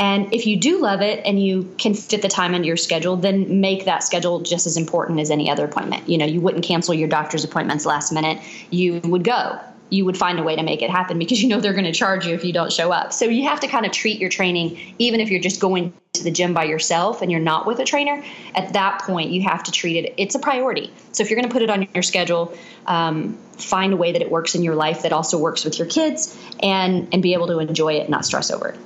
And 0.00 0.32
if 0.34 0.46
you 0.46 0.56
do 0.56 0.80
love 0.80 1.02
it 1.02 1.24
and 1.24 1.40
you 1.40 1.72
can 1.78 1.94
fit 1.94 2.22
the 2.22 2.28
time 2.28 2.54
into 2.54 2.66
your 2.66 2.76
schedule, 2.76 3.16
then 3.16 3.60
make 3.60 3.84
that 3.84 4.02
schedule 4.02 4.40
just 4.40 4.66
as 4.66 4.76
important 4.76 5.20
as 5.20 5.30
any 5.30 5.48
other 5.48 5.64
appointment. 5.64 6.08
You 6.08 6.18
know, 6.18 6.24
you 6.24 6.40
wouldn't 6.40 6.64
cancel 6.64 6.94
your 6.94 7.08
doctor's 7.08 7.44
appointments 7.44 7.86
last 7.86 8.12
minute. 8.12 8.42
You 8.70 9.00
would 9.04 9.22
go 9.22 9.60
you 9.90 10.04
would 10.04 10.16
find 10.16 10.38
a 10.38 10.42
way 10.42 10.56
to 10.56 10.62
make 10.62 10.82
it 10.82 10.90
happen 10.90 11.18
because 11.18 11.42
you 11.42 11.48
know 11.48 11.60
they're 11.60 11.72
going 11.72 11.84
to 11.84 11.92
charge 11.92 12.26
you 12.26 12.34
if 12.34 12.44
you 12.44 12.52
don't 12.52 12.72
show 12.72 12.90
up. 12.90 13.12
So 13.12 13.26
you 13.26 13.48
have 13.48 13.60
to 13.60 13.68
kind 13.68 13.86
of 13.86 13.92
treat 13.92 14.18
your 14.18 14.30
training, 14.30 14.78
even 14.98 15.20
if 15.20 15.30
you're 15.30 15.40
just 15.40 15.60
going 15.60 15.92
to 16.14 16.22
the 16.22 16.30
gym 16.30 16.54
by 16.54 16.64
yourself 16.64 17.22
and 17.22 17.30
you're 17.30 17.40
not 17.40 17.66
with 17.66 17.78
a 17.80 17.84
trainer. 17.84 18.24
At 18.54 18.72
that 18.72 19.00
point, 19.02 19.30
you 19.30 19.42
have 19.42 19.62
to 19.64 19.70
treat 19.70 20.04
it. 20.04 20.14
It's 20.16 20.34
a 20.34 20.38
priority. 20.38 20.92
So 21.12 21.22
if 21.22 21.30
you're 21.30 21.38
going 21.38 21.48
to 21.48 21.52
put 21.52 21.62
it 21.62 21.70
on 21.70 21.86
your 21.94 22.02
schedule, 22.02 22.56
um, 22.86 23.38
find 23.58 23.92
a 23.92 23.96
way 23.96 24.12
that 24.12 24.22
it 24.22 24.30
works 24.30 24.54
in 24.54 24.62
your 24.62 24.74
life 24.74 25.02
that 25.02 25.12
also 25.12 25.38
works 25.38 25.64
with 25.64 25.78
your 25.78 25.88
kids, 25.88 26.36
and 26.60 27.08
and 27.12 27.22
be 27.22 27.34
able 27.34 27.46
to 27.48 27.58
enjoy 27.58 27.94
it, 27.94 28.08
not 28.08 28.24
stress 28.24 28.50
over 28.50 28.68
it. 28.68 28.78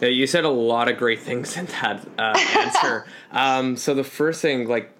Yeah, 0.00 0.08
you 0.08 0.26
said 0.26 0.44
a 0.44 0.48
lot 0.48 0.88
of 0.88 0.98
great 0.98 1.20
things 1.20 1.56
in 1.56 1.66
that 1.66 2.04
uh, 2.18 2.36
answer. 2.58 3.06
um, 3.30 3.76
so 3.76 3.94
the 3.94 4.02
first 4.02 4.42
thing, 4.42 4.66
like 4.66 4.90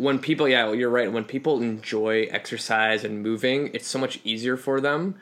when 0.00 0.18
people 0.18 0.48
yeah 0.48 0.72
you're 0.72 0.90
right. 0.90 1.12
When 1.12 1.24
people 1.24 1.60
enjoy 1.60 2.22
exercise 2.30 3.04
and 3.04 3.22
moving 3.22 3.70
it's 3.74 3.86
so 3.86 3.98
much 3.98 4.18
easier 4.24 4.56
for 4.56 4.80
them. 4.80 5.16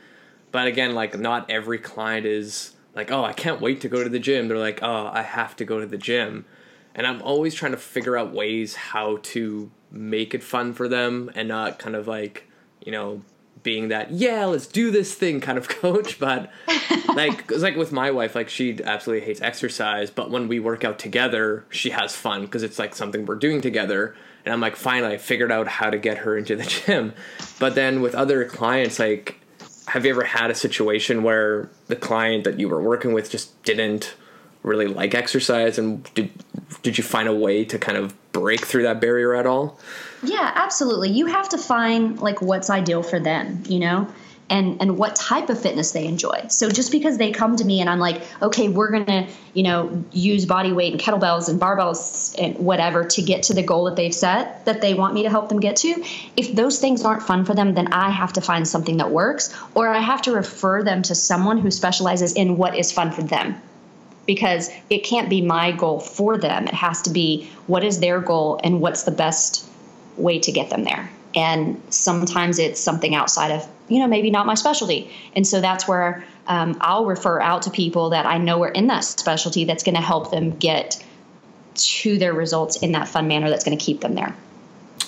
But 0.52 0.68
again 0.68 0.94
like 0.94 1.18
not 1.18 1.50
every 1.50 1.78
client 1.78 2.24
is 2.24 2.76
like 2.94 3.10
oh 3.10 3.24
i 3.24 3.32
can't 3.32 3.60
wait 3.60 3.80
to 3.82 3.88
go 3.88 4.02
to 4.04 4.08
the 4.08 4.20
gym. 4.20 4.46
They're 4.46 4.58
like 4.58 4.80
oh 4.82 5.10
i 5.12 5.22
have 5.22 5.56
to 5.56 5.64
go 5.64 5.80
to 5.80 5.86
the 5.86 5.98
gym. 5.98 6.44
And 6.94 7.06
i'm 7.06 7.20
always 7.22 7.54
trying 7.54 7.72
to 7.72 7.78
figure 7.78 8.16
out 8.16 8.32
ways 8.32 8.76
how 8.76 9.18
to 9.34 9.70
make 9.90 10.32
it 10.32 10.44
fun 10.44 10.74
for 10.74 10.86
them 10.86 11.30
and 11.34 11.48
not 11.48 11.78
kind 11.78 11.96
of 11.96 12.06
like 12.06 12.46
you 12.84 12.92
know 12.92 13.22
being 13.62 13.88
that 13.88 14.12
yeah 14.12 14.44
let's 14.44 14.66
do 14.66 14.90
this 14.92 15.12
thing 15.12 15.40
kind 15.40 15.58
of 15.58 15.68
coach. 15.82 16.20
But 16.20 16.52
like 17.14 17.50
it's 17.50 17.62
like 17.62 17.74
with 17.74 17.90
my 17.90 18.12
wife 18.12 18.36
like 18.36 18.48
she 18.48 18.80
absolutely 18.84 19.26
hates 19.26 19.40
exercise. 19.40 20.08
But 20.08 20.30
when 20.30 20.46
we 20.46 20.60
work 20.60 20.84
out 20.84 21.00
together 21.00 21.64
she 21.68 21.90
has 21.90 22.14
fun 22.14 22.42
because 22.42 22.62
it's 22.62 22.78
like 22.78 22.94
something 22.94 23.26
we're 23.26 23.34
doing 23.34 23.60
together 23.60 24.14
and 24.48 24.54
I'm 24.54 24.62
like, 24.62 24.76
finally, 24.76 25.12
I 25.12 25.18
figured 25.18 25.52
out 25.52 25.68
how 25.68 25.90
to 25.90 25.98
get 25.98 26.16
her 26.18 26.38
into 26.38 26.56
the 26.56 26.64
gym. 26.86 27.12
But 27.58 27.74
then 27.74 28.00
with 28.00 28.14
other 28.14 28.46
clients, 28.46 28.98
like, 28.98 29.38
have 29.88 30.06
you 30.06 30.10
ever 30.10 30.24
had 30.24 30.50
a 30.50 30.54
situation 30.54 31.22
where 31.22 31.68
the 31.88 31.96
client 31.96 32.44
that 32.44 32.58
you 32.58 32.66
were 32.66 32.80
working 32.80 33.12
with 33.12 33.30
just 33.30 33.62
didn't 33.62 34.14
really 34.62 34.86
like 34.86 35.14
exercise, 35.14 35.78
and 35.78 36.02
did 36.14 36.30
did 36.82 36.96
you 36.96 37.04
find 37.04 37.28
a 37.28 37.34
way 37.34 37.62
to 37.66 37.78
kind 37.78 37.98
of 37.98 38.14
break 38.32 38.64
through 38.64 38.84
that 38.84 39.02
barrier 39.02 39.34
at 39.34 39.44
all? 39.44 39.78
Yeah, 40.22 40.50
absolutely. 40.54 41.10
You 41.10 41.26
have 41.26 41.50
to 41.50 41.58
find 41.58 42.18
like 42.20 42.40
what's 42.40 42.70
ideal 42.70 43.02
for 43.02 43.20
them, 43.20 43.62
you 43.68 43.78
know? 43.78 44.08
And 44.50 44.80
and 44.80 44.96
what 44.96 45.14
type 45.14 45.50
of 45.50 45.60
fitness 45.60 45.92
they 45.92 46.06
enjoy. 46.06 46.46
So 46.48 46.70
just 46.70 46.90
because 46.90 47.18
they 47.18 47.30
come 47.30 47.56
to 47.56 47.64
me 47.64 47.80
and 47.80 47.90
I'm 47.90 47.98
like, 47.98 48.22
okay, 48.42 48.68
we're 48.68 48.90
gonna 48.90 49.28
you 49.54 49.62
know 49.62 50.04
use 50.12 50.46
body 50.46 50.72
weight 50.72 50.92
and 50.92 51.00
kettlebells 51.00 51.48
and 51.48 51.60
barbells 51.60 52.34
and 52.38 52.56
whatever 52.58 53.04
to 53.04 53.22
get 53.22 53.42
to 53.44 53.54
the 53.54 53.62
goal 53.62 53.84
that 53.84 53.96
they've 53.96 54.14
set 54.14 54.64
that 54.64 54.80
they 54.80 54.94
want 54.94 55.14
me 55.14 55.22
to 55.22 55.30
help 55.30 55.48
them 55.48 55.60
get 55.60 55.76
to. 55.76 56.04
If 56.36 56.54
those 56.54 56.78
things 56.78 57.04
aren't 57.04 57.22
fun 57.22 57.44
for 57.44 57.54
them, 57.54 57.74
then 57.74 57.92
I 57.92 58.10
have 58.10 58.32
to 58.34 58.40
find 58.40 58.66
something 58.66 58.96
that 58.98 59.10
works, 59.10 59.54
or 59.74 59.88
I 59.88 60.00
have 60.00 60.22
to 60.22 60.32
refer 60.32 60.82
them 60.82 61.02
to 61.02 61.14
someone 61.14 61.58
who 61.58 61.70
specializes 61.70 62.32
in 62.32 62.56
what 62.56 62.76
is 62.76 62.92
fun 62.92 63.12
for 63.12 63.22
them. 63.22 63.60
Because 64.26 64.70
it 64.90 65.04
can't 65.04 65.30
be 65.30 65.40
my 65.40 65.72
goal 65.72 66.00
for 66.00 66.36
them. 66.36 66.66
It 66.66 66.74
has 66.74 67.00
to 67.02 67.10
be 67.10 67.50
what 67.66 67.82
is 67.82 68.00
their 68.00 68.20
goal 68.20 68.60
and 68.62 68.78
what's 68.82 69.04
the 69.04 69.10
best 69.10 69.66
way 70.18 70.38
to 70.40 70.52
get 70.52 70.68
them 70.68 70.84
there 70.84 71.10
and 71.34 71.80
sometimes 71.90 72.58
it's 72.58 72.80
something 72.80 73.14
outside 73.14 73.50
of 73.50 73.68
you 73.88 73.98
know 73.98 74.06
maybe 74.06 74.30
not 74.30 74.46
my 74.46 74.54
specialty. 74.54 75.10
And 75.34 75.46
so 75.46 75.60
that's 75.60 75.86
where 75.86 76.24
um, 76.48 76.76
i'll 76.80 77.06
refer 77.06 77.40
out 77.40 77.62
to 77.62 77.70
people 77.70 78.10
that 78.10 78.26
i 78.26 78.38
know 78.38 78.62
are 78.62 78.70
in 78.70 78.88
that 78.88 79.04
specialty 79.04 79.64
that's 79.64 79.84
going 79.84 79.94
to 79.94 80.00
help 80.00 80.30
them 80.30 80.56
get 80.56 81.02
to 81.74 82.18
their 82.18 82.32
results 82.32 82.76
in 82.78 82.92
that 82.92 83.06
fun 83.06 83.28
manner 83.28 83.48
that's 83.48 83.64
going 83.64 83.78
to 83.78 83.84
keep 83.84 84.00
them 84.00 84.14
there. 84.14 84.34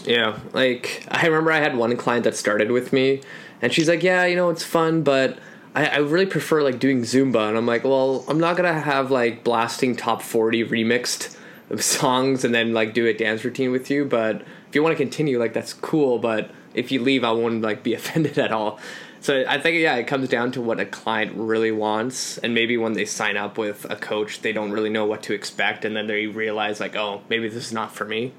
Yeah 0.04 0.38
like 0.52 1.04
i 1.10 1.26
remember 1.26 1.50
i 1.50 1.58
had 1.58 1.76
one 1.76 1.96
client 1.96 2.24
that 2.24 2.36
started 2.36 2.70
with 2.70 2.92
me 2.92 3.22
and 3.60 3.72
she's 3.72 3.88
like 3.88 4.02
yeah 4.02 4.24
you 4.24 4.36
know 4.36 4.50
it's 4.50 4.64
fun 4.64 5.02
but 5.02 5.38
I, 5.74 5.86
I 5.86 5.96
really 5.98 6.26
prefer 6.26 6.62
like 6.62 6.78
doing 6.78 7.02
zumba. 7.02 7.48
And 7.48 7.56
i'm 7.58 7.66
like 7.66 7.84
well 7.84 8.24
i'm 8.28 8.38
not 8.38 8.56
gonna 8.56 8.80
have 8.80 9.10
like 9.10 9.42
blasting 9.42 9.96
top 9.96 10.22
40 10.22 10.64
remixed 10.66 11.36
songs 11.80 12.44
and 12.44 12.54
then 12.54 12.72
like 12.72 12.94
do 12.94 13.06
a 13.06 13.12
dance 13.12 13.44
routine 13.44 13.72
with 13.72 13.90
you 13.90 14.04
but 14.04 14.42
if 14.70 14.76
you 14.76 14.84
want 14.84 14.96
to 14.96 14.96
continue, 14.96 15.38
like 15.38 15.52
that's 15.52 15.74
cool. 15.74 16.20
But 16.20 16.50
if 16.74 16.92
you 16.92 17.02
leave, 17.02 17.24
I 17.24 17.32
won't 17.32 17.60
like 17.60 17.82
be 17.82 17.92
offended 18.00 18.38
at 18.38 18.52
all. 18.52 18.78
So 19.20 19.44
I 19.46 19.60
think 19.60 19.76
yeah, 19.76 19.96
it 19.96 20.06
comes 20.06 20.28
down 20.28 20.52
to 20.52 20.62
what 20.62 20.80
a 20.80 20.86
client 20.86 21.32
really 21.34 21.72
wants, 21.72 22.38
and 22.38 22.54
maybe 22.54 22.78
when 22.78 22.94
they 22.94 23.04
sign 23.04 23.36
up 23.36 23.58
with 23.58 23.84
a 23.90 23.96
coach, 23.96 24.40
they 24.40 24.52
don't 24.52 24.70
really 24.70 24.88
know 24.88 25.04
what 25.04 25.22
to 25.24 25.34
expect, 25.34 25.84
and 25.84 25.94
then 25.94 26.06
they 26.06 26.26
realize 26.26 26.80
like, 26.80 26.96
oh, 26.96 27.20
maybe 27.28 27.48
this 27.48 27.66
is 27.66 27.72
not 27.72 27.94
for 27.94 28.06
me. 28.06 28.32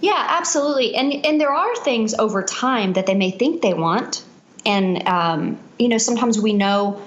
Yeah, 0.00 0.26
absolutely. 0.30 0.96
And 0.96 1.24
and 1.24 1.40
there 1.40 1.52
are 1.52 1.76
things 1.76 2.14
over 2.14 2.42
time 2.42 2.94
that 2.94 3.06
they 3.06 3.14
may 3.14 3.30
think 3.30 3.62
they 3.62 3.74
want, 3.74 4.24
and 4.66 5.06
um, 5.06 5.58
you 5.78 5.88
know 5.88 5.98
sometimes 5.98 6.40
we 6.40 6.54
know 6.54 7.00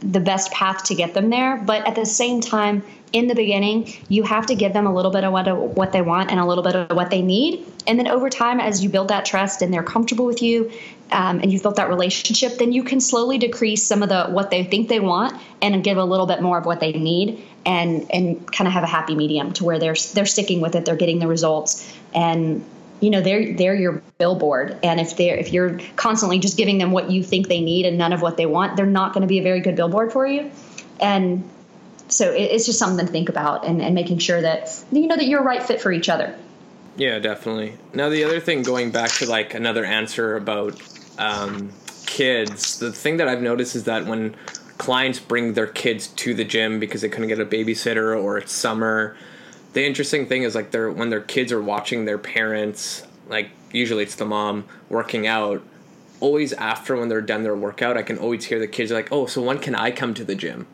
the 0.00 0.20
best 0.20 0.52
path 0.52 0.84
to 0.84 0.94
get 0.94 1.14
them 1.14 1.30
there, 1.30 1.56
but 1.56 1.86
at 1.86 1.94
the 1.94 2.06
same 2.06 2.40
time, 2.40 2.82
in 3.12 3.28
the 3.28 3.34
beginning, 3.34 3.92
you 4.08 4.24
have 4.24 4.46
to 4.46 4.54
give 4.54 4.72
them 4.72 4.86
a 4.86 4.92
little 4.92 5.10
bit 5.10 5.24
of 5.24 5.32
what, 5.32 5.46
what 5.74 5.92
they 5.92 6.02
want 6.02 6.30
and 6.30 6.40
a 6.40 6.44
little 6.44 6.64
bit 6.64 6.74
of 6.74 6.94
what 6.96 7.10
they 7.10 7.22
need. 7.22 7.64
And 7.86 7.98
then 7.98 8.08
over 8.08 8.28
time, 8.28 8.60
as 8.60 8.82
you 8.82 8.90
build 8.90 9.08
that 9.08 9.24
trust 9.24 9.62
and 9.62 9.72
they're 9.72 9.82
comfortable 9.82 10.26
with 10.26 10.42
you 10.42 10.72
um, 11.12 11.38
and 11.40 11.52
you've 11.52 11.62
built 11.62 11.76
that 11.76 11.88
relationship, 11.88 12.58
then 12.58 12.72
you 12.72 12.82
can 12.82 13.00
slowly 13.00 13.38
decrease 13.38 13.86
some 13.86 14.02
of 14.02 14.08
the 14.08 14.26
what 14.26 14.50
they 14.50 14.64
think 14.64 14.88
they 14.88 15.00
want 15.00 15.40
and 15.62 15.82
give 15.84 15.96
a 15.96 16.04
little 16.04 16.26
bit 16.26 16.42
more 16.42 16.58
of 16.58 16.66
what 16.66 16.80
they 16.80 16.92
need 16.92 17.42
and 17.64 18.10
and 18.12 18.52
kind 18.52 18.66
of 18.66 18.74
have 18.74 18.82
a 18.82 18.88
happy 18.88 19.14
medium 19.14 19.52
to 19.54 19.64
where 19.64 19.78
they're 19.78 19.96
they're 20.14 20.26
sticking 20.26 20.60
with 20.60 20.74
it, 20.74 20.84
they're 20.84 20.96
getting 20.96 21.20
the 21.20 21.28
results 21.28 21.96
and 22.14 22.64
you 23.00 23.10
know 23.10 23.20
they're 23.20 23.54
they're 23.54 23.74
your 23.74 24.02
billboard. 24.18 24.78
And 24.82 25.00
if 25.00 25.16
they're 25.16 25.36
if 25.36 25.52
you're 25.52 25.78
constantly 25.96 26.38
just 26.38 26.56
giving 26.56 26.78
them 26.78 26.92
what 26.92 27.10
you 27.10 27.22
think 27.22 27.48
they 27.48 27.60
need 27.60 27.86
and 27.86 27.98
none 27.98 28.12
of 28.12 28.22
what 28.22 28.36
they 28.36 28.46
want 28.46 28.76
they're 28.76 28.86
not 28.86 29.12
going 29.12 29.22
to 29.22 29.28
be 29.28 29.38
a 29.38 29.42
very 29.42 29.60
good 29.60 29.76
billboard 29.76 30.12
for 30.12 30.26
you. 30.26 30.50
And 31.00 31.48
so 32.08 32.32
it's 32.32 32.64
just 32.64 32.78
something 32.78 33.04
to 33.04 33.12
think 33.12 33.28
about 33.28 33.66
and, 33.66 33.82
and 33.82 33.94
making 33.94 34.18
sure 34.18 34.40
that 34.40 34.84
you 34.92 35.06
know 35.06 35.16
that 35.16 35.26
you're 35.26 35.40
a 35.40 35.44
right 35.44 35.62
fit 35.62 35.80
for 35.80 35.92
each 35.92 36.08
other. 36.08 36.36
Yeah 36.96 37.18
definitely. 37.18 37.74
Now 37.92 38.08
the 38.08 38.24
other 38.24 38.40
thing 38.40 38.62
going 38.62 38.90
back 38.90 39.10
to 39.12 39.28
like 39.28 39.54
another 39.54 39.84
answer 39.84 40.36
about 40.36 40.80
um, 41.18 41.72
kids 42.06 42.78
the 42.78 42.92
thing 42.92 43.18
that 43.18 43.28
i've 43.28 43.42
noticed 43.42 43.74
is 43.74 43.84
that 43.84 44.06
when 44.06 44.34
clients 44.78 45.18
bring 45.18 45.54
their 45.54 45.66
kids 45.66 46.06
to 46.08 46.32
the 46.32 46.44
gym 46.44 46.78
because 46.78 47.02
they 47.02 47.08
couldn't 47.08 47.28
get 47.28 47.40
a 47.40 47.44
babysitter 47.44 48.18
or 48.18 48.38
it's 48.38 48.52
summer 48.52 49.16
the 49.76 49.84
interesting 49.84 50.24
thing 50.26 50.42
is 50.42 50.54
like 50.54 50.70
they're 50.70 50.90
when 50.90 51.10
their 51.10 51.20
kids 51.20 51.52
are 51.52 51.60
watching 51.60 52.06
their 52.06 52.16
parents 52.16 53.06
like 53.28 53.50
usually 53.72 54.02
it's 54.02 54.14
the 54.14 54.24
mom 54.24 54.64
working 54.88 55.26
out 55.26 55.62
always 56.20 56.54
after 56.54 56.96
when 56.96 57.10
they're 57.10 57.20
done 57.20 57.42
their 57.42 57.54
workout 57.54 57.94
i 57.94 58.02
can 58.02 58.16
always 58.16 58.46
hear 58.46 58.58
the 58.58 58.66
kids 58.66 58.90
like 58.90 59.12
oh 59.12 59.26
so 59.26 59.42
when 59.42 59.58
can 59.58 59.74
i 59.74 59.90
come 59.90 60.14
to 60.14 60.24
the 60.24 60.34
gym 60.34 60.66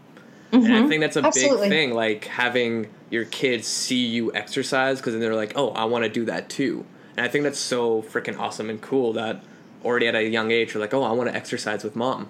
Mm-hmm. 0.52 0.66
And 0.66 0.74
I 0.74 0.78
mm-hmm. 0.80 0.88
think 0.90 1.00
that's 1.00 1.16
a 1.16 1.24
Absolutely. 1.24 1.70
big 1.70 1.70
thing, 1.70 1.94
like 1.94 2.26
having 2.26 2.88
your 3.08 3.24
kids 3.24 3.66
see 3.66 4.04
you 4.06 4.34
exercise 4.34 4.98
because 4.98 5.14
then 5.14 5.20
they're 5.20 5.34
like, 5.34 5.52
oh, 5.56 5.70
I 5.70 5.86
want 5.86 6.04
to 6.04 6.10
do 6.10 6.26
that 6.26 6.50
too. 6.50 6.84
And 7.16 7.24
I 7.24 7.28
think 7.30 7.44
that's 7.44 7.58
so 7.58 8.02
freaking 8.02 8.38
awesome 8.38 8.68
and 8.68 8.78
cool 8.78 9.14
that 9.14 9.42
already 9.82 10.08
at 10.08 10.14
a 10.14 10.28
young 10.28 10.50
age, 10.50 10.74
you're 10.74 10.82
like, 10.82 10.92
oh, 10.92 11.04
I 11.04 11.12
want 11.12 11.30
to 11.30 11.34
exercise 11.34 11.82
with 11.82 11.96
mom. 11.96 12.28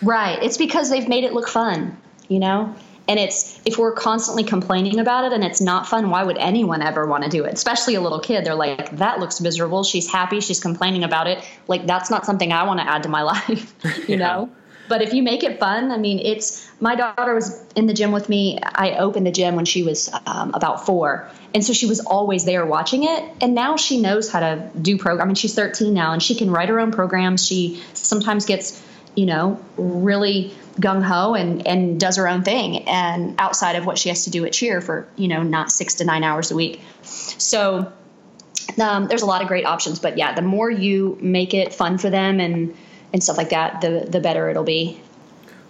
Right. 0.00 0.42
It's 0.42 0.56
because 0.56 0.88
they've 0.88 1.08
made 1.08 1.24
it 1.24 1.34
look 1.34 1.46
fun, 1.46 1.98
you 2.28 2.38
know? 2.38 2.74
And 3.08 3.20
it's 3.20 3.60
if 3.64 3.78
we're 3.78 3.92
constantly 3.92 4.42
complaining 4.42 4.98
about 4.98 5.24
it 5.24 5.32
and 5.32 5.44
it's 5.44 5.60
not 5.60 5.86
fun, 5.86 6.10
why 6.10 6.24
would 6.24 6.38
anyone 6.38 6.82
ever 6.82 7.06
want 7.06 7.24
to 7.24 7.30
do 7.30 7.44
it? 7.44 7.54
Especially 7.54 7.94
a 7.94 8.00
little 8.00 8.20
kid. 8.20 8.44
They're 8.44 8.54
like, 8.54 8.96
that 8.96 9.20
looks 9.20 9.40
miserable. 9.40 9.84
She's 9.84 10.10
happy. 10.10 10.40
She's 10.40 10.60
complaining 10.60 11.04
about 11.04 11.26
it. 11.26 11.44
Like, 11.68 11.86
that's 11.86 12.10
not 12.10 12.26
something 12.26 12.52
I 12.52 12.64
want 12.64 12.80
to 12.80 12.88
add 12.88 13.04
to 13.04 13.08
my 13.08 13.22
life, 13.34 13.74
you 14.08 14.16
yeah. 14.16 14.16
know? 14.16 14.50
But 14.88 15.02
if 15.02 15.12
you 15.12 15.22
make 15.22 15.42
it 15.42 15.58
fun, 15.58 15.90
I 15.90 15.98
mean, 15.98 16.20
it's 16.20 16.70
my 16.80 16.94
daughter 16.94 17.34
was 17.34 17.64
in 17.74 17.86
the 17.86 17.94
gym 17.94 18.12
with 18.12 18.28
me. 18.28 18.58
I 18.62 18.92
opened 18.98 19.26
the 19.26 19.32
gym 19.32 19.56
when 19.56 19.64
she 19.64 19.82
was 19.82 20.10
um, 20.26 20.52
about 20.54 20.86
four. 20.86 21.28
And 21.54 21.64
so 21.64 21.72
she 21.72 21.86
was 21.86 22.00
always 22.00 22.44
there 22.44 22.64
watching 22.66 23.04
it. 23.04 23.24
And 23.40 23.54
now 23.54 23.76
she 23.76 24.00
knows 24.00 24.30
how 24.30 24.40
to 24.40 24.70
do 24.80 24.98
program. 24.98 25.24
I 25.24 25.26
mean, 25.26 25.34
she's 25.34 25.54
13 25.54 25.92
now 25.92 26.12
and 26.12 26.22
she 26.22 26.34
can 26.34 26.50
write 26.50 26.68
her 26.68 26.78
own 26.78 26.92
programs. 26.92 27.46
She 27.46 27.82
sometimes 27.94 28.44
gets, 28.44 28.82
you 29.16 29.26
know, 29.26 29.60
really 29.76 30.54
gung 30.78 31.02
ho 31.02 31.34
and, 31.34 31.66
and 31.66 31.98
does 31.98 32.16
her 32.16 32.28
own 32.28 32.44
thing 32.44 32.86
and 32.86 33.34
outside 33.38 33.76
of 33.76 33.86
what 33.86 33.98
she 33.98 34.10
has 34.10 34.24
to 34.24 34.30
do 34.30 34.44
at 34.44 34.52
cheer 34.52 34.80
for, 34.80 35.08
you 35.16 35.26
know, 35.26 35.42
not 35.42 35.72
six 35.72 35.94
to 35.94 36.04
nine 36.04 36.22
hours 36.22 36.50
a 36.50 36.54
week. 36.54 36.80
So 37.02 37.92
um, 38.80 39.08
there's 39.08 39.22
a 39.22 39.26
lot 39.26 39.42
of 39.42 39.48
great 39.48 39.64
options. 39.64 39.98
But 39.98 40.18
yeah, 40.18 40.34
the 40.34 40.42
more 40.42 40.70
you 40.70 41.18
make 41.20 41.54
it 41.54 41.72
fun 41.72 41.98
for 41.98 42.10
them 42.10 42.40
and, 42.40 42.76
and 43.12 43.22
stuff 43.22 43.38
like 43.38 43.50
that, 43.50 43.80
the 43.80 44.06
the 44.08 44.20
better 44.20 44.50
it'll 44.50 44.64
be. 44.64 45.00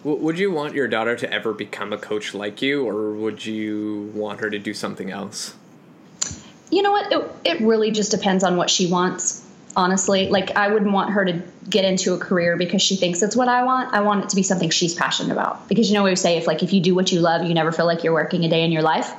Would 0.03 0.39
you 0.39 0.53
want 0.53 0.75
your 0.75 0.87
daughter 0.87 1.17
to 1.17 1.33
ever 1.33 1.53
become 1.53 1.93
a 1.93 1.99
coach 1.99 2.33
like 2.33 2.63
you, 2.63 2.89
or 2.89 3.13
would 3.13 3.45
you 3.45 4.13
want 4.15 4.41
her 4.41 4.51
to 4.51 4.59
do 4.59 4.73
something 4.73 5.11
else? 5.11 5.55
You 6.71 6.83
know 6.83 6.93
what? 6.93 7.13
It, 7.13 7.31
it 7.45 7.61
really 7.61 7.91
just 7.91 8.13
depends 8.13 8.45
on 8.45 8.57
what 8.57 8.71
she 8.71 8.89
wants. 8.89 9.45
Honestly, 9.77 10.29
like 10.29 10.57
I 10.57 10.69
wouldn't 10.73 10.93
want 10.93 11.11
her 11.11 11.25
to 11.27 11.43
get 11.69 11.85
into 11.85 12.15
a 12.15 12.19
career 12.19 12.57
because 12.57 12.81
she 12.81 12.97
thinks 12.97 13.23
it's 13.23 13.37
what 13.37 13.49
I 13.49 13.62
want. 13.65 13.93
I 13.93 14.01
want 14.01 14.25
it 14.25 14.31
to 14.31 14.37
be 14.37 14.42
something 14.42 14.71
she's 14.71 14.94
passionate 14.94 15.33
about. 15.33 15.69
Because 15.69 15.88
you 15.88 15.94
know, 15.94 16.05
we 16.05 16.17
say 16.17 16.38
if 16.38 16.46
like 16.46 16.63
if 16.63 16.73
you 16.73 16.81
do 16.81 16.94
what 16.94 17.13
you 17.13 17.21
love, 17.21 17.46
you 17.46 17.55
never 17.55 17.71
feel 17.71 17.87
like 17.87 18.03
you're 18.03 18.15
working 18.15 18.44
a 18.44 18.48
day 18.48 18.65
in 18.65 18.73
your 18.73 18.83
life. 18.83 19.13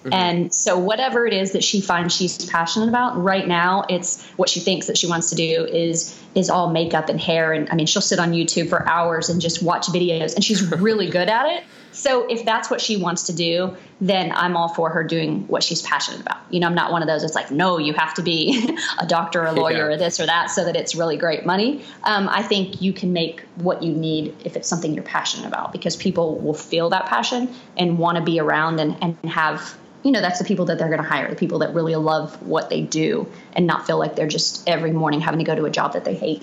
Mm-hmm. 0.00 0.12
And 0.14 0.54
so, 0.54 0.78
whatever 0.78 1.26
it 1.26 1.34
is 1.34 1.52
that 1.52 1.62
she 1.62 1.82
finds 1.82 2.16
she's 2.16 2.42
passionate 2.46 2.88
about, 2.88 3.22
right 3.22 3.46
now, 3.46 3.84
it's 3.88 4.24
what 4.32 4.48
she 4.48 4.58
thinks 4.58 4.86
that 4.86 4.96
she 4.96 5.06
wants 5.06 5.28
to 5.30 5.36
do 5.36 5.66
is 5.66 6.18
is 6.34 6.48
all 6.48 6.70
makeup 6.70 7.08
and 7.08 7.20
hair. 7.20 7.52
And 7.52 7.68
I 7.70 7.74
mean, 7.74 7.86
she'll 7.86 8.02
sit 8.02 8.18
on 8.18 8.32
YouTube 8.32 8.68
for 8.68 8.88
hours 8.88 9.28
and 9.28 9.40
just 9.40 9.62
watch 9.62 9.86
videos, 9.86 10.34
and 10.34 10.44
she's 10.44 10.70
really 10.70 11.08
good 11.08 11.28
at 11.28 11.46
it. 11.46 11.64
So, 11.92 12.26
if 12.28 12.44
that's 12.44 12.70
what 12.70 12.80
she 12.80 12.96
wants 12.96 13.24
to 13.24 13.32
do, 13.32 13.76
then 14.00 14.30
I'm 14.32 14.56
all 14.56 14.68
for 14.68 14.90
her 14.90 15.02
doing 15.02 15.46
what 15.48 15.64
she's 15.64 15.82
passionate 15.82 16.20
about. 16.20 16.38
You 16.50 16.60
know, 16.60 16.68
I'm 16.68 16.74
not 16.74 16.92
one 16.92 17.02
of 17.02 17.08
those 17.08 17.22
that's 17.22 17.34
like, 17.34 17.50
no, 17.50 17.78
you 17.78 17.92
have 17.94 18.14
to 18.14 18.22
be 18.22 18.76
a 18.98 19.06
doctor, 19.06 19.42
or 19.42 19.46
a 19.46 19.52
lawyer, 19.52 19.88
yeah. 19.88 19.94
or 19.94 19.96
this 19.96 20.20
or 20.20 20.26
that, 20.26 20.50
so 20.50 20.64
that 20.64 20.76
it's 20.76 20.94
really 20.94 21.16
great 21.16 21.44
money. 21.44 21.82
Um, 22.04 22.28
I 22.28 22.42
think 22.42 22.80
you 22.80 22.92
can 22.92 23.12
make 23.12 23.40
what 23.56 23.82
you 23.82 23.92
need 23.92 24.36
if 24.44 24.56
it's 24.56 24.68
something 24.68 24.94
you're 24.94 25.02
passionate 25.02 25.48
about, 25.48 25.72
because 25.72 25.96
people 25.96 26.38
will 26.38 26.54
feel 26.54 26.90
that 26.90 27.06
passion 27.06 27.52
and 27.76 27.98
want 27.98 28.18
to 28.18 28.22
be 28.22 28.38
around 28.38 28.78
and, 28.78 28.96
and 29.02 29.16
have 29.28 29.76
you 30.02 30.12
know 30.12 30.20
that's 30.20 30.38
the 30.38 30.44
people 30.44 30.64
that 30.66 30.78
they're 30.78 30.88
going 30.88 31.02
to 31.02 31.08
hire 31.08 31.28
the 31.28 31.36
people 31.36 31.58
that 31.58 31.74
really 31.74 31.94
love 31.96 32.40
what 32.42 32.70
they 32.70 32.82
do 32.82 33.30
and 33.52 33.66
not 33.66 33.86
feel 33.86 33.98
like 33.98 34.16
they're 34.16 34.26
just 34.26 34.68
every 34.68 34.92
morning 34.92 35.20
having 35.20 35.38
to 35.38 35.44
go 35.44 35.54
to 35.54 35.64
a 35.64 35.70
job 35.70 35.92
that 35.92 36.04
they 36.04 36.14
hate. 36.14 36.42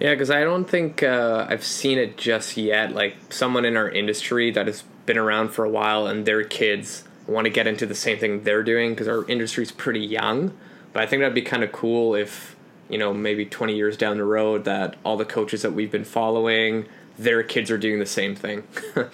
Yeah 0.00 0.10
because 0.10 0.30
i 0.30 0.40
don't 0.40 0.64
think 0.64 1.02
uh, 1.02 1.46
i've 1.48 1.64
seen 1.64 1.98
it 1.98 2.16
just 2.16 2.56
yet 2.56 2.92
like 2.92 3.16
someone 3.30 3.64
in 3.64 3.76
our 3.76 3.88
industry 3.88 4.50
that 4.50 4.66
has 4.66 4.82
been 5.06 5.18
around 5.18 5.50
for 5.50 5.64
a 5.64 5.70
while 5.70 6.06
and 6.06 6.26
their 6.26 6.42
kids 6.42 7.04
want 7.26 7.44
to 7.44 7.50
get 7.50 7.66
into 7.66 7.86
the 7.86 7.94
same 7.94 8.18
thing 8.18 8.42
they're 8.42 8.62
doing 8.62 8.90
because 8.90 9.08
our 9.08 9.24
industry's 9.28 9.72
pretty 9.72 10.00
young. 10.00 10.56
But 10.92 11.02
i 11.02 11.06
think 11.06 11.20
that'd 11.20 11.34
be 11.34 11.42
kind 11.42 11.62
of 11.62 11.72
cool 11.72 12.14
if 12.14 12.56
you 12.88 12.98
know 12.98 13.12
maybe 13.14 13.46
20 13.46 13.74
years 13.74 13.96
down 13.96 14.16
the 14.16 14.24
road 14.24 14.64
that 14.64 14.96
all 15.04 15.16
the 15.16 15.24
coaches 15.24 15.62
that 15.62 15.72
we've 15.72 15.90
been 15.90 16.04
following 16.04 16.86
their 17.18 17.42
kids 17.42 17.70
are 17.70 17.78
doing 17.78 17.98
the 17.98 18.06
same 18.06 18.34
thing 18.34 18.64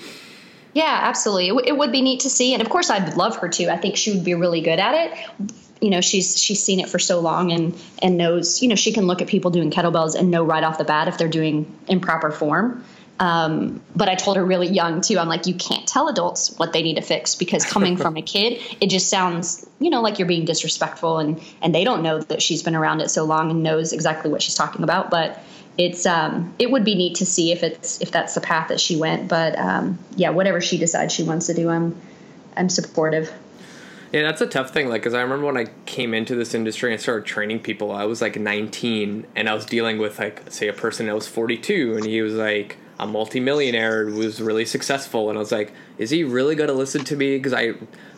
Yeah, 0.72 0.98
absolutely. 1.02 1.46
It, 1.46 1.50
w- 1.50 1.66
it 1.66 1.76
would 1.76 1.92
be 1.92 2.02
neat 2.02 2.20
to 2.20 2.30
see, 2.30 2.52
and 2.54 2.62
of 2.62 2.68
course, 2.68 2.90
I'd 2.90 3.16
love 3.16 3.36
her 3.38 3.48
to. 3.48 3.68
I 3.72 3.76
think 3.76 3.96
she 3.96 4.12
would 4.14 4.24
be 4.24 4.34
really 4.34 4.60
good 4.60 4.78
at 4.78 4.94
it. 4.94 5.52
You 5.80 5.90
know, 5.90 6.00
she's 6.00 6.40
she's 6.40 6.62
seen 6.62 6.78
it 6.78 6.88
for 6.88 6.98
so 6.98 7.20
long 7.20 7.52
and 7.52 7.78
and 8.02 8.16
knows. 8.16 8.62
You 8.62 8.68
know, 8.68 8.74
she 8.74 8.92
can 8.92 9.06
look 9.06 9.22
at 9.22 9.28
people 9.28 9.50
doing 9.50 9.70
kettlebells 9.70 10.14
and 10.14 10.30
know 10.30 10.44
right 10.44 10.62
off 10.62 10.78
the 10.78 10.84
bat 10.84 11.08
if 11.08 11.18
they're 11.18 11.28
doing 11.28 11.66
improper 11.88 12.30
form. 12.30 12.84
Um, 13.18 13.82
but 13.94 14.08
I 14.08 14.14
told 14.14 14.38
her 14.38 14.44
really 14.44 14.68
young 14.68 15.02
too. 15.02 15.18
I'm 15.18 15.28
like, 15.28 15.46
you 15.46 15.54
can't 15.54 15.86
tell 15.86 16.08
adults 16.08 16.56
what 16.58 16.72
they 16.72 16.82
need 16.82 16.94
to 16.94 17.02
fix 17.02 17.34
because 17.34 17.64
coming 17.66 17.96
from 17.98 18.16
a 18.16 18.22
kid, 18.22 18.62
it 18.80 18.88
just 18.88 19.10
sounds, 19.10 19.68
you 19.78 19.90
know, 19.90 20.00
like 20.00 20.18
you're 20.18 20.28
being 20.28 20.46
disrespectful, 20.46 21.18
and 21.18 21.40
and 21.60 21.74
they 21.74 21.84
don't 21.84 22.02
know 22.02 22.20
that 22.20 22.40
she's 22.40 22.62
been 22.62 22.74
around 22.74 23.00
it 23.00 23.10
so 23.10 23.24
long 23.24 23.50
and 23.50 23.62
knows 23.62 23.92
exactly 23.92 24.30
what 24.30 24.40
she's 24.40 24.54
talking 24.54 24.82
about. 24.82 25.10
But 25.10 25.42
it's 25.78 26.06
um, 26.06 26.54
it 26.58 26.70
would 26.70 26.84
be 26.84 26.94
neat 26.94 27.16
to 27.16 27.26
see 27.26 27.52
if 27.52 27.62
it's 27.62 28.00
if 28.00 28.10
that's 28.10 28.34
the 28.34 28.40
path 28.40 28.68
that 28.68 28.80
she 28.80 28.96
went. 28.96 29.28
But 29.28 29.58
um, 29.58 29.98
yeah, 30.16 30.30
whatever 30.30 30.60
she 30.60 30.78
decides 30.78 31.12
she 31.12 31.22
wants 31.22 31.46
to 31.46 31.54
do, 31.54 31.68
I'm 31.68 32.00
I'm 32.56 32.68
supportive. 32.68 33.32
Yeah, 34.12 34.22
that's 34.22 34.40
a 34.40 34.46
tough 34.46 34.70
thing. 34.70 34.88
Like, 34.88 35.02
because 35.02 35.14
I 35.14 35.20
remember 35.20 35.46
when 35.46 35.56
I 35.56 35.66
came 35.86 36.14
into 36.14 36.34
this 36.34 36.52
industry 36.52 36.92
and 36.92 37.00
started 37.00 37.26
training 37.26 37.60
people, 37.60 37.92
I 37.92 38.04
was 38.04 38.20
like 38.20 38.36
19, 38.36 39.26
and 39.36 39.48
I 39.48 39.54
was 39.54 39.64
dealing 39.64 39.98
with 39.98 40.18
like, 40.18 40.50
say, 40.50 40.66
a 40.66 40.72
person 40.72 41.06
that 41.06 41.14
was 41.14 41.28
42, 41.28 41.94
and 41.96 42.04
he 42.04 42.20
was 42.20 42.34
like 42.34 42.76
a 42.98 43.06
multimillionaire, 43.06 44.06
was 44.06 44.42
really 44.42 44.64
successful, 44.64 45.28
and 45.30 45.38
I 45.38 45.40
was 45.40 45.52
like, 45.52 45.72
is 45.96 46.10
he 46.10 46.24
really 46.24 46.56
going 46.56 46.68
to 46.68 46.74
listen 46.74 47.04
to 47.04 47.16
me? 47.16 47.36
Because 47.36 47.52
I, 47.52 47.74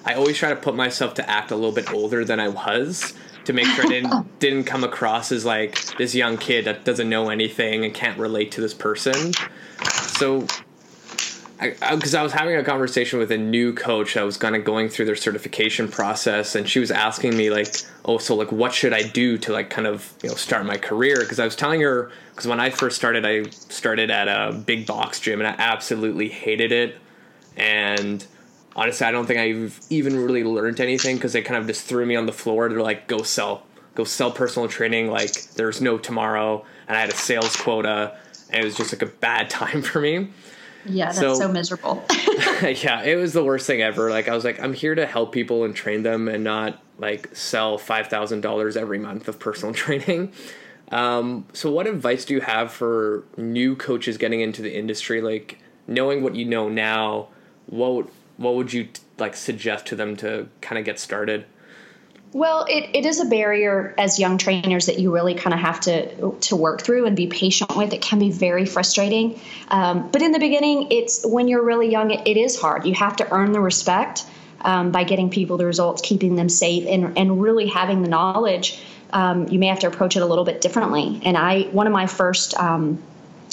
I 0.06 0.14
always 0.14 0.38
try 0.38 0.48
to 0.48 0.56
put 0.56 0.74
myself 0.74 1.12
to 1.14 1.30
act 1.30 1.50
a 1.50 1.56
little 1.56 1.72
bit 1.72 1.92
older 1.92 2.24
than 2.24 2.40
I 2.40 2.48
was, 2.48 3.12
to 3.44 3.52
make 3.52 3.66
sure 3.66 3.84
I 3.84 3.88
didn't 3.88 4.38
didn't 4.38 4.64
come 4.64 4.84
across 4.84 5.32
as 5.32 5.44
like 5.44 5.96
this 5.96 6.14
young 6.14 6.36
kid 6.36 6.64
that 6.66 6.84
doesn't 6.84 7.08
know 7.08 7.30
anything 7.30 7.84
and 7.84 7.92
can't 7.94 8.18
relate 8.18 8.52
to 8.52 8.60
this 8.60 8.74
person. 8.74 9.32
So, 10.18 10.46
because 11.60 12.14
I, 12.14 12.18
I, 12.18 12.20
I, 12.20 12.24
was 12.24 12.32
having 12.32 12.56
a 12.56 12.64
conversation 12.64 13.18
with 13.18 13.30
a 13.30 13.38
new 13.38 13.72
coach 13.72 14.14
that 14.14 14.22
was 14.24 14.36
kind 14.36 14.56
of 14.56 14.64
going 14.64 14.88
through 14.88 15.06
their 15.06 15.16
certification 15.16 15.88
process, 15.88 16.54
and 16.54 16.68
she 16.68 16.80
was 16.80 16.90
asking 16.90 17.36
me 17.36 17.50
like, 17.50 17.68
"Oh, 18.04 18.18
so 18.18 18.34
like, 18.34 18.52
what 18.52 18.72
should 18.72 18.92
I 18.92 19.02
do 19.02 19.38
to 19.38 19.52
like 19.52 19.70
kind 19.70 19.86
of 19.86 20.12
you 20.22 20.28
know 20.28 20.34
start 20.34 20.64
my 20.66 20.76
career?" 20.76 21.20
Because 21.20 21.38
I 21.38 21.44
was 21.44 21.56
telling 21.56 21.80
her 21.80 22.10
because 22.30 22.46
when 22.46 22.60
I 22.60 22.70
first 22.70 22.96
started, 22.96 23.24
I 23.24 23.48
started 23.50 24.10
at 24.10 24.28
a 24.28 24.52
big 24.52 24.86
box 24.86 25.20
gym, 25.20 25.40
and 25.40 25.48
I 25.48 25.54
absolutely 25.58 26.28
hated 26.28 26.72
it, 26.72 26.96
and 27.56 28.26
honestly, 28.76 29.06
I 29.06 29.10
don't 29.10 29.26
think 29.26 29.38
I've 29.38 29.80
even 29.90 30.16
really 30.16 30.44
learned 30.44 30.80
anything 30.80 31.16
because 31.16 31.32
they 31.32 31.42
kind 31.42 31.60
of 31.60 31.66
just 31.66 31.86
threw 31.86 32.06
me 32.06 32.16
on 32.16 32.26
the 32.26 32.32
floor 32.32 32.68
They're 32.68 32.82
like 32.82 33.06
go 33.06 33.22
sell, 33.22 33.66
go 33.94 34.04
sell 34.04 34.30
personal 34.30 34.68
training. 34.68 35.10
Like 35.10 35.32
there's 35.52 35.80
no 35.80 35.98
tomorrow, 35.98 36.64
and 36.88 36.96
I 36.96 37.00
had 37.00 37.10
a 37.10 37.14
sales 37.14 37.56
quota, 37.56 38.16
and 38.50 38.62
it 38.62 38.64
was 38.64 38.76
just 38.76 38.92
like 38.92 39.02
a 39.02 39.06
bad 39.06 39.50
time 39.50 39.82
for 39.82 40.00
me. 40.00 40.28
Yeah, 40.84 41.06
that's 41.06 41.18
so, 41.18 41.34
so 41.34 41.48
miserable. 41.48 42.04
yeah, 42.10 43.02
it 43.02 43.16
was 43.16 43.32
the 43.32 43.44
worst 43.44 43.66
thing 43.66 43.82
ever. 43.82 44.10
Like 44.10 44.28
I 44.28 44.34
was 44.34 44.44
like, 44.44 44.60
I'm 44.60 44.74
here 44.74 44.94
to 44.94 45.06
help 45.06 45.32
people 45.32 45.64
and 45.64 45.74
train 45.74 46.02
them, 46.02 46.28
and 46.28 46.42
not 46.42 46.82
like 46.98 47.34
sell 47.34 47.78
five 47.78 48.08
thousand 48.08 48.40
dollars 48.40 48.76
every 48.76 48.98
month 48.98 49.28
of 49.28 49.38
personal 49.38 49.74
training. 49.74 50.32
Um, 50.90 51.46
so, 51.54 51.70
what 51.70 51.86
advice 51.86 52.24
do 52.24 52.34
you 52.34 52.40
have 52.40 52.70
for 52.70 53.24
new 53.36 53.76
coaches 53.76 54.18
getting 54.18 54.40
into 54.40 54.60
the 54.60 54.76
industry? 54.76 55.20
Like 55.22 55.58
knowing 55.86 56.22
what 56.22 56.34
you 56.34 56.44
know 56.44 56.68
now, 56.68 57.28
what 57.66 58.08
what 58.36 58.54
would 58.54 58.72
you 58.72 58.88
like 59.18 59.36
suggest 59.36 59.86
to 59.86 59.96
them 59.96 60.16
to 60.16 60.48
kind 60.60 60.78
of 60.78 60.84
get 60.84 60.98
started? 60.98 61.44
Well, 62.32 62.64
it, 62.66 62.88
it 62.94 63.04
is 63.04 63.20
a 63.20 63.26
barrier 63.26 63.94
as 63.98 64.18
young 64.18 64.38
trainers 64.38 64.86
that 64.86 64.98
you 64.98 65.12
really 65.12 65.34
kind 65.34 65.52
of 65.52 65.60
have 65.60 65.80
to 65.80 66.32
to 66.32 66.56
work 66.56 66.80
through 66.80 67.04
and 67.04 67.14
be 67.14 67.26
patient 67.26 67.76
with. 67.76 67.92
It 67.92 68.00
can 68.00 68.18
be 68.18 68.30
very 68.30 68.64
frustrating, 68.64 69.38
um, 69.68 70.10
but 70.10 70.22
in 70.22 70.32
the 70.32 70.38
beginning, 70.38 70.90
it's 70.90 71.26
when 71.26 71.46
you're 71.46 71.62
really 71.62 71.90
young, 71.90 72.10
it, 72.10 72.26
it 72.26 72.38
is 72.38 72.58
hard. 72.58 72.86
You 72.86 72.94
have 72.94 73.16
to 73.16 73.30
earn 73.30 73.52
the 73.52 73.60
respect 73.60 74.24
um, 74.62 74.92
by 74.92 75.04
getting 75.04 75.28
people 75.28 75.58
the 75.58 75.66
results, 75.66 76.00
keeping 76.00 76.36
them 76.36 76.48
safe, 76.48 76.86
and 76.88 77.18
and 77.18 77.42
really 77.42 77.66
having 77.66 78.00
the 78.00 78.08
knowledge. 78.08 78.82
Um, 79.12 79.48
you 79.48 79.58
may 79.58 79.66
have 79.66 79.80
to 79.80 79.88
approach 79.88 80.16
it 80.16 80.22
a 80.22 80.26
little 80.26 80.44
bit 80.44 80.62
differently. 80.62 81.20
And 81.22 81.36
I, 81.36 81.64
one 81.64 81.86
of 81.86 81.92
my 81.92 82.06
first 82.06 82.58
um, 82.58 83.02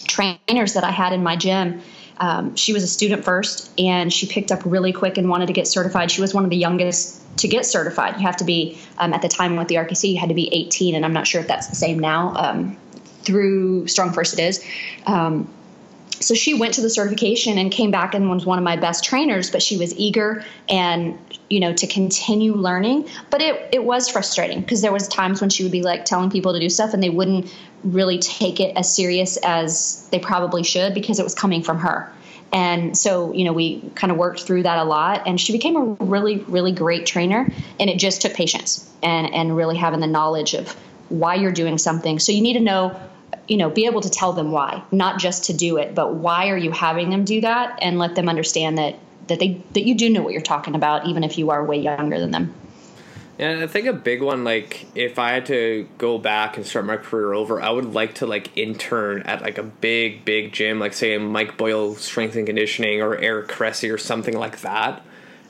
trainers 0.08 0.74
that 0.76 0.86
I 0.86 0.92
had 0.92 1.12
in 1.12 1.22
my 1.22 1.36
gym 1.36 1.82
um, 2.20 2.56
she 2.56 2.74
was 2.74 2.84
a 2.84 2.88
student 2.88 3.24
first 3.24 3.72
and 3.80 4.12
she 4.12 4.28
picked 4.28 4.52
up 4.52 4.62
really 4.66 4.92
quick 4.92 5.18
and 5.18 5.30
wanted 5.30 5.48
to 5.48 5.54
get 5.54 5.68
certified. 5.68 6.12
She 6.12 6.22
was 6.22 6.34
one 6.34 6.44
of 6.44 6.50
the 6.50 6.58
youngest 6.58 7.22
to 7.38 7.48
get 7.48 7.66
certified. 7.66 8.16
You 8.18 8.24
have 8.24 8.38
to 8.38 8.44
be, 8.44 8.78
um, 8.98 9.14
at 9.14 9.22
the 9.22 9.30
time 9.30 9.56
with 9.56 9.70
the 9.70 9.76
RKC, 9.76 10.14
you 10.14 10.20
had 10.20 10.30
to 10.30 10.36
be 10.36 10.54
18, 10.54 10.96
and 10.96 11.06
I'm 11.06 11.14
not 11.14 11.26
sure 11.26 11.40
if 11.40 11.48
that's 11.48 11.68
the 11.68 11.76
same 11.76 11.98
now. 12.00 12.34
Um, 12.36 12.78
through 13.22 13.88
Strong 13.88 14.14
First, 14.14 14.34
it 14.34 14.40
is. 14.40 14.66
Um, 15.06 15.50
so 16.20 16.34
she 16.34 16.54
went 16.54 16.74
to 16.76 16.82
the 16.82 16.90
certification 16.90 17.58
and 17.58 17.72
came 17.72 17.92
back 17.92 18.14
and 18.14 18.30
was 18.30 18.46
one 18.46 18.58
of 18.58 18.64
my 18.64 18.76
best 18.76 19.04
trainers 19.04 19.50
but 19.50 19.62
she 19.62 19.78
was 19.78 19.96
eager 19.98 20.44
and 20.68 21.18
you 21.50 21.60
know 21.60 21.74
to 21.74 21.88
continue 21.88 22.54
learning. 22.54 23.08
But 23.30 23.42
it, 23.42 23.70
it 23.72 23.84
was 23.84 24.10
frustrating 24.10 24.62
because 24.62 24.82
there 24.82 24.92
was 24.92 25.08
times 25.08 25.42
when 25.42 25.50
she 25.50 25.64
would 25.64 25.72
be 25.72 25.82
like 25.82 26.06
telling 26.06 26.30
people 26.30 26.54
to 26.54 26.60
do 26.60 26.70
stuff 26.70 26.94
and 26.94 27.02
they 27.02 27.10
wouldn't 27.10 27.54
really 27.84 28.20
take 28.20 28.60
it 28.60 28.76
as 28.78 28.94
serious 28.94 29.38
as 29.38 30.08
they 30.12 30.20
probably 30.20 30.64
should 30.64 30.94
because 30.94 31.20
it 31.20 31.24
was 31.24 31.36
coming 31.36 31.64
from 31.64 31.80
her. 31.80 32.12
And 32.52 32.98
so 32.98 33.32
you 33.34 33.44
know 33.44 33.54
we 33.54 33.82
kind 33.96 34.12
of 34.12 34.18
worked 34.18 34.42
through 34.42 34.64
that 34.64 34.78
a 34.78 34.84
lot 34.84 35.28
and 35.28 35.40
she 35.40 35.52
became 35.52 35.76
a 35.76 35.84
really 36.04 36.40
really 36.40 36.72
great 36.72 37.06
trainer 37.06 37.48
and 37.80 37.90
it 37.90 37.98
just 37.98 38.22
took 38.22 38.34
patience 38.34 38.90
and 39.04 39.34
and 39.34 39.56
really 39.56 39.78
having 39.78 40.00
the 40.00 40.08
knowledge 40.08 40.54
of 40.54 40.76
why 41.10 41.36
you're 41.36 41.52
doing 41.52 41.78
something. 41.78 42.20
So 42.20 42.32
you 42.32 42.42
need 42.42 42.54
to 42.54 42.60
know 42.60 43.00
you 43.50 43.58
know 43.58 43.70
be 43.70 43.86
able 43.86 44.02
to 44.02 44.10
tell 44.10 44.34
them 44.34 44.52
why 44.52 44.82
not 44.92 45.20
just 45.20 45.46
to 45.46 45.54
do 45.54 45.78
it 45.78 45.96
but 45.96 46.14
why 46.14 46.50
are 46.50 46.58
you 46.58 46.72
having 46.72 47.10
them 47.10 47.24
do 47.26 47.42
that 47.42 47.78
and 47.82 47.98
let 47.98 48.16
them 48.16 48.30
understand 48.30 48.78
that 48.78 48.98
that 49.28 49.40
they 49.40 49.62
that 49.74 49.86
you 49.86 49.96
do 49.96 50.10
know 50.10 50.22
what 50.22 50.34
you're 50.34 50.42
talking 50.42 50.76
about 50.76 51.06
even 51.08 51.24
if 51.24 51.38
you 51.38 51.50
are 51.50 51.64
way 51.64 51.80
younger 51.80 52.20
than 52.20 52.32
them 52.32 52.54
yeah, 53.40 53.62
I 53.64 53.68
think 53.68 53.88
a 53.88 53.94
big 53.94 54.22
one, 54.22 54.44
like 54.44 54.86
if 54.96 55.18
I 55.18 55.32
had 55.32 55.46
to 55.46 55.88
go 55.98 56.18
back 56.18 56.58
and 56.58 56.66
start 56.66 56.86
my 56.86 56.98
career 56.98 57.32
over, 57.34 57.62
I 57.62 57.70
would 57.70 57.94
like 57.94 58.16
to 58.16 58.28
like 58.28 58.58
intern 58.58 59.22
at 59.22 59.42
like 59.42 59.58
a 59.58 59.64
big, 59.64 60.26
big 60.26 60.52
gym, 60.52 60.78
like 60.78 60.92
say 60.92 61.18
Mike 61.18 61.58
Boyle 61.58 61.96
Strength 61.96 62.36
and 62.36 62.46
Conditioning 62.46 63.02
or 63.02 63.16
Eric 63.16 63.48
Cressey 63.48 63.90
or 63.90 63.98
something 63.98 64.38
like 64.38 64.60
that. 64.60 65.02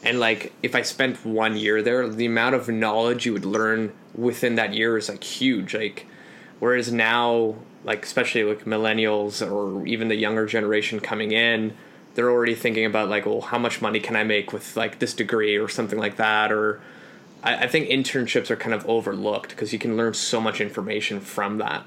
And 0.03 0.19
like 0.19 0.53
if 0.61 0.75
I 0.75 0.83
spent 0.83 1.25
one 1.25 1.57
year 1.57 1.81
there, 1.81 2.07
the 2.07 2.27
amount 2.27 2.53
of 2.53 2.69
knowledge 2.69 3.25
you 3.25 3.33
would 3.33 3.45
learn 3.45 3.91
within 4.13 4.53
that 4.53 4.75
year 4.75 4.95
is 4.95 5.09
like 5.09 5.23
huge. 5.23 5.73
Like 5.73 6.05
whereas 6.59 6.93
now 6.93 7.55
like 7.83 8.03
especially 8.03 8.43
like 8.43 8.65
millennials 8.65 9.45
or 9.45 9.85
even 9.85 10.07
the 10.07 10.15
younger 10.15 10.45
generation 10.45 10.99
coming 10.99 11.31
in 11.31 11.73
they're 12.15 12.29
already 12.29 12.55
thinking 12.55 12.85
about 12.85 13.09
like 13.09 13.25
well 13.25 13.41
how 13.41 13.57
much 13.57 13.81
money 13.81 13.99
can 13.99 14.15
i 14.15 14.23
make 14.23 14.51
with 14.51 14.75
like 14.75 14.99
this 14.99 15.13
degree 15.13 15.55
or 15.55 15.67
something 15.67 15.99
like 15.99 16.17
that 16.17 16.51
or 16.51 16.81
i, 17.43 17.63
I 17.63 17.67
think 17.67 17.89
internships 17.89 18.49
are 18.49 18.55
kind 18.55 18.73
of 18.73 18.85
overlooked 18.87 19.49
because 19.51 19.71
you 19.73 19.79
can 19.79 19.95
learn 19.95 20.13
so 20.13 20.41
much 20.41 20.61
information 20.61 21.19
from 21.19 21.57
that. 21.59 21.83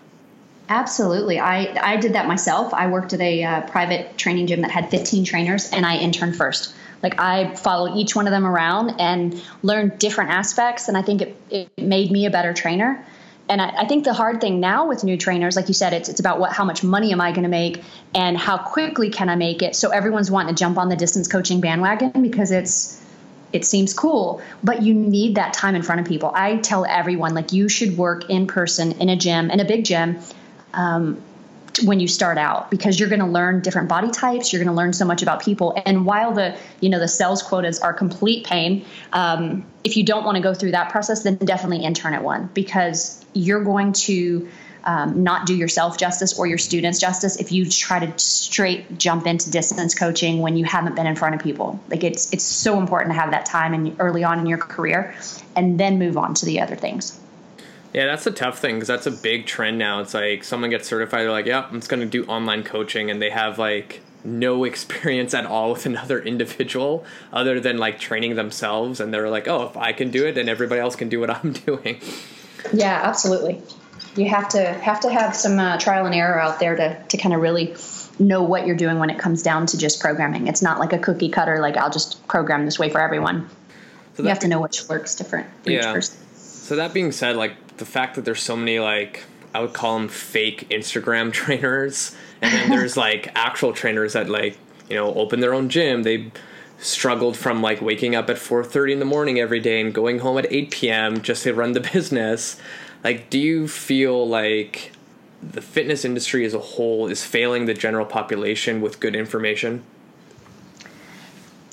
Absolutely. 0.68 1.38
I 1.38 1.76
i 1.82 1.96
did 1.96 2.14
that 2.14 2.26
myself. 2.26 2.72
I 2.72 2.86
worked 2.86 3.12
at 3.12 3.20
a 3.20 3.44
uh, 3.44 3.60
private 3.62 4.16
training 4.16 4.46
gym 4.46 4.62
that 4.62 4.70
had 4.70 4.90
15 4.90 5.24
trainers 5.24 5.70
and 5.70 5.84
i 5.84 5.96
interned 5.96 6.36
first. 6.36 6.74
Like 7.02 7.20
i 7.20 7.54
followed 7.56 7.96
each 7.96 8.14
one 8.14 8.26
of 8.26 8.30
them 8.30 8.46
around 8.46 9.00
and 9.00 9.42
learned 9.62 9.98
different 9.98 10.30
aspects 10.30 10.88
and 10.88 10.96
i 10.96 11.02
think 11.02 11.20
it, 11.20 11.36
it 11.50 11.78
made 11.78 12.10
me 12.10 12.26
a 12.26 12.30
better 12.30 12.54
trainer 12.54 13.04
and 13.52 13.60
I, 13.60 13.82
I, 13.82 13.84
think 13.86 14.04
the 14.04 14.14
hard 14.14 14.40
thing 14.40 14.60
now 14.60 14.88
with 14.88 15.04
new 15.04 15.18
trainers, 15.18 15.56
like 15.56 15.68
you 15.68 15.74
said, 15.74 15.92
it's 15.92 16.08
it's 16.08 16.20
about 16.20 16.40
what 16.40 16.54
how 16.54 16.64
much 16.64 16.82
money 16.82 17.12
am 17.12 17.20
I 17.20 17.32
going 17.32 17.42
to 17.42 17.50
make 17.50 17.84
and 18.14 18.38
how 18.38 18.56
quickly 18.56 19.10
can 19.10 19.28
I 19.28 19.36
make 19.36 19.60
it. 19.60 19.76
So 19.76 19.90
everyone's 19.90 20.30
wanting 20.30 20.54
to 20.54 20.58
jump 20.58 20.78
on 20.78 20.88
the 20.88 20.96
distance 20.96 21.28
coaching 21.28 21.60
bandwagon 21.60 22.22
because 22.22 22.50
it's 22.50 22.98
it 23.52 23.66
seems 23.66 23.92
cool, 23.92 24.40
but 24.64 24.80
you 24.80 24.94
need 24.94 25.34
that 25.34 25.52
time 25.52 25.74
in 25.74 25.82
front 25.82 26.00
of 26.00 26.06
people. 26.06 26.32
I 26.34 26.56
tell 26.56 26.86
everyone, 26.86 27.34
like, 27.34 27.52
you 27.52 27.68
should 27.68 27.98
work 27.98 28.30
in 28.30 28.46
person 28.46 28.92
in 28.92 29.10
a 29.10 29.16
gym, 29.16 29.50
in 29.50 29.60
a 29.60 29.66
big 29.66 29.84
gym. 29.84 30.18
Um, 30.72 31.22
when 31.84 32.00
you 32.00 32.08
start 32.08 32.38
out 32.38 32.70
because 32.70 32.98
you're 32.98 33.08
going 33.08 33.20
to 33.20 33.26
learn 33.26 33.60
different 33.60 33.88
body 33.88 34.10
types 34.10 34.52
you're 34.52 34.62
going 34.62 34.72
to 34.72 34.76
learn 34.76 34.92
so 34.92 35.04
much 35.04 35.22
about 35.22 35.42
people. 35.42 35.80
And 35.84 36.04
while 36.04 36.32
the 36.32 36.56
you 36.80 36.88
know 36.88 36.98
the 36.98 37.08
sales 37.08 37.42
quotas 37.42 37.80
are 37.80 37.92
complete 37.92 38.44
pain 38.44 38.84
um, 39.12 39.64
if 39.84 39.96
you 39.96 40.04
don't 40.04 40.24
want 40.24 40.36
to 40.36 40.42
go 40.42 40.54
through 40.54 40.72
that 40.72 40.90
process 40.90 41.22
then 41.22 41.36
definitely 41.36 41.84
intern 41.84 42.14
at 42.14 42.22
one 42.22 42.50
because 42.54 43.24
you're 43.32 43.64
going 43.64 43.92
to 43.92 44.48
um, 44.84 45.22
not 45.22 45.46
do 45.46 45.54
yourself 45.54 45.96
justice 45.98 46.38
or 46.38 46.46
your 46.46 46.58
students 46.58 46.98
justice 46.98 47.36
if 47.36 47.52
you 47.52 47.68
try 47.68 48.04
to 48.04 48.18
straight 48.18 48.98
jump 48.98 49.26
into 49.26 49.50
distance 49.50 49.94
coaching 49.94 50.40
when 50.40 50.56
you 50.56 50.64
haven't 50.64 50.96
been 50.96 51.06
in 51.06 51.16
front 51.16 51.34
of 51.34 51.40
people. 51.40 51.78
Like 51.88 52.04
it's 52.04 52.32
it's 52.32 52.44
so 52.44 52.80
important 52.80 53.14
to 53.14 53.20
have 53.20 53.30
that 53.30 53.46
time 53.46 53.74
and 53.74 53.96
early 54.00 54.24
on 54.24 54.40
in 54.40 54.46
your 54.46 54.58
career 54.58 55.14
and 55.54 55.78
then 55.78 55.98
move 55.98 56.16
on 56.16 56.34
to 56.34 56.46
the 56.46 56.60
other 56.60 56.76
things 56.76 57.18
yeah, 57.92 58.06
that's 58.06 58.26
a 58.26 58.30
tough 58.30 58.58
thing 58.58 58.76
because 58.76 58.88
that's 58.88 59.06
a 59.06 59.10
big 59.10 59.46
trend 59.46 59.78
now. 59.78 60.00
It's 60.00 60.14
like 60.14 60.44
someone 60.44 60.70
gets 60.70 60.88
certified, 60.88 61.20
they're 61.20 61.30
like, 61.30 61.46
"Yeah, 61.46 61.66
I'm 61.68 61.78
just 61.78 61.90
going 61.90 62.00
to 62.00 62.06
do 62.06 62.24
online 62.24 62.62
coaching," 62.62 63.10
and 63.10 63.20
they 63.20 63.30
have 63.30 63.58
like 63.58 64.00
no 64.24 64.64
experience 64.72 65.34
at 65.34 65.46
all 65.46 65.72
with 65.72 65.86
another 65.86 66.20
individual 66.20 67.04
other 67.32 67.60
than 67.60 67.78
like 67.78 67.98
training 67.98 68.36
themselves, 68.36 69.00
and 69.00 69.12
they're 69.12 69.28
like, 69.28 69.46
"Oh, 69.46 69.66
if 69.66 69.76
I 69.76 69.92
can 69.92 70.10
do 70.10 70.26
it, 70.26 70.34
then 70.34 70.48
everybody 70.48 70.80
else 70.80 70.96
can 70.96 71.08
do 71.08 71.20
what 71.20 71.30
I'm 71.44 71.52
doing." 71.52 72.00
Yeah, 72.72 73.00
absolutely. 73.02 73.60
You 74.16 74.28
have 74.28 74.48
to 74.50 74.72
have 74.72 75.00
to 75.00 75.10
have 75.10 75.34
some 75.36 75.58
uh, 75.58 75.78
trial 75.78 76.06
and 76.06 76.14
error 76.14 76.40
out 76.40 76.60
there 76.60 76.76
to 76.76 77.02
to 77.02 77.16
kind 77.18 77.34
of 77.34 77.40
really 77.40 77.74
know 78.18 78.42
what 78.42 78.66
you're 78.66 78.76
doing 78.76 78.98
when 78.98 79.10
it 79.10 79.18
comes 79.18 79.42
down 79.42 79.66
to 79.66 79.76
just 79.78 80.00
programming. 80.00 80.46
It's 80.46 80.62
not 80.62 80.78
like 80.78 80.92
a 80.92 80.98
cookie 80.98 81.28
cutter, 81.28 81.60
like 81.60 81.76
I'll 81.76 81.90
just 81.90 82.26
program 82.28 82.64
this 82.64 82.78
way 82.78 82.88
for 82.88 83.00
everyone. 83.00 83.48
So 84.14 84.22
you 84.22 84.28
have 84.28 84.40
to 84.40 84.48
know 84.48 84.60
which 84.60 84.88
works 84.88 85.14
different 85.14 85.48
for 85.62 85.70
yeah. 85.70 85.78
each 85.78 85.94
person. 85.94 86.18
So 86.34 86.76
that 86.76 86.92
being 86.92 87.12
said, 87.12 87.36
like 87.36 87.54
the 87.82 87.90
fact 87.90 88.14
that 88.14 88.24
there's 88.24 88.40
so 88.40 88.54
many 88.54 88.78
like 88.78 89.24
I 89.52 89.60
would 89.60 89.72
call 89.72 89.98
them 89.98 90.08
fake 90.08 90.68
Instagram 90.70 91.32
trainers, 91.42 92.14
and 92.40 92.54
then 92.54 92.70
there's 92.70 92.96
like 93.06 93.32
actual 93.34 93.72
trainers 93.72 94.12
that 94.12 94.28
like 94.28 94.56
you 94.88 94.94
know 94.94 95.12
open 95.14 95.40
their 95.40 95.52
own 95.52 95.68
gym. 95.68 96.04
They 96.04 96.30
struggled 96.78 97.36
from 97.36 97.60
like 97.60 97.82
waking 97.82 98.14
up 98.14 98.30
at 98.30 98.36
4:30 98.36 98.92
in 98.92 98.98
the 99.00 99.04
morning 99.04 99.40
every 99.40 99.58
day 99.58 99.80
and 99.80 99.92
going 99.92 100.20
home 100.20 100.38
at 100.38 100.46
8 100.50 100.70
p.m. 100.70 101.22
just 101.22 101.42
to 101.42 101.52
run 101.54 101.72
the 101.72 101.80
business. 101.92 102.56
Like, 103.02 103.30
do 103.30 103.38
you 103.38 103.66
feel 103.66 104.28
like 104.28 104.92
the 105.42 105.60
fitness 105.60 106.04
industry 106.04 106.44
as 106.44 106.54
a 106.54 106.60
whole 106.60 107.08
is 107.08 107.24
failing 107.24 107.66
the 107.66 107.74
general 107.74 108.06
population 108.06 108.80
with 108.80 109.00
good 109.00 109.16
information? 109.16 109.82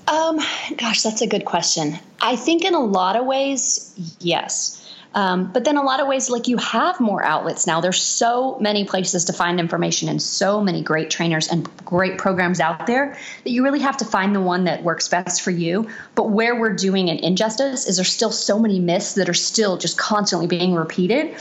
Um, 0.07 0.39
gosh, 0.75 1.03
that's 1.03 1.21
a 1.21 1.27
good 1.27 1.45
question. 1.45 1.99
I 2.19 2.35
think 2.35 2.65
in 2.65 2.73
a 2.73 2.79
lot 2.79 3.15
of 3.15 3.27
ways, 3.27 3.93
yes. 4.19 4.78
Um, 5.15 5.51
but 5.51 5.65
then 5.65 5.77
a 5.77 5.81
lot 5.81 5.99
of 5.99 6.07
ways, 6.07 6.29
like 6.29 6.47
you 6.47 6.57
have 6.57 6.99
more 6.99 7.23
outlets 7.23 7.65
now. 7.65 7.81
There's 7.81 8.01
so 8.01 8.57
many 8.59 8.85
places 8.85 9.25
to 9.25 9.33
find 9.33 9.59
information 9.59 10.07
and 10.07 10.21
so 10.21 10.61
many 10.61 10.83
great 10.83 11.09
trainers 11.09 11.47
and 11.47 11.67
great 11.83 12.17
programs 12.17 12.59
out 12.59 12.85
there 12.85 13.17
that 13.43 13.49
you 13.49 13.63
really 13.63 13.79
have 13.79 13.97
to 13.97 14.05
find 14.05 14.35
the 14.35 14.41
one 14.41 14.65
that 14.65 14.83
works 14.83 15.07
best 15.07 15.41
for 15.41 15.51
you. 15.51 15.89
But 16.13 16.29
where 16.29 16.59
we're 16.59 16.75
doing 16.75 17.09
an 17.09 17.17
injustice 17.17 17.87
is 17.87 17.95
there's 17.95 18.11
still 18.11 18.31
so 18.31 18.59
many 18.59 18.79
myths 18.79 19.13
that 19.15 19.27
are 19.29 19.33
still 19.33 19.77
just 19.77 19.97
constantly 19.97 20.47
being 20.47 20.75
repeated 20.75 21.35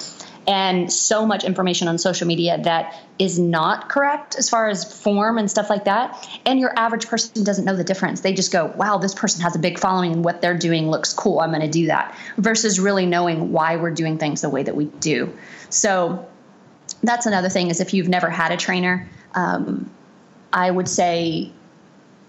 and 0.48 0.90
so 0.90 1.26
much 1.26 1.44
information 1.44 1.88
on 1.88 1.98
social 1.98 2.26
media 2.26 2.58
that 2.62 2.98
is 3.18 3.38
not 3.38 3.90
correct 3.90 4.34
as 4.36 4.48
far 4.48 4.70
as 4.70 5.00
form 5.02 5.36
and 5.36 5.50
stuff 5.50 5.68
like 5.68 5.84
that. 5.84 6.26
And 6.46 6.58
your 6.58 6.76
average 6.76 7.06
person 7.06 7.44
doesn't 7.44 7.66
know 7.66 7.76
the 7.76 7.84
difference. 7.84 8.22
They 8.22 8.32
just 8.32 8.50
go, 8.50 8.64
wow, 8.64 8.96
this 8.96 9.14
person 9.14 9.42
has 9.42 9.54
a 9.54 9.58
big 9.58 9.78
following 9.78 10.10
and 10.10 10.24
what 10.24 10.40
they're 10.40 10.56
doing 10.56 10.88
looks 10.88 11.12
cool. 11.12 11.40
I'm 11.40 11.50
going 11.50 11.60
to 11.60 11.68
do 11.68 11.88
that 11.88 12.16
versus 12.38 12.80
really 12.80 13.04
knowing 13.04 13.52
why 13.52 13.76
we're 13.76 13.90
doing 13.90 14.16
things 14.16 14.40
the 14.40 14.48
way 14.48 14.62
that 14.62 14.74
we 14.74 14.86
do. 14.86 15.36
So 15.68 16.26
that's 17.02 17.26
another 17.26 17.50
thing 17.50 17.68
is 17.68 17.80
if 17.80 17.92
you've 17.92 18.08
never 18.08 18.30
had 18.30 18.50
a 18.50 18.56
trainer, 18.56 19.06
um, 19.34 19.90
I 20.50 20.70
would 20.70 20.88
say 20.88 21.52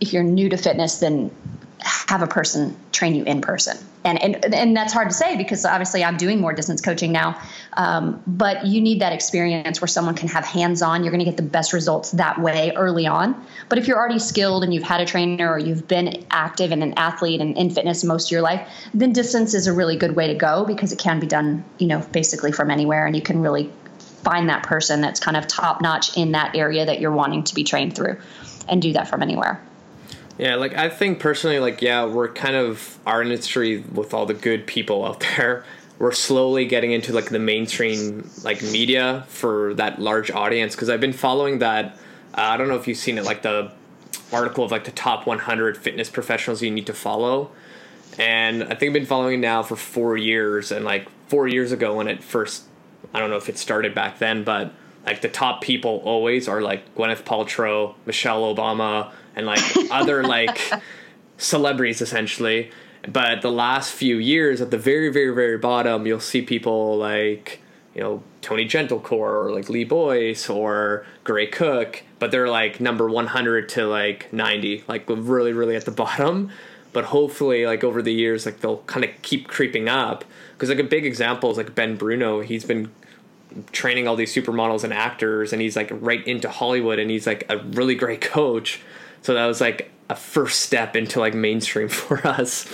if 0.02 0.12
you're 0.12 0.24
new 0.24 0.50
to 0.50 0.58
fitness, 0.58 1.00
then 1.00 1.32
have 1.80 2.22
a 2.22 2.28
person 2.28 2.76
train 2.92 3.16
you 3.16 3.24
in 3.24 3.40
person. 3.40 3.78
And, 4.06 4.22
and, 4.22 4.54
and 4.54 4.78
that's 4.78 4.94
hard 4.94 5.10
to 5.10 5.14
say 5.14 5.36
because 5.36 5.66
obviously 5.66 6.04
I'm 6.06 6.16
doing 6.16 6.40
more 6.40 6.54
distance 6.54 6.80
coaching 6.80 7.12
now. 7.12 7.40
Um, 7.74 8.24
but 8.26 8.66
you 8.66 8.80
need 8.80 9.02
that 9.02 9.12
experience 9.12 9.82
where 9.82 9.90
someone 9.90 10.16
can 10.16 10.30
have 10.30 10.46
hands 10.46 10.82
on. 10.82 11.04
You're 11.04 11.12
going 11.12 11.20
to 11.20 11.26
get 11.26 11.36
the 11.36 11.44
best 11.44 11.74
results 11.74 12.12
that 12.12 12.40
way 12.40 12.72
early 12.76 13.08
on. 13.08 13.46
But 13.68 13.78
if 13.78 13.88
you're 13.88 13.98
already 13.98 14.20
skilled 14.20 14.64
and 14.64 14.74
you've 14.74 14.84
had 14.84 15.02
a 15.02 15.06
trainer 15.06 15.52
or 15.52 15.60
you've 15.60 15.88
been 15.88 16.26
active 16.32 16.72
and 16.72 16.82
an 16.82 16.94
athlete 16.96 17.42
and 17.42 17.58
in 17.58 17.70
fitness 17.70 18.04
most 18.06 18.28
of 18.28 18.32
your 18.32 18.42
life, 18.42 18.68
then 18.94 19.12
distance 19.12 19.54
is 19.54 19.68
a 19.68 19.74
really 19.74 19.98
good 19.98 20.16
way 20.16 20.28
to 20.28 20.36
go 20.36 20.64
because 20.66 20.94
it 20.94 21.00
can 21.00 21.20
be 21.20 21.28
done, 21.28 21.66
you 21.78 21.88
know, 21.88 22.00
basically 22.14 22.54
from 22.54 22.72
anywhere. 22.72 23.06
And 23.06 23.16
you 23.18 23.22
can 23.22 23.42
really 23.42 23.70
find 24.24 24.50
that 24.50 24.64
person 24.64 25.02
that's 25.02 25.20
kind 25.20 25.36
of 25.36 25.46
top 25.48 25.82
notch 25.82 26.18
in 26.18 26.32
that 26.34 26.56
area 26.56 26.86
that 26.86 27.02
you're 27.02 27.12
wanting 27.12 27.44
to 27.44 27.56
be 27.56 27.64
trained 27.64 27.96
through 27.96 28.18
and 28.70 28.82
do 28.82 28.94
that 28.94 29.10
from 29.10 29.22
anywhere. 29.22 29.62
Yeah, 30.40 30.56
like 30.56 30.74
I 30.74 30.88
think 30.88 31.20
personally, 31.20 31.60
like 31.60 31.82
yeah, 31.82 32.06
we're 32.06 32.30
kind 32.30 32.56
of 32.56 32.98
our 33.06 33.22
industry 33.22 33.80
with 33.94 34.14
all 34.14 34.26
the 34.26 34.34
good 34.34 34.66
people 34.66 35.04
out 35.04 35.20
there. 35.38 35.66
We're 36.00 36.14
slowly 36.14 36.66
getting 36.66 36.94
into 36.94 37.12
like 37.12 37.30
the 37.30 37.40
mainstream 37.40 38.30
like 38.44 38.62
media 38.62 39.26
for 39.28 39.74
that 39.74 40.00
large 40.00 40.32
audience 40.32 40.76
because 40.76 40.90
I've 40.90 41.02
been 41.02 41.14
following 41.14 41.60
that. 41.60 41.98
Uh, 42.34 42.42
I 42.42 42.58
don't 42.58 42.70
know 42.70 42.78
if 42.78 42.88
you've 42.88 42.98
seen 42.98 43.18
it, 43.18 43.26
like 43.26 43.42
the 43.42 43.74
article 44.32 44.64
of 44.64 44.72
like 44.72 44.86
the 44.86 44.92
top 44.92 45.28
100 45.28 45.76
fitness 45.76 46.10
professionals 46.10 46.62
you 46.62 46.72
need 46.72 46.86
to 46.86 46.94
follow, 46.94 47.52
and 48.18 48.64
I 48.64 48.76
think 48.76 48.92
I've 48.92 48.94
been 48.94 49.06
following 49.06 49.40
it 49.40 49.42
now 49.42 49.62
for 49.62 49.76
four 49.76 50.16
years. 50.16 50.72
And 50.72 50.86
like 50.86 51.10
four 51.28 51.50
years 51.50 51.74
ago 51.74 51.96
when 51.96 52.08
it 52.08 52.24
first, 52.24 52.64
I 53.14 53.20
don't 53.20 53.30
know 53.30 53.36
if 53.36 53.50
it 53.50 53.58
started 53.58 53.94
back 53.94 54.20
then, 54.20 54.46
but 54.46 54.72
like 55.10 55.22
the 55.22 55.28
top 55.28 55.62
people 55.62 56.02
always 56.06 56.48
are 56.48 56.62
like 56.62 56.94
Gwyneth 56.94 57.24
Paltrow, 57.24 57.96
Michelle 58.06 58.54
Obama, 58.54 59.12
and 59.36 59.48
like 59.48 59.64
other 59.92 60.24
like 60.24 60.72
celebrities 61.38 62.00
essentially. 62.00 62.70
But 63.08 63.42
the 63.42 63.52
last 63.52 63.92
few 63.92 64.18
years, 64.18 64.62
at 64.62 64.70
the 64.70 64.78
very, 64.78 65.10
very, 65.10 65.34
very 65.34 65.58
bottom, 65.58 66.06
you'll 66.06 66.20
see 66.20 66.44
people 66.44 66.96
like 66.98 67.60
you 67.96 68.02
know 68.02 68.22
Tony 68.42 68.66
Gentilcore 68.66 69.46
or 69.46 69.52
like 69.52 69.68
Lee 69.68 69.84
Boyce 69.84 70.48
or 70.48 71.08
Gray 71.24 71.48
Cook, 71.48 72.04
but 72.20 72.30
they're 72.30 72.50
like 72.50 72.80
number 72.80 73.10
100 73.10 73.68
to 73.70 73.88
like 73.88 74.32
90, 74.32 74.84
like 74.88 75.06
really, 75.08 75.54
really 75.54 75.76
at 75.76 75.86
the 75.86 75.92
bottom. 76.06 76.52
But 76.94 77.06
hopefully, 77.06 77.66
like 77.66 77.84
over 77.84 78.04
the 78.04 78.14
years, 78.14 78.46
like 78.46 78.60
they'll 78.60 78.84
kind 78.84 79.04
of 79.04 79.10
keep 79.24 79.48
creeping 79.48 79.90
up. 79.90 80.24
Because 80.54 80.70
like 80.70 80.80
a 80.80 80.84
big 80.84 81.06
example 81.06 81.50
is 81.50 81.58
like 81.58 81.74
Ben 81.74 81.96
Bruno. 81.96 82.42
He's 82.42 82.66
been 82.66 82.92
training 83.72 84.08
all 84.08 84.16
these 84.16 84.34
supermodels 84.34 84.84
and 84.84 84.94
actors, 84.94 85.54
and 85.54 85.62
he's 85.62 85.76
like 85.76 85.90
right 85.92 86.26
into 86.28 86.50
Hollywood, 86.50 87.00
and 87.00 87.10
he's 87.10 87.28
like 87.28 87.46
a 87.50 87.58
really 87.58 87.96
great 87.96 88.22
coach. 88.22 88.82
So 89.22 89.34
that 89.34 89.46
was 89.46 89.60
like 89.62 89.92
a 90.10 90.16
first 90.16 90.62
step 90.62 90.96
into 90.96 91.20
like 91.20 91.34
mainstream 91.34 91.88
for 91.90 92.26
us. 92.26 92.68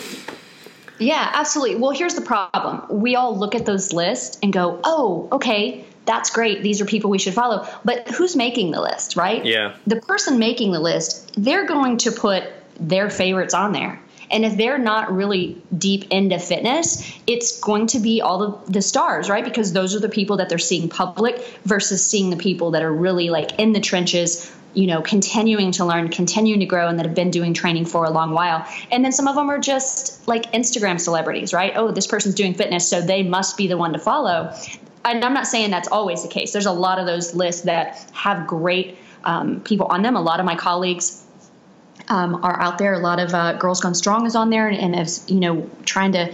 Yeah, 0.97 1.29
absolutely. 1.33 1.75
Well, 1.75 1.91
here's 1.91 2.15
the 2.15 2.21
problem. 2.21 3.01
We 3.01 3.15
all 3.15 3.37
look 3.37 3.53
at 3.53 3.65
those 3.65 3.91
lists 3.91 4.37
and 4.41 4.53
go, 4.53 4.79
"Oh, 4.83 5.27
okay, 5.31 5.85
that's 6.05 6.29
great. 6.29 6.63
These 6.63 6.79
are 6.81 6.85
people 6.85 7.09
we 7.09 7.19
should 7.19 7.33
follow." 7.33 7.67
But 7.83 8.07
who's 8.09 8.35
making 8.35 8.71
the 8.71 8.81
list, 8.81 9.15
right? 9.15 9.43
Yeah. 9.43 9.75
The 9.87 9.97
person 9.97 10.39
making 10.39 10.71
the 10.71 10.79
list, 10.79 11.31
they're 11.37 11.65
going 11.65 11.97
to 11.99 12.11
put 12.11 12.43
their 12.79 13.09
favorites 13.09 13.53
on 13.53 13.73
there. 13.73 13.99
And 14.35 14.43
if 14.43 14.57
they're 14.57 14.77
not 14.77 15.15
really 15.15 15.61
deep 15.77 16.11
into 16.11 16.37
fitness, 16.39 17.09
it's 17.25 17.57
going 17.61 17.87
to 17.87 17.99
be 17.99 18.21
all 18.21 18.37
the, 18.37 18.73
the 18.73 18.81
stars, 18.81 19.29
right? 19.29 19.45
Because 19.45 19.71
those 19.71 19.95
are 19.95 20.01
the 20.01 20.09
people 20.09 20.37
that 20.37 20.49
they're 20.49 20.57
seeing 20.57 20.89
public 20.89 21.41
versus 21.63 22.05
seeing 22.05 22.31
the 22.31 22.35
people 22.35 22.71
that 22.71 22.83
are 22.83 22.91
really 22.91 23.29
like 23.29 23.57
in 23.59 23.71
the 23.71 23.79
trenches, 23.79 24.53
you 24.73 24.87
know, 24.87 25.01
continuing 25.01 25.71
to 25.71 25.85
learn, 25.85 26.09
continuing 26.09 26.59
to 26.59 26.65
grow, 26.65 26.89
and 26.89 26.99
that 26.99 27.05
have 27.05 27.15
been 27.15 27.31
doing 27.31 27.53
training 27.53 27.85
for 27.85 28.03
a 28.03 28.09
long 28.09 28.31
while. 28.31 28.67
And 28.91 29.05
then 29.05 29.13
some 29.13 29.29
of 29.29 29.35
them 29.35 29.49
are 29.49 29.57
just 29.57 30.27
like 30.27 30.51
Instagram 30.51 30.99
celebrities, 30.99 31.53
right? 31.53 31.71
Oh, 31.73 31.91
this 31.91 32.05
person's 32.05 32.35
doing 32.35 32.55
fitness, 32.55 32.89
so 32.89 32.99
they 32.99 33.23
must 33.23 33.55
be 33.55 33.67
the 33.67 33.77
one 33.77 33.93
to 33.93 33.99
follow. 33.99 34.53
And 35.05 35.23
I'm 35.23 35.33
not 35.33 35.47
saying 35.47 35.71
that's 35.71 35.87
always 35.87 36.23
the 36.23 36.29
case. 36.29 36.51
There's 36.51 36.65
a 36.65 36.73
lot 36.73 36.99
of 36.99 37.05
those 37.05 37.33
lists 37.33 37.61
that 37.61 38.05
have 38.11 38.47
great 38.47 38.97
um, 39.23 39.61
people 39.61 39.87
on 39.87 40.01
them. 40.01 40.17
A 40.17 40.21
lot 40.21 40.41
of 40.41 40.45
my 40.45 40.57
colleagues 40.57 41.24
um, 42.07 42.35
are 42.43 42.59
out 42.59 42.77
there. 42.77 42.93
A 42.93 42.99
lot 42.99 43.19
of 43.19 43.33
uh, 43.33 43.53
Girls 43.53 43.81
Gone 43.81 43.95
Strong 43.95 44.25
is 44.25 44.35
on 44.35 44.49
there, 44.49 44.67
and, 44.67 44.77
and 44.77 45.07
is 45.07 45.23
you 45.29 45.39
know 45.39 45.69
trying 45.85 46.13
to 46.13 46.33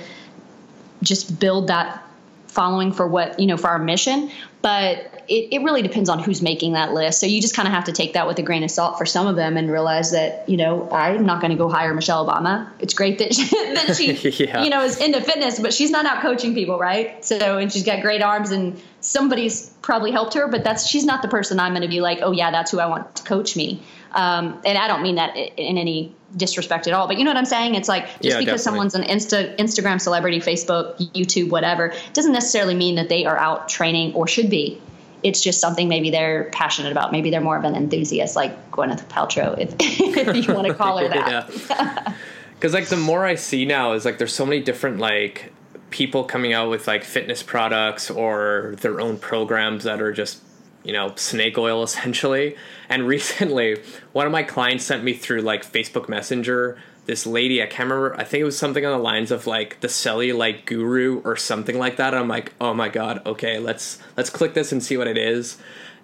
just 1.04 1.40
build 1.40 1.68
that 1.68 2.04
following 2.48 2.92
for 2.92 3.08
what 3.08 3.40
you 3.40 3.48
know 3.48 3.58
for 3.58 3.70
our 3.70 3.80
mission. 3.80 4.32
But 4.62 5.21
it, 5.32 5.48
it 5.56 5.64
really 5.64 5.82
depends 5.82 6.10
on 6.10 6.20
who's 6.20 6.42
making 6.42 6.74
that 6.74 6.94
list. 6.94 7.22
So 7.22 7.26
you 7.26 7.40
just 7.40 7.56
kind 7.56 7.66
of 7.66 7.74
have 7.74 7.86
to 7.86 7.94
take 7.94 8.14
that 8.14 8.28
with 8.28 8.38
a 8.40 8.42
grain 8.42 8.64
of 8.64 8.72
salt 8.72 8.98
for 8.98 9.06
some 9.06 9.28
of 9.28 9.38
them 9.38 9.56
and 9.56 9.72
realize 9.72 10.12
that, 10.12 10.48
you 10.50 10.58
know, 10.58 10.90
I'm 10.92 11.26
not 11.26 11.40
going 11.40 11.52
to 11.52 11.58
go 11.58 11.70
hire 11.70 11.94
Michelle 11.94 12.28
Obama. 12.28 12.70
It's 12.80 12.94
great 12.94 13.18
that 13.20 13.34
she, 13.34 13.44
that 13.74 13.96
she 13.96 14.12
yeah. 14.44 14.62
you 14.62 14.70
know, 14.70 14.84
is 14.84 15.00
into 15.00 15.22
fitness, 15.22 15.58
but 15.58 15.74
she's 15.74 15.90
not 15.90 16.06
out 16.06 16.22
coaching 16.22 16.54
people, 16.54 16.78
right? 16.78 17.24
So, 17.24 17.58
and 17.58 17.72
she's 17.72 17.86
got 17.86 18.02
great 18.02 18.22
arms 18.22 18.52
and 18.52 18.80
somebody's 19.00 19.70
probably 19.82 20.12
helped 20.12 20.34
her, 20.34 20.50
but 20.50 20.66
that's, 20.66 20.86
she's 20.86 21.06
not 21.06 21.22
the 21.22 21.30
person 21.30 21.62
I'm 21.62 21.72
going 21.72 21.84
to 21.84 21.88
be 21.88 22.02
like, 22.02 22.20
oh 22.22 22.34
yeah, 22.34 22.52
that's 22.52 22.70
who 22.70 22.80
I 22.80 22.88
want 22.88 23.16
to 23.16 23.24
coach 23.24 23.56
me. 23.56 23.82
Um, 24.12 24.62
and 24.66 24.78
I 24.78 24.90
don't 24.90 25.02
mean 25.02 25.16
that 25.16 25.38
in 25.38 25.78
any 25.78 26.14
disrespect 26.36 26.88
at 26.88 26.94
all, 26.94 27.08
but 27.08 27.18
you 27.18 27.24
know 27.24 27.30
what 27.30 27.38
I'm 27.38 27.46
saying? 27.46 27.76
It's 27.76 27.88
like 27.88 28.06
just 28.06 28.24
yeah, 28.24 28.40
because 28.40 28.62
definitely. 28.62 28.90
someone's 28.90 28.96
an 28.96 29.04
Insta, 29.04 29.58
Instagram 29.58 30.02
celebrity, 30.02 30.40
Facebook, 30.40 30.98
YouTube, 31.14 31.50
whatever, 31.50 31.94
doesn't 32.12 32.34
necessarily 32.34 32.76
mean 32.76 32.96
that 32.96 33.08
they 33.08 33.26
are 33.26 33.38
out 33.38 33.70
training 33.70 34.14
or 34.14 34.28
should 34.28 34.50
be. 34.50 34.82
It's 35.24 35.42
just 35.42 35.60
something 35.60 35.88
maybe 35.88 36.10
they're 36.10 36.46
passionate 36.52 36.92
about. 36.92 37.12
Maybe 37.12 37.30
they're 37.30 37.42
more 37.42 37.58
of 37.58 37.64
an 37.64 37.76
enthusiast, 37.76 38.36
like 38.36 38.72
Gwyneth 38.72 39.06
Paltrow, 39.06 39.58
if, 39.58 39.76
if 39.80 40.48
you 40.48 40.54
want 40.54 40.68
to 40.68 40.74
call 40.78 40.98
her 40.98 41.08
that. 41.08 42.16
Because 42.56 42.74
like 42.74 42.88
the 42.88 42.98
more 42.98 43.26
I 43.26 43.36
see 43.36 43.66
now 43.66 43.94
is 43.94 44.06
like 44.06 44.18
there's 44.18 44.34
so 44.34 44.46
many 44.46 44.62
different 44.62 45.00
like 45.00 45.52
people 45.90 46.24
coming 46.24 46.54
out 46.54 46.70
with 46.70 46.88
like 46.88 47.04
fitness 47.04 47.44
products 47.44 48.10
or 48.10 48.76
their 48.80 49.02
own 49.02 49.18
programs 49.18 49.84
that 49.84 50.02
are 50.02 50.14
just 50.14 50.42
you 50.84 50.94
know, 50.94 51.14
snake 51.16 51.58
oil 51.58 51.84
essentially. 51.84 52.56
And 52.90 53.08
recently, 53.08 53.82
one 54.12 54.26
of 54.26 54.32
my 54.32 54.44
clients 54.44 54.86
sent 54.86 55.04
me 55.04 55.14
through 55.14 55.42
like 55.42 55.70
Facebook 55.70 56.10
Messenger 56.10 56.78
this 57.06 57.26
lady, 57.26 57.62
I 57.62 57.66
can't 57.66 57.90
remember, 57.90 58.16
I 58.20 58.24
think 58.24 58.42
it 58.42 58.46
was 58.46 58.58
something 58.58 58.86
on 58.86 58.92
the 58.92 59.04
lines 59.04 59.32
of 59.32 59.48
like 59.48 59.80
the 59.80 59.88
cellulite 59.88 60.66
guru 60.66 61.22
or 61.24 61.36
something 61.36 61.78
like 61.78 61.98
that. 61.98 62.14
I'm 62.14 62.28
like, 62.28 62.54
oh 62.62 62.74
my 62.74 62.90
god, 62.90 63.26
okay, 63.26 63.60
let's 63.60 64.00
let's 64.18 64.30
click 64.30 64.54
this 64.54 64.72
and 64.72 64.84
see 64.84 64.98
what 64.98 65.08
it 65.08 65.18
is. 65.18 65.58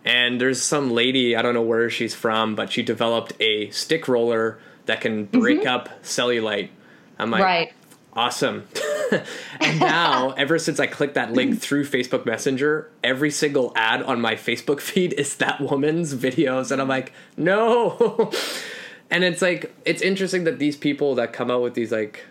And 0.04 0.40
there's 0.40 0.62
some 0.62 0.92
lady, 0.92 1.36
I 1.36 1.42
don't 1.42 1.54
know 1.54 1.62
where 1.62 1.90
she's 1.90 2.16
from, 2.16 2.56
but 2.56 2.72
she 2.72 2.82
developed 2.82 3.34
a 3.40 3.70
stick 3.72 4.08
roller 4.08 4.58
that 4.86 5.02
can 5.02 5.26
break 5.26 5.60
mm-hmm. 5.60 5.68
up 5.68 6.02
cellulite. 6.02 6.70
I'm 7.20 7.30
like, 7.30 7.44
right. 7.44 7.74
awesome. 8.14 8.68
and 9.60 9.80
now, 9.80 10.32
ever 10.32 10.58
since 10.60 10.80
I 10.80 10.88
clicked 10.88 11.16
that 11.16 11.34
link 11.34 11.60
through 11.60 11.86
Facebook 11.86 12.26
Messenger, 12.26 12.90
every 13.04 13.32
single 13.32 13.74
ad 13.76 14.02
on 14.02 14.22
my 14.22 14.36
Facebook 14.36 14.80
feed 14.82 15.14
is 15.14 15.36
that 15.38 15.60
woman's 15.60 16.16
videos. 16.16 16.72
And 16.72 16.82
I'm 16.82 16.88
like, 16.88 17.14
no. 17.36 18.32
And 19.10 19.24
it's 19.24 19.42
like, 19.42 19.74
it's 19.86 20.02
interesting 20.02 20.44
that 20.46 20.60
these 20.60 20.76
people 20.76 21.16
that 21.16 21.34
come 21.34 21.50
out 21.50 21.62
with 21.62 21.74
these 21.74 21.92
like 21.92 22.26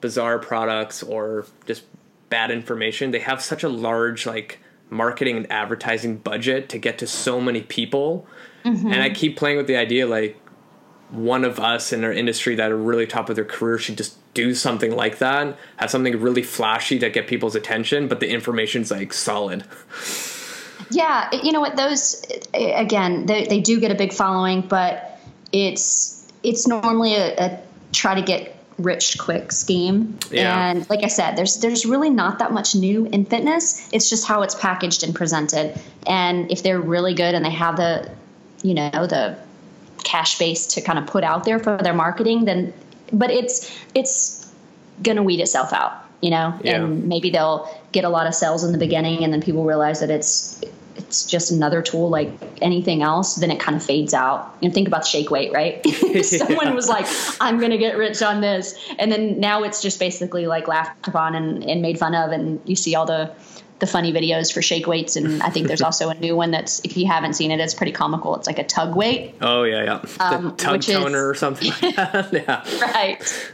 bizarre 0.00 0.38
products 0.38 1.02
or 1.02 1.46
just 1.66 1.84
bad 2.28 2.50
information, 2.50 3.10
they 3.10 3.20
have 3.20 3.42
such 3.42 3.62
a 3.62 3.68
large 3.68 4.26
like 4.26 4.58
marketing 4.90 5.36
and 5.36 5.50
advertising 5.50 6.16
budget 6.16 6.68
to 6.68 6.78
get 6.78 6.98
to 6.98 7.06
so 7.06 7.40
many 7.40 7.62
people. 7.62 8.26
Mm-hmm. 8.64 8.92
And 8.92 9.02
I 9.02 9.10
keep 9.10 9.36
playing 9.36 9.56
with 9.56 9.66
the 9.66 9.76
idea 9.76 10.06
like, 10.06 10.38
one 11.10 11.44
of 11.44 11.60
us 11.60 11.92
in 11.92 12.04
our 12.04 12.12
industry 12.12 12.54
that 12.54 12.72
are 12.72 12.76
really 12.76 13.06
top 13.06 13.28
of 13.28 13.36
their 13.36 13.44
career 13.44 13.76
should 13.76 13.98
just 13.98 14.16
do 14.32 14.54
something 14.54 14.96
like 14.96 15.18
that, 15.18 15.58
have 15.76 15.90
something 15.90 16.18
really 16.18 16.42
flashy 16.42 16.98
to 16.98 17.10
get 17.10 17.26
people's 17.26 17.54
attention, 17.54 18.08
but 18.08 18.18
the 18.18 18.30
information's 18.30 18.90
like 18.90 19.12
solid. 19.12 19.62
Yeah, 20.90 21.28
you 21.34 21.52
know 21.52 21.60
what? 21.60 21.76
Those 21.76 22.24
again, 22.54 23.26
they, 23.26 23.44
they 23.44 23.60
do 23.60 23.78
get 23.78 23.90
a 23.90 23.94
big 23.94 24.10
following, 24.14 24.62
but 24.62 25.11
it's 25.52 26.24
it's 26.42 26.66
normally 26.66 27.14
a, 27.14 27.36
a 27.36 27.60
try 27.92 28.14
to 28.14 28.22
get 28.22 28.56
rich 28.78 29.18
quick 29.18 29.52
scheme. 29.52 30.18
Yeah. 30.30 30.70
And 30.70 30.88
like 30.90 31.04
I 31.04 31.08
said, 31.08 31.36
there's 31.36 31.58
there's 31.58 31.86
really 31.86 32.10
not 32.10 32.38
that 32.38 32.52
much 32.52 32.74
new 32.74 33.06
in 33.06 33.24
fitness. 33.24 33.88
It's 33.92 34.08
just 34.08 34.26
how 34.26 34.42
it's 34.42 34.54
packaged 34.54 35.02
and 35.02 35.14
presented. 35.14 35.78
And 36.06 36.50
if 36.50 36.62
they're 36.62 36.80
really 36.80 37.14
good 37.14 37.34
and 37.34 37.44
they 37.44 37.50
have 37.50 37.76
the 37.76 38.10
you 38.62 38.74
know 38.74 39.06
the 39.06 39.38
cash 40.04 40.38
base 40.38 40.66
to 40.66 40.80
kind 40.80 40.98
of 40.98 41.06
put 41.06 41.24
out 41.24 41.44
there 41.44 41.58
for 41.58 41.76
their 41.76 41.94
marketing, 41.94 42.44
then 42.44 42.72
but 43.12 43.30
it's 43.30 43.76
it's 43.94 44.50
gonna 45.02 45.22
weed 45.22 45.40
itself 45.40 45.72
out, 45.72 45.92
you 46.20 46.30
know, 46.30 46.58
yeah. 46.62 46.76
and 46.76 47.04
maybe 47.08 47.30
they'll 47.30 47.68
get 47.92 48.04
a 48.04 48.08
lot 48.08 48.26
of 48.26 48.34
sales 48.34 48.64
in 48.64 48.72
the 48.72 48.78
beginning, 48.78 49.24
and 49.24 49.32
then 49.32 49.42
people 49.42 49.64
realize 49.64 50.00
that 50.00 50.10
it's 50.10 50.60
it's 51.02 51.26
just 51.26 51.50
another 51.50 51.82
tool 51.82 52.08
like 52.08 52.30
anything 52.60 53.02
else, 53.02 53.36
then 53.36 53.50
it 53.50 53.60
kind 53.60 53.76
of 53.76 53.82
fades 53.82 54.14
out. 54.14 54.54
You 54.60 54.68
know, 54.68 54.74
think 54.74 54.88
about 54.88 55.06
shake 55.06 55.30
weight, 55.30 55.52
right? 55.52 55.84
Someone 56.24 56.68
yeah. 56.68 56.74
was 56.74 56.88
like, 56.88 57.06
I'm 57.40 57.58
going 57.58 57.70
to 57.70 57.78
get 57.78 57.96
rich 57.96 58.22
on 58.22 58.40
this. 58.40 58.78
And 58.98 59.10
then 59.10 59.40
now 59.40 59.62
it's 59.62 59.82
just 59.82 59.98
basically 59.98 60.46
like 60.46 60.68
laughed 60.68 61.06
upon 61.08 61.34
and, 61.34 61.64
and 61.64 61.82
made 61.82 61.98
fun 61.98 62.14
of. 62.14 62.30
And 62.30 62.60
you 62.64 62.76
see 62.76 62.94
all 62.94 63.06
the 63.06 63.32
the 63.78 63.86
funny 63.88 64.12
videos 64.12 64.52
for 64.52 64.62
shake 64.62 64.86
weights, 64.86 65.16
and 65.16 65.42
I 65.42 65.50
think 65.50 65.66
there's 65.66 65.82
also 65.88 66.08
a 66.08 66.14
new 66.14 66.36
one 66.36 66.52
that's 66.52 66.80
if 66.84 66.96
you 66.96 67.08
haven't 67.08 67.34
seen 67.34 67.50
it, 67.50 67.58
it's 67.58 67.74
pretty 67.74 67.90
comical. 67.90 68.36
It's 68.36 68.46
like 68.46 68.60
a 68.60 68.64
tug 68.64 68.94
weight. 68.94 69.34
Oh 69.40 69.64
yeah, 69.64 69.82
yeah, 69.82 70.24
um, 70.24 70.44
the 70.44 70.50
tug 70.52 70.82
toner 70.82 71.18
is, 71.18 71.24
or 71.24 71.34
something. 71.34 71.72
Like 71.82 72.32
yeah, 72.32 72.62
right. 72.80 73.48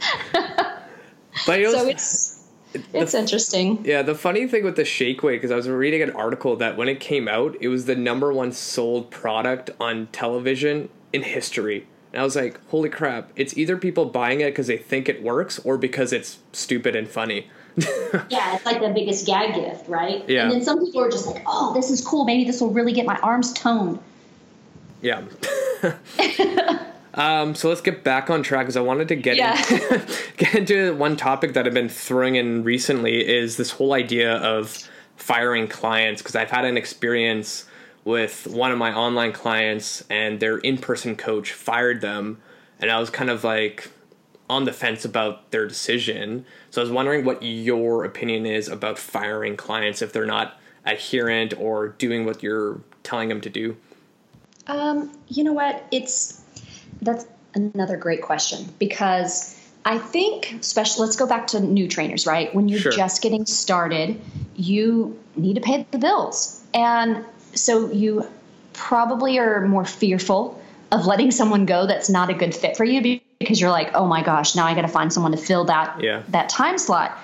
but 1.47 1.59
it 1.59 1.65
was, 1.65 1.75
so 1.75 1.87
it's 1.87 2.38
it's 2.73 3.13
the, 3.13 3.19
interesting. 3.19 3.83
Yeah, 3.85 4.01
the 4.01 4.15
funny 4.15 4.47
thing 4.47 4.63
with 4.63 4.75
the 4.75 4.85
shake 4.85 5.23
weight 5.23 5.37
because 5.37 5.51
I 5.51 5.55
was 5.55 5.67
reading 5.67 6.01
an 6.01 6.11
article 6.11 6.55
that 6.57 6.77
when 6.77 6.87
it 6.87 6.99
came 6.99 7.27
out, 7.27 7.55
it 7.59 7.67
was 7.67 7.85
the 7.85 7.95
number 7.95 8.31
one 8.31 8.51
sold 8.51 9.09
product 9.09 9.71
on 9.79 10.07
television 10.11 10.89
in 11.13 11.23
history. 11.23 11.87
And 12.13 12.21
I 12.21 12.25
was 12.25 12.35
like, 12.35 12.59
holy 12.69 12.89
crap, 12.89 13.31
it's 13.35 13.57
either 13.57 13.77
people 13.77 14.05
buying 14.05 14.41
it 14.41 14.51
because 14.51 14.67
they 14.67 14.77
think 14.77 15.09
it 15.09 15.21
works 15.21 15.59
or 15.59 15.77
because 15.77 16.11
it's 16.11 16.39
stupid 16.51 16.95
and 16.95 17.07
funny. 17.07 17.49
yeah, 18.29 18.55
it's 18.55 18.65
like 18.65 18.81
the 18.81 18.89
biggest 18.89 19.25
gag 19.25 19.53
gift, 19.55 19.87
right? 19.87 20.27
Yeah. 20.27 20.43
And 20.43 20.51
then 20.51 20.63
some 20.63 20.83
people 20.83 21.01
are 21.01 21.09
just 21.09 21.27
like, 21.27 21.43
oh, 21.45 21.73
this 21.73 21.89
is 21.89 22.01
cool. 22.01 22.25
Maybe 22.25 22.43
this 22.43 22.61
will 22.61 22.71
really 22.71 22.93
get 22.93 23.05
my 23.05 23.17
arms 23.17 23.53
toned. 23.53 23.99
Yeah. 25.01 25.21
um, 27.13 27.55
so 27.55 27.69
let's 27.69 27.81
get 27.81 28.03
back 28.03 28.29
on 28.29 28.43
track 28.43 28.65
because 28.65 28.77
I 28.77 28.81
wanted 28.81 29.07
to 29.09 29.15
get 29.15 29.37
yeah. 29.37 29.57
into, 29.57 30.07
get 30.37 30.55
into 30.55 30.95
one 30.95 31.17
topic 31.17 31.53
that 31.53 31.65
I've 31.65 31.73
been 31.73 31.89
throwing 31.89 32.35
in 32.35 32.63
recently 32.63 33.27
is 33.27 33.57
this 33.57 33.71
whole 33.71 33.93
idea 33.93 34.37
of 34.37 34.87
firing 35.15 35.67
clients 35.67 36.21
because 36.21 36.35
I've 36.35 36.51
had 36.51 36.65
an 36.65 36.77
experience 36.77 37.65
with 38.05 38.47
one 38.47 38.71
of 38.71 38.77
my 38.77 38.93
online 38.93 39.33
clients 39.33 40.03
and 40.09 40.39
their 40.39 40.57
in-person 40.59 41.15
coach 41.15 41.51
fired 41.51 42.01
them 42.01 42.41
and 42.79 42.89
I 42.89 42.99
was 42.99 43.09
kind 43.09 43.29
of 43.29 43.43
like 43.43 43.89
on 44.49 44.63
the 44.63 44.73
fence 44.73 45.05
about 45.05 45.51
their 45.51 45.67
decision. 45.67 46.45
So 46.71 46.81
I 46.81 46.83
was 46.83 46.91
wondering 46.91 47.25
what 47.25 47.43
your 47.43 48.03
opinion 48.03 48.45
is 48.45 48.67
about 48.67 48.97
firing 48.97 49.57
clients 49.57 50.01
if 50.01 50.11
they're 50.11 50.25
not 50.25 50.59
adherent 50.85 51.53
or 51.59 51.89
doing 51.89 52.25
what 52.25 52.41
you're 52.41 52.81
telling 53.03 53.29
them 53.29 53.41
to 53.41 53.49
do. 53.49 53.77
Um, 54.67 55.11
you 55.27 55.43
know 55.43 55.53
what? 55.53 55.85
It's 55.91 56.38
that's 57.01 57.25
another 57.53 57.97
great 57.97 58.21
question 58.21 58.65
because 58.79 59.55
I 59.85 59.97
think, 59.97 60.53
especially, 60.59 61.05
let's 61.05 61.15
go 61.15 61.25
back 61.25 61.47
to 61.47 61.59
new 61.59 61.87
trainers, 61.87 62.27
right? 62.27 62.53
When 62.53 62.67
you're 62.67 62.79
sure. 62.79 62.91
just 62.91 63.21
getting 63.21 63.45
started, 63.45 64.19
you 64.55 65.17
need 65.35 65.55
to 65.55 65.61
pay 65.61 65.85
the 65.91 65.97
bills. 65.97 66.61
And 66.73 67.23
so 67.53 67.91
you 67.91 68.27
probably 68.73 69.39
are 69.39 69.65
more 69.67 69.85
fearful 69.85 70.61
of 70.91 71.05
letting 71.05 71.31
someone 71.31 71.65
go 71.65 71.85
that's 71.85 72.09
not 72.09 72.29
a 72.29 72.33
good 72.33 72.53
fit 72.53 72.75
for 72.75 72.83
you 72.83 73.21
because 73.39 73.61
you're 73.61 73.69
like, 73.69 73.91
oh 73.93 74.05
my 74.05 74.21
gosh, 74.21 74.55
now 74.55 74.65
I 74.65 74.75
got 74.75 74.81
to 74.81 74.87
find 74.87 75.13
someone 75.13 75.31
to 75.31 75.37
fill 75.37 75.65
that 75.65 76.01
yeah. 76.03 76.23
that 76.29 76.49
time 76.49 76.77
slot. 76.77 77.17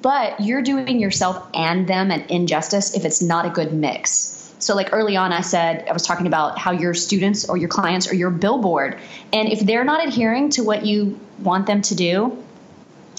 But 0.00 0.40
you're 0.40 0.62
doing 0.62 0.98
yourself 1.00 1.46
and 1.54 1.86
them 1.86 2.10
an 2.10 2.22
injustice 2.28 2.96
if 2.96 3.04
it's 3.04 3.20
not 3.20 3.46
a 3.46 3.50
good 3.50 3.72
mix. 3.72 4.41
So, 4.62 4.76
like 4.76 4.90
early 4.92 5.16
on, 5.16 5.32
I 5.32 5.40
said 5.40 5.88
I 5.88 5.92
was 5.92 6.04
talking 6.04 6.28
about 6.28 6.56
how 6.56 6.70
your 6.70 6.94
students 6.94 7.48
or 7.48 7.56
your 7.56 7.68
clients 7.68 8.06
are 8.06 8.14
your 8.14 8.30
billboard, 8.30 8.96
and 9.32 9.48
if 9.48 9.58
they're 9.58 9.82
not 9.82 10.06
adhering 10.06 10.50
to 10.50 10.62
what 10.62 10.86
you 10.86 11.18
want 11.40 11.66
them 11.66 11.82
to 11.82 11.96
do, 11.96 12.40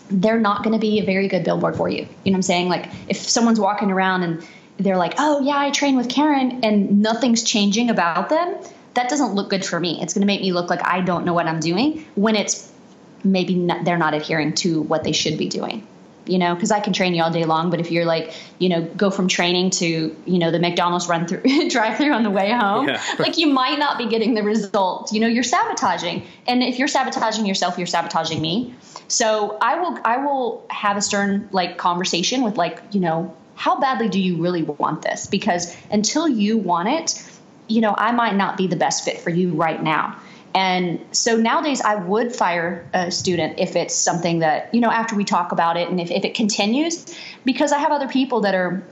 they're 0.09 0.39
not 0.39 0.63
going 0.63 0.71
to 0.71 0.79
be 0.79 1.01
a 1.01 1.05
very 1.05 1.27
good 1.27 1.43
billboard 1.43 1.75
for 1.75 1.89
you. 1.89 1.97
You 1.97 2.31
know 2.31 2.31
what 2.31 2.35
I'm 2.35 2.41
saying? 2.43 2.69
Like 2.69 2.89
if 3.09 3.17
someone's 3.17 3.59
walking 3.59 3.91
around 3.91 4.23
and 4.23 4.47
they're 4.77 4.95
like, 4.95 5.15
"Oh 5.17 5.41
yeah, 5.41 5.57
I 5.57 5.71
train 5.71 5.97
with 5.97 6.07
Karen," 6.07 6.61
and 6.63 7.01
nothing's 7.01 7.43
changing 7.43 7.89
about 7.89 8.29
them, 8.29 8.55
that 8.93 9.09
doesn't 9.09 9.33
look 9.33 9.49
good 9.49 9.65
for 9.65 9.81
me. 9.81 10.01
It's 10.01 10.13
going 10.13 10.21
to 10.21 10.27
make 10.27 10.39
me 10.39 10.53
look 10.53 10.69
like 10.69 10.85
I 10.87 11.01
don't 11.01 11.25
know 11.25 11.33
what 11.33 11.47
I'm 11.47 11.59
doing 11.59 12.05
when 12.15 12.37
it's 12.37 12.71
maybe 13.25 13.55
not, 13.55 13.83
they're 13.83 13.97
not 13.97 14.13
adhering 14.13 14.53
to 14.53 14.81
what 14.83 15.03
they 15.03 15.11
should 15.11 15.37
be 15.37 15.49
doing. 15.49 15.85
You 16.25 16.37
know, 16.37 16.55
because 16.55 16.71
I 16.71 16.79
can 16.79 16.93
train 16.93 17.13
you 17.13 17.21
all 17.21 17.31
day 17.31 17.43
long, 17.43 17.69
but 17.69 17.81
if 17.81 17.91
you're 17.91 18.05
like, 18.05 18.33
you 18.57 18.69
know, 18.69 18.81
go 18.81 19.09
from 19.09 19.27
training 19.27 19.71
to, 19.71 20.15
you 20.25 20.39
know, 20.39 20.51
the 20.51 20.59
McDonald's 20.59 21.09
run 21.09 21.27
through 21.27 21.41
drive 21.69 21.97
through 21.97 22.13
on 22.13 22.23
the 22.23 22.31
way 22.31 22.51
home, 22.51 22.87
yeah. 22.87 23.03
like 23.19 23.37
you 23.37 23.47
might 23.47 23.77
not 23.77 23.97
be 23.97 24.07
getting 24.07 24.33
the 24.33 24.43
result. 24.43 25.11
You 25.11 25.19
know, 25.19 25.27
you're 25.27 25.43
sabotaging, 25.43 26.25
and 26.47 26.63
if 26.63 26.79
you're 26.79 26.87
sabotaging 26.87 27.45
yourself, 27.45 27.77
you're 27.77 27.87
sabotaging 27.87 28.41
me. 28.41 28.73
So 29.07 29.57
I 29.61 29.79
will, 29.79 29.99
I 30.05 30.17
will 30.17 30.65
have 30.69 30.97
a 30.97 31.01
stern 31.01 31.49
like 31.51 31.77
conversation 31.77 32.43
with 32.43 32.57
like, 32.57 32.81
you 32.91 32.99
know, 32.99 33.35
how 33.55 33.79
badly 33.79 34.09
do 34.09 34.19
you 34.19 34.41
really 34.41 34.63
want 34.63 35.01
this? 35.01 35.27
Because 35.27 35.75
until 35.91 36.27
you 36.27 36.57
want 36.57 36.89
it, 36.89 37.23
you 37.67 37.81
know, 37.81 37.93
I 37.97 38.11
might 38.11 38.35
not 38.35 38.57
be 38.57 38.67
the 38.67 38.75
best 38.75 39.05
fit 39.05 39.19
for 39.19 39.29
you 39.29 39.51
right 39.53 39.81
now. 39.81 40.19
And 40.55 41.03
so 41.11 41.35
nowadays, 41.35 41.81
I 41.81 41.95
would 41.95 42.35
fire 42.35 42.87
a 42.93 43.09
student 43.09 43.59
if 43.59 43.75
it's 43.75 43.95
something 43.95 44.39
that, 44.39 44.73
you 44.73 44.81
know, 44.81 44.91
after 44.91 45.15
we 45.15 45.23
talk 45.23 45.51
about 45.51 45.77
it 45.77 45.89
and 45.89 45.99
if, 45.99 46.11
if 46.11 46.23
it 46.23 46.35
continues, 46.35 47.17
because 47.43 47.71
I 47.71 47.79
have 47.79 47.91
other 47.91 48.07
people 48.07 48.41
that 48.41 48.53
are 48.53 48.83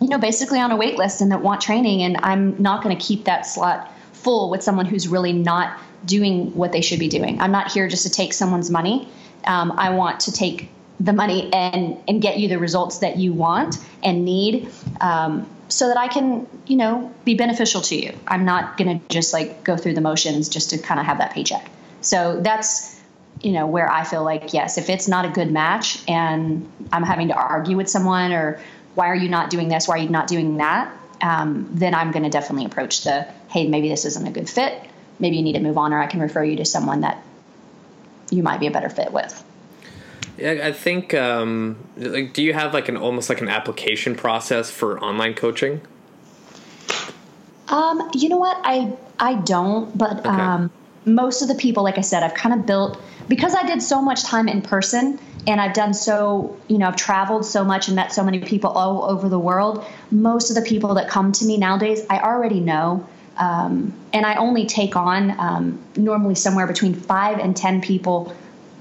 you 0.00 0.08
know, 0.08 0.18
basically 0.18 0.60
on 0.60 0.70
a 0.70 0.76
wait 0.76 0.96
list 0.96 1.20
and 1.20 1.30
that 1.32 1.42
want 1.42 1.60
training. 1.60 2.02
And 2.02 2.18
I'm 2.22 2.60
not 2.60 2.82
going 2.82 2.96
to 2.96 3.02
keep 3.02 3.24
that 3.24 3.46
slot 3.46 3.92
full 4.12 4.50
with 4.50 4.62
someone 4.62 4.86
who's 4.86 5.08
really 5.08 5.32
not 5.32 5.78
doing 6.04 6.54
what 6.54 6.72
they 6.72 6.80
should 6.80 6.98
be 6.98 7.08
doing. 7.08 7.40
I'm 7.40 7.52
not 7.52 7.72
here 7.72 7.88
just 7.88 8.02
to 8.04 8.10
take 8.10 8.32
someone's 8.32 8.70
money. 8.70 9.08
Um, 9.46 9.72
I 9.72 9.90
want 9.90 10.20
to 10.20 10.32
take 10.32 10.68
the 11.00 11.12
money 11.12 11.52
and 11.52 11.98
and 12.08 12.22
get 12.22 12.38
you 12.38 12.48
the 12.48 12.58
results 12.58 12.98
that 12.98 13.16
you 13.16 13.32
want 13.32 13.78
and 14.02 14.24
need 14.24 14.68
um, 15.00 15.48
so 15.68 15.88
that 15.88 15.98
I 15.98 16.08
can 16.08 16.46
you 16.66 16.76
know 16.76 17.12
be 17.24 17.34
beneficial 17.34 17.80
to 17.82 17.96
you. 17.96 18.12
I'm 18.26 18.44
not 18.44 18.76
going 18.76 19.00
to 19.00 19.08
just 19.08 19.32
like 19.32 19.64
go 19.64 19.76
through 19.76 19.94
the 19.94 20.00
motions 20.00 20.48
just 20.48 20.70
to 20.70 20.78
kind 20.78 21.00
of 21.00 21.06
have 21.06 21.18
that 21.18 21.32
paycheck. 21.32 21.70
So 22.00 22.40
that's 22.40 23.00
you 23.42 23.52
know 23.52 23.66
where 23.66 23.90
I 23.90 24.04
feel 24.04 24.24
like 24.24 24.52
yes, 24.54 24.78
if 24.78 24.88
it's 24.88 25.08
not 25.08 25.24
a 25.24 25.30
good 25.30 25.50
match 25.50 26.02
and 26.08 26.70
I'm 26.92 27.02
having 27.02 27.28
to 27.28 27.34
argue 27.34 27.76
with 27.76 27.88
someone 27.88 28.32
or 28.32 28.60
why 28.94 29.08
are 29.08 29.14
you 29.14 29.28
not 29.28 29.50
doing 29.50 29.68
this? 29.68 29.86
Why 29.86 29.96
are 29.96 30.02
you 30.02 30.08
not 30.08 30.26
doing 30.26 30.56
that? 30.56 30.90
Um, 31.20 31.68
then 31.72 31.94
I'm 31.94 32.12
going 32.12 32.24
to 32.24 32.30
definitely 32.30 32.64
approach 32.64 33.04
the 33.04 33.26
hey, 33.50 33.68
maybe 33.68 33.88
this 33.88 34.04
isn't 34.04 34.26
a 34.26 34.30
good 34.30 34.48
fit. 34.48 34.82
Maybe 35.18 35.36
you 35.36 35.42
need 35.42 35.54
to 35.54 35.60
move 35.60 35.78
on, 35.78 35.92
or 35.92 36.00
I 36.00 36.06
can 36.06 36.20
refer 36.20 36.44
you 36.44 36.56
to 36.56 36.64
someone 36.64 37.02
that 37.02 37.22
you 38.30 38.42
might 38.42 38.60
be 38.60 38.66
a 38.66 38.70
better 38.70 38.90
fit 38.90 39.12
with. 39.12 39.44
Yeah, 40.38 40.60
I 40.62 40.72
think. 40.72 41.14
Um, 41.14 41.76
like, 41.96 42.34
do 42.34 42.42
you 42.42 42.52
have 42.52 42.74
like 42.74 42.88
an 42.88 42.96
almost 42.96 43.28
like 43.28 43.40
an 43.40 43.48
application 43.48 44.14
process 44.14 44.70
for 44.70 45.02
online 45.02 45.34
coaching? 45.34 45.80
Um, 47.68 48.10
you 48.14 48.28
know 48.28 48.36
what? 48.36 48.58
I 48.62 48.92
I 49.18 49.34
don't, 49.34 49.96
but 49.96 50.20
okay. 50.20 50.28
um, 50.28 50.70
most 51.04 51.42
of 51.42 51.48
the 51.48 51.54
people, 51.54 51.82
like 51.82 51.98
I 51.98 52.02
said, 52.02 52.22
I've 52.22 52.34
kind 52.34 52.54
of 52.58 52.66
built 52.66 53.00
because 53.28 53.54
I 53.54 53.66
did 53.66 53.82
so 53.82 54.02
much 54.02 54.24
time 54.24 54.48
in 54.48 54.62
person 54.62 55.18
and 55.46 55.60
I've 55.60 55.74
done 55.74 55.94
so, 55.94 56.56
you 56.68 56.78
know, 56.78 56.88
I've 56.88 56.96
traveled 56.96 57.44
so 57.44 57.64
much 57.64 57.88
and 57.88 57.96
met 57.96 58.12
so 58.12 58.22
many 58.22 58.40
people 58.40 58.70
all 58.70 59.04
over 59.04 59.28
the 59.28 59.38
world. 59.38 59.84
Most 60.10 60.50
of 60.50 60.56
the 60.56 60.62
people 60.62 60.94
that 60.94 61.08
come 61.08 61.32
to 61.32 61.44
me 61.44 61.56
nowadays, 61.56 62.04
I 62.10 62.20
already 62.20 62.60
know. 62.60 63.06
Um, 63.36 63.92
and 64.12 64.26
I 64.26 64.36
only 64.36 64.66
take 64.66 64.96
on 64.96 65.38
um, 65.38 65.78
normally 65.96 66.34
somewhere 66.34 66.66
between 66.66 66.94
five 66.94 67.38
and 67.38 67.56
10 67.56 67.80
people, 67.80 68.34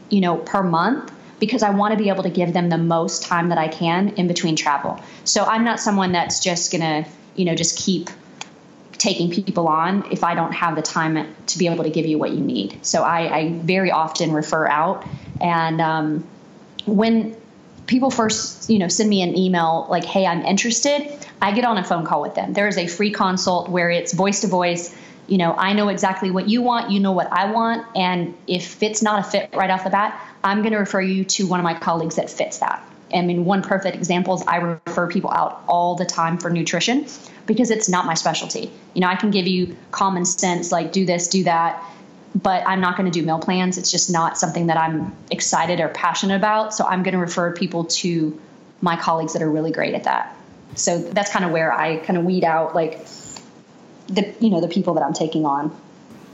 you 0.10 0.22
know, 0.22 0.38
per 0.38 0.64
month 0.64 1.12
because 1.40 1.64
I 1.64 1.72
want 1.72 1.92
to 1.92 1.98
be 1.98 2.10
able 2.10 2.24
to 2.24 2.30
give 2.30 2.54
them 2.54 2.70
the 2.70 2.78
most 2.78 3.24
time 3.24 3.50
that 3.50 3.58
I 3.58 3.68
can 3.68 4.10
in 4.10 4.28
between 4.28 4.56
travel. 4.56 5.00
So 5.24 5.44
I'm 5.44 5.64
not 5.64 5.80
someone 5.80 6.12
that's 6.12 6.40
just 6.40 6.72
going 6.72 6.82
to, 6.82 7.10
you 7.36 7.46
know, 7.46 7.56
just 7.56 7.78
keep 7.78 8.10
taking 8.94 9.30
people 9.30 9.68
on 9.68 10.10
if 10.12 10.24
I 10.24 10.36
don't 10.36 10.54
have 10.54 10.76
the 10.76 10.82
time 10.82 11.36
to 11.48 11.58
be 11.58 11.68
able 11.68 11.84
to 11.84 11.90
give 11.90 12.06
you 12.06 12.18
what 12.18 12.32
you 12.32 12.40
need. 12.40 12.86
So 12.86 13.04
I, 13.04 13.38
I 13.38 13.54
very 13.54 13.92
often 13.92 14.32
refer 14.32 14.68
out. 14.68 15.06
And 15.42 15.82
um, 15.82 16.28
when 16.86 17.36
people 17.88 18.10
first, 18.10 18.70
you 18.70 18.80
know, 18.80 18.88
send 18.88 19.10
me 19.10 19.22
an 19.22 19.38
email 19.38 19.88
like, 19.90 20.06
hey, 20.06 20.26
I'm 20.26 20.44
interested, 20.44 21.12
I 21.42 21.52
get 21.52 21.66
on 21.66 21.78
a 21.78 21.84
phone 21.84 22.06
call 22.06 22.22
with 22.22 22.36
them. 22.36 22.54
There 22.54 22.68
is 22.68 22.78
a 22.78 22.88
free 22.88 23.12
consult 23.12 23.70
where 23.70 23.92
it's 23.92 24.14
voice 24.14 24.42
to 24.42 24.48
voice 24.48 24.96
you 25.28 25.38
know, 25.38 25.54
I 25.54 25.74
know 25.74 25.90
exactly 25.90 26.32
what 26.32 26.48
you 26.48 26.62
want, 26.62 26.92
you 26.92 27.00
know 27.00 27.12
what 27.12 27.32
I 27.32 27.52
want, 27.52 27.86
and 27.96 28.36
if 28.48 28.84
it's 28.84 29.02
not 29.02 29.20
a 29.20 29.24
fit 29.24 29.50
right 29.54 29.70
off 29.70 29.84
the 29.84 29.90
bat, 29.90 30.22
I'm 30.46 30.62
going 30.62 30.74
to 30.74 30.78
refer 30.78 31.02
you 31.02 31.26
to 31.26 31.48
one 31.48 31.60
of 31.60 31.64
my 31.64 31.74
colleagues 31.74 32.16
that 32.16 32.30
fits 32.30 32.60
that. 32.60 32.88
I 33.14 33.22
mean, 33.24 33.46
one 33.46 33.64
perfect 33.64 33.96
example 33.96 34.36
is 34.36 34.44
I 34.44 34.58
refer 34.58 35.08
people 35.08 35.32
out 35.32 35.64
all 35.68 35.96
the 35.96 36.06
time 36.06 36.38
for 36.38 36.52
nutrition 36.52 37.08
because 37.48 37.72
it's 37.72 37.90
not 37.90 38.06
my 38.06 38.14
specialty. 38.14 38.72
You 38.94 39.02
know, 39.02 39.08
I 39.08 39.16
can 39.16 39.32
give 39.32 39.48
you 39.48 39.76
common 39.92 40.24
sense, 40.24 40.72
like 40.72 40.92
do 40.92 41.06
this, 41.06 41.28
do 41.28 41.44
that, 41.46 41.84
but 42.36 42.64
I'm 42.68 42.80
not 42.80 42.96
going 42.96 43.12
to 43.12 43.20
do 43.20 43.26
meal 43.26 43.40
plans. 43.40 43.78
It's 43.78 43.90
just 43.90 44.12
not 44.12 44.38
something 44.38 44.68
that 44.68 44.78
I'm 44.78 45.16
excited 45.32 45.80
or 45.80 45.90
passionate 45.90 46.36
about. 46.36 46.74
So 46.76 46.86
I'm 46.86 47.02
going 47.02 47.14
to 47.14 47.20
refer 47.20 47.52
people 47.52 47.86
to 47.86 48.40
my 48.82 48.96
colleagues 48.98 49.34
that 49.34 49.42
are 49.42 49.50
really 49.50 49.72
great 49.72 49.96
at 49.96 50.04
that. 50.04 50.36
So 50.76 51.00
that's 51.00 51.32
kind 51.32 51.44
of 51.44 51.52
where 51.52 51.74
I 51.74 51.98
kind 51.98 52.18
of 52.18 52.26
weed 52.26 52.44
out 52.44 52.76
like 52.76 53.06
the 54.08 54.36
you 54.40 54.52
know 54.52 54.62
the 54.62 54.68
people 54.68 54.94
that 54.96 55.04
I'm 55.04 55.14
taking 55.14 55.46
on. 55.46 55.76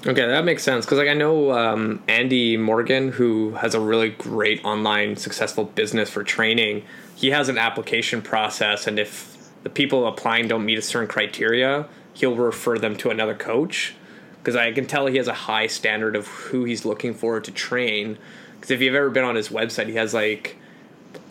Okay, 0.03 0.25
that 0.25 0.45
makes 0.45 0.63
sense 0.63 0.83
because 0.83 0.97
like 0.97 1.07
I 1.07 1.13
know 1.13 1.51
um, 1.51 2.01
Andy 2.07 2.57
Morgan, 2.57 3.09
who 3.09 3.51
has 3.51 3.75
a 3.75 3.79
really 3.79 4.09
great 4.09 4.65
online 4.65 5.15
successful 5.15 5.65
business 5.65 6.09
for 6.09 6.23
training. 6.23 6.83
He 7.15 7.29
has 7.29 7.49
an 7.49 7.59
application 7.59 8.23
process, 8.23 8.87
and 8.87 8.97
if 8.97 9.37
the 9.61 9.69
people 9.69 10.07
applying 10.07 10.47
don't 10.47 10.65
meet 10.65 10.79
a 10.79 10.81
certain 10.81 11.07
criteria, 11.07 11.87
he'll 12.15 12.35
refer 12.35 12.79
them 12.79 12.95
to 12.97 13.11
another 13.11 13.35
coach. 13.35 13.93
Because 14.39 14.55
I 14.55 14.71
can 14.71 14.87
tell 14.87 15.05
he 15.05 15.17
has 15.17 15.27
a 15.27 15.33
high 15.33 15.67
standard 15.67 16.15
of 16.15 16.25
who 16.25 16.63
he's 16.63 16.83
looking 16.83 17.13
for 17.13 17.39
to 17.39 17.51
train. 17.51 18.17
Because 18.55 18.71
if 18.71 18.81
you've 18.81 18.95
ever 18.95 19.11
been 19.11 19.23
on 19.23 19.35
his 19.35 19.49
website, 19.49 19.85
he 19.85 19.93
has 19.95 20.15
like 20.15 20.57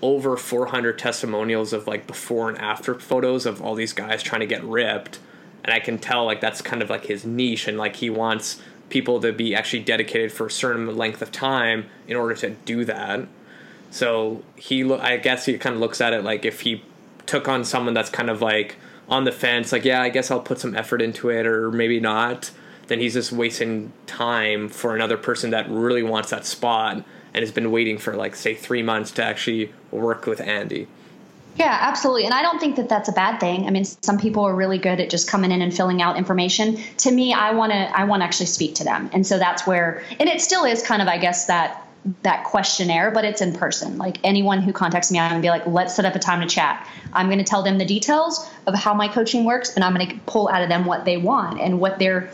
over 0.01 0.37
400 0.37 0.97
testimonials 0.97 1.73
of 1.73 1.89
like 1.89 2.07
before 2.07 2.49
and 2.49 2.59
after 2.59 2.95
photos 2.95 3.47
of 3.47 3.61
all 3.61 3.75
these 3.75 3.93
guys 3.93 4.23
trying 4.23 4.43
to 4.43 4.47
get 4.47 4.63
ripped 4.63 5.19
and 5.65 5.73
I 5.73 5.81
can 5.81 5.99
tell 5.99 6.25
like 6.25 6.41
that's 6.41 6.63
kind 6.63 6.83
of 6.83 6.91
like 6.91 7.07
his 7.07 7.25
niche, 7.25 7.69
and 7.69 7.79
like 7.79 7.97
he 7.97 8.11
wants 8.11 8.61
people 8.89 9.21
to 9.21 9.33
be 9.33 9.55
actually 9.55 9.81
dedicated 9.83 10.33
for 10.33 10.47
a 10.47 10.51
certain 10.51 10.97
length 10.97 11.23
of 11.23 11.31
time 11.31 11.89
in 12.09 12.17
order 12.17 12.35
to 12.35 12.51
do 12.51 12.85
that. 12.85 13.27
So 13.91 14.43
he, 14.57 14.85
lo- 14.85 14.99
I 15.01 15.17
guess 15.17 15.47
he 15.47 15.57
kind 15.59 15.75
of 15.75 15.81
looks 15.81 16.01
at 16.01 16.13
it 16.13 16.25
like 16.25 16.45
if 16.45 16.61
he 16.61 16.83
took 17.27 17.49
on 17.49 17.65
someone 17.65 17.95
that's 17.95 18.11
kind 18.11 18.31
of 18.31 18.43
like 18.43 18.77
on 19.09 19.25
the 19.25 19.33
fence, 19.33 19.73
like 19.73 19.85
yeah, 19.85 20.03
I 20.03 20.09
guess 20.09 20.31
I'll 20.31 20.41
put 20.41 20.59
some 20.59 20.77
effort 20.77 21.03
into 21.03 21.31
it, 21.31 21.47
or 21.47 21.71
maybe 21.71 22.01
not. 22.01 22.51
Then 22.89 22.99
he's 22.99 23.15
just 23.15 23.31
wasting 23.31 23.93
time 24.07 24.69
for 24.69 24.97
another 24.97 25.17
person 25.17 25.51
that 25.51 25.69
really 25.69 26.03
wants 26.03 26.31
that 26.31 26.45
spot 26.45 27.05
and 27.33 27.43
has 27.43 27.53
been 27.53 27.71
waiting 27.71 27.99
for 27.99 28.17
like 28.17 28.35
say 28.35 28.55
three 28.55 28.83
months 28.83 29.13
to 29.13 29.25
actually 29.25 29.73
work 29.93 30.27
with 30.27 30.41
Andy. 30.41 30.89
Yeah, 31.57 31.77
absolutely. 31.81 32.25
And 32.25 32.35
I 32.35 32.43
don't 32.43 32.59
think 32.59 32.77
that 32.77 32.89
that's 32.89 33.09
a 33.09 33.13
bad 33.13 33.39
thing. 33.39 33.67
I 33.67 33.71
mean, 33.71 33.85
some 33.85 34.19
people 34.19 34.45
are 34.45 34.55
really 34.55 34.79
good 34.79 35.01
at 35.01 35.11
just 35.11 35.29
coming 35.29 35.51
in 35.51 35.63
and 35.63 35.75
filling 35.75 36.01
out 36.01 36.17
information. 36.17 36.79
To 36.99 37.11
me, 37.11 37.33
I 37.33 37.53
want 37.53 37.73
to 37.73 37.77
I 37.77 38.05
want 38.05 38.21
to 38.23 38.25
actually 38.25 38.47
speak 38.47 38.77
to 38.77 38.85
them. 38.85 39.11
And 39.13 39.27
so 39.27 39.39
that's 39.39 39.67
where 39.67 40.03
and 40.19 40.29
it 40.29 40.41
still 40.41 40.65
is 40.65 40.83
kind 40.83 41.03
of 41.03 41.09
I 41.09 41.19
guess 41.19 41.47
that 41.47 41.87
that 42.23 42.45
questionnaire, 42.45 43.11
but 43.11 43.25
it's 43.25 43.43
in 43.43 43.53
person. 43.53 43.99
Like 43.99 44.19
anyone 44.25 44.63
who 44.63 44.73
contacts 44.73 45.11
me, 45.11 45.19
I'm 45.19 45.31
gonna 45.31 45.43
be 45.43 45.51
like, 45.51 45.67
let's 45.67 45.95
set 45.95 46.05
up 46.05 46.15
a 46.15 46.19
time 46.19 46.41
to 46.41 46.47
chat. 46.47 46.89
I'm 47.13 47.29
gonna 47.29 47.45
tell 47.45 47.63
them 47.63 47.79
the 47.79 47.85
details 47.85 48.49
of 48.67 48.75
how 48.75 48.95
my 48.95 49.09
coaching 49.09 49.45
works, 49.45 49.75
and 49.75 49.85
I'm 49.85 49.93
gonna 49.93 50.19
pull 50.27 50.49
out 50.49 50.63
of 50.63 50.69
them 50.69 50.87
what 50.87 51.05
they 51.05 51.19
want 51.19 51.61
and 51.61 51.79
what 51.81 51.99
their 51.99 52.31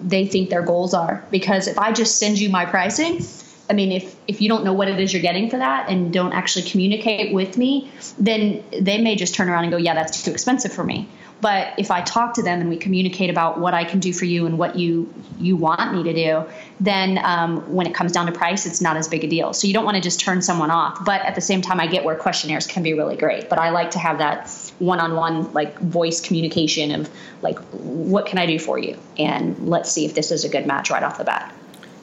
they 0.00 0.26
think 0.26 0.50
their 0.50 0.62
goals 0.62 0.94
are. 0.94 1.24
Because 1.30 1.66
if 1.66 1.78
I 1.78 1.92
just 1.92 2.18
send 2.18 2.38
you 2.38 2.50
my 2.50 2.66
pricing, 2.66 3.20
I 3.68 3.72
mean, 3.72 3.92
if 3.92 4.14
if 4.28 4.40
you 4.40 4.48
don't 4.48 4.64
know 4.64 4.72
what 4.72 4.88
it 4.88 5.00
is 5.00 5.12
you're 5.12 5.22
getting 5.22 5.48
for 5.48 5.56
that 5.56 5.88
and 5.88 6.12
don't 6.12 6.32
actually 6.32 6.68
communicate 6.68 7.32
with 7.32 7.56
me, 7.56 7.90
then 8.18 8.62
they 8.78 9.00
may 9.00 9.16
just 9.16 9.34
turn 9.34 9.48
around 9.48 9.64
and 9.64 9.72
go, 9.72 9.78
"Yeah, 9.78 9.94
that's 9.94 10.22
too 10.22 10.32
expensive 10.32 10.72
for 10.72 10.84
me." 10.84 11.08
But 11.40 11.74
if 11.78 11.90
I 11.90 12.00
talk 12.00 12.34
to 12.34 12.42
them 12.42 12.60
and 12.60 12.70
we 12.70 12.76
communicate 12.76 13.28
about 13.28 13.60
what 13.60 13.74
I 13.74 13.84
can 13.84 14.00
do 14.00 14.12
for 14.12 14.24
you 14.24 14.46
and 14.46 14.58
what 14.58 14.76
you 14.76 15.12
you 15.38 15.56
want 15.56 15.92
me 15.94 16.02
to 16.02 16.12
do, 16.12 16.44
then 16.80 17.18
um, 17.22 17.72
when 17.72 17.86
it 17.86 17.94
comes 17.94 18.12
down 18.12 18.26
to 18.26 18.32
price, 18.32 18.66
it's 18.66 18.80
not 18.80 18.96
as 18.96 19.08
big 19.08 19.24
a 19.24 19.28
deal. 19.28 19.52
So 19.52 19.66
you 19.66 19.74
don't 19.74 19.84
want 19.84 19.96
to 19.96 20.00
just 20.00 20.20
turn 20.20 20.42
someone 20.42 20.70
off. 20.70 21.04
But 21.04 21.22
at 21.22 21.34
the 21.34 21.40
same 21.40 21.62
time, 21.62 21.80
I 21.80 21.86
get 21.86 22.04
where 22.04 22.16
questionnaires 22.16 22.66
can 22.66 22.82
be 22.82 22.94
really 22.94 23.16
great. 23.16 23.48
But 23.48 23.58
I 23.58 23.70
like 23.70 23.92
to 23.92 23.98
have 23.98 24.18
that 24.18 24.50
one-on-one 24.78 25.52
like 25.52 25.78
voice 25.78 26.20
communication 26.20 26.92
of 26.92 27.10
like, 27.42 27.58
what 27.70 28.26
can 28.26 28.38
I 28.38 28.46
do 28.46 28.58
for 28.58 28.78
you, 28.78 28.98
and 29.18 29.68
let's 29.68 29.90
see 29.90 30.04
if 30.04 30.14
this 30.14 30.30
is 30.30 30.44
a 30.44 30.48
good 30.48 30.66
match 30.66 30.90
right 30.90 31.02
off 31.02 31.18
the 31.18 31.24
bat. 31.24 31.53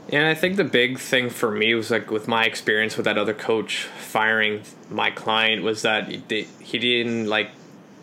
And 0.09 0.25
I 0.25 0.33
think 0.33 0.57
the 0.57 0.65
big 0.65 0.99
thing 0.99 1.29
for 1.29 1.51
me 1.51 1.73
was 1.73 1.89
like 1.89 2.11
with 2.11 2.27
my 2.27 2.45
experience 2.45 2.97
with 2.97 3.05
that 3.05 3.17
other 3.17 3.33
coach 3.33 3.83
firing 3.83 4.63
my 4.89 5.09
client 5.09 5.63
was 5.63 5.83
that 5.83 6.09
he 6.09 6.79
didn't 6.79 7.27
like 7.27 7.51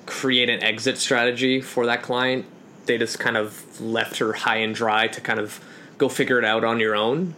create 0.07 0.49
an 0.49 0.62
exit 0.62 0.96
strategy 0.96 1.61
for 1.61 1.84
that 1.86 2.03
client. 2.03 2.46
They 2.86 2.96
just 2.96 3.18
kind 3.18 3.36
of 3.36 3.78
left 3.78 4.18
her 4.18 4.32
high 4.32 4.57
and 4.57 4.74
dry 4.74 5.09
to 5.09 5.20
kind 5.20 5.38
of 5.38 5.62
go 5.99 6.09
figure 6.09 6.38
it 6.38 6.44
out 6.46 6.64
on 6.64 6.80
your 6.80 6.94
own. 6.94 7.34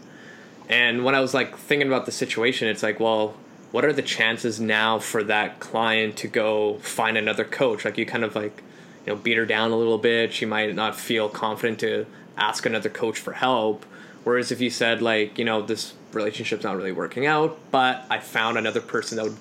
And 0.69 1.05
when 1.05 1.17
I 1.17 1.21
was 1.21 1.35
like 1.35 1.57
thinking 1.57 1.89
about 1.89 2.07
the 2.07 2.13
situation, 2.13 2.69
it's 2.69 2.85
like, 2.85 3.01
well, 3.01 3.35
what 3.73 3.85
are 3.85 3.93
the 3.93 4.03
chances 4.03 4.61
now 4.61 5.01
for 5.01 5.25
that 5.25 5.59
client 5.59 6.17
to 6.19 6.29
go 6.29 6.79
find 6.79 7.19
another 7.19 7.45
coach? 7.45 7.85
Like 7.85 7.99
you 7.99 8.07
kind 8.07 8.23
of 8.23 8.37
like, 8.37 8.63
you 9.05 9.13
know, 9.13 9.17
beat 9.17 9.37
her 9.37 9.47
down 9.47 9.73
a 9.73 9.77
little 9.77 9.99
bit. 9.99 10.33
She 10.33 10.47
might 10.47 10.73
not 10.77 10.95
feel 10.95 11.29
confident 11.29 11.81
to 11.81 12.07
ask 12.37 12.65
another 12.67 12.89
coach 12.89 13.19
for 13.19 13.33
help 13.33 13.85
Whereas 14.25 14.53
if 14.53 14.61
you 14.61 14.71
said 14.71 15.03
like, 15.03 15.39
you 15.39 15.45
know, 15.45 15.63
this 15.63 15.95
relationship's 16.13 16.65
not 16.65 16.77
really 16.77 16.93
working 16.93 17.27
out, 17.27 17.59
but 17.71 18.05
I 18.11 18.19
found 18.19 18.59
another 18.59 18.81
person 18.81 19.17
that 19.17 19.25
would 19.25 19.39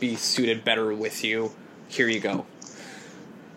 be 0.00 0.16
suited 0.16 0.64
better 0.64 0.92
with 0.92 1.24
you, 1.24 1.52
here 1.88 2.08
you 2.08 2.20
go. 2.20 2.44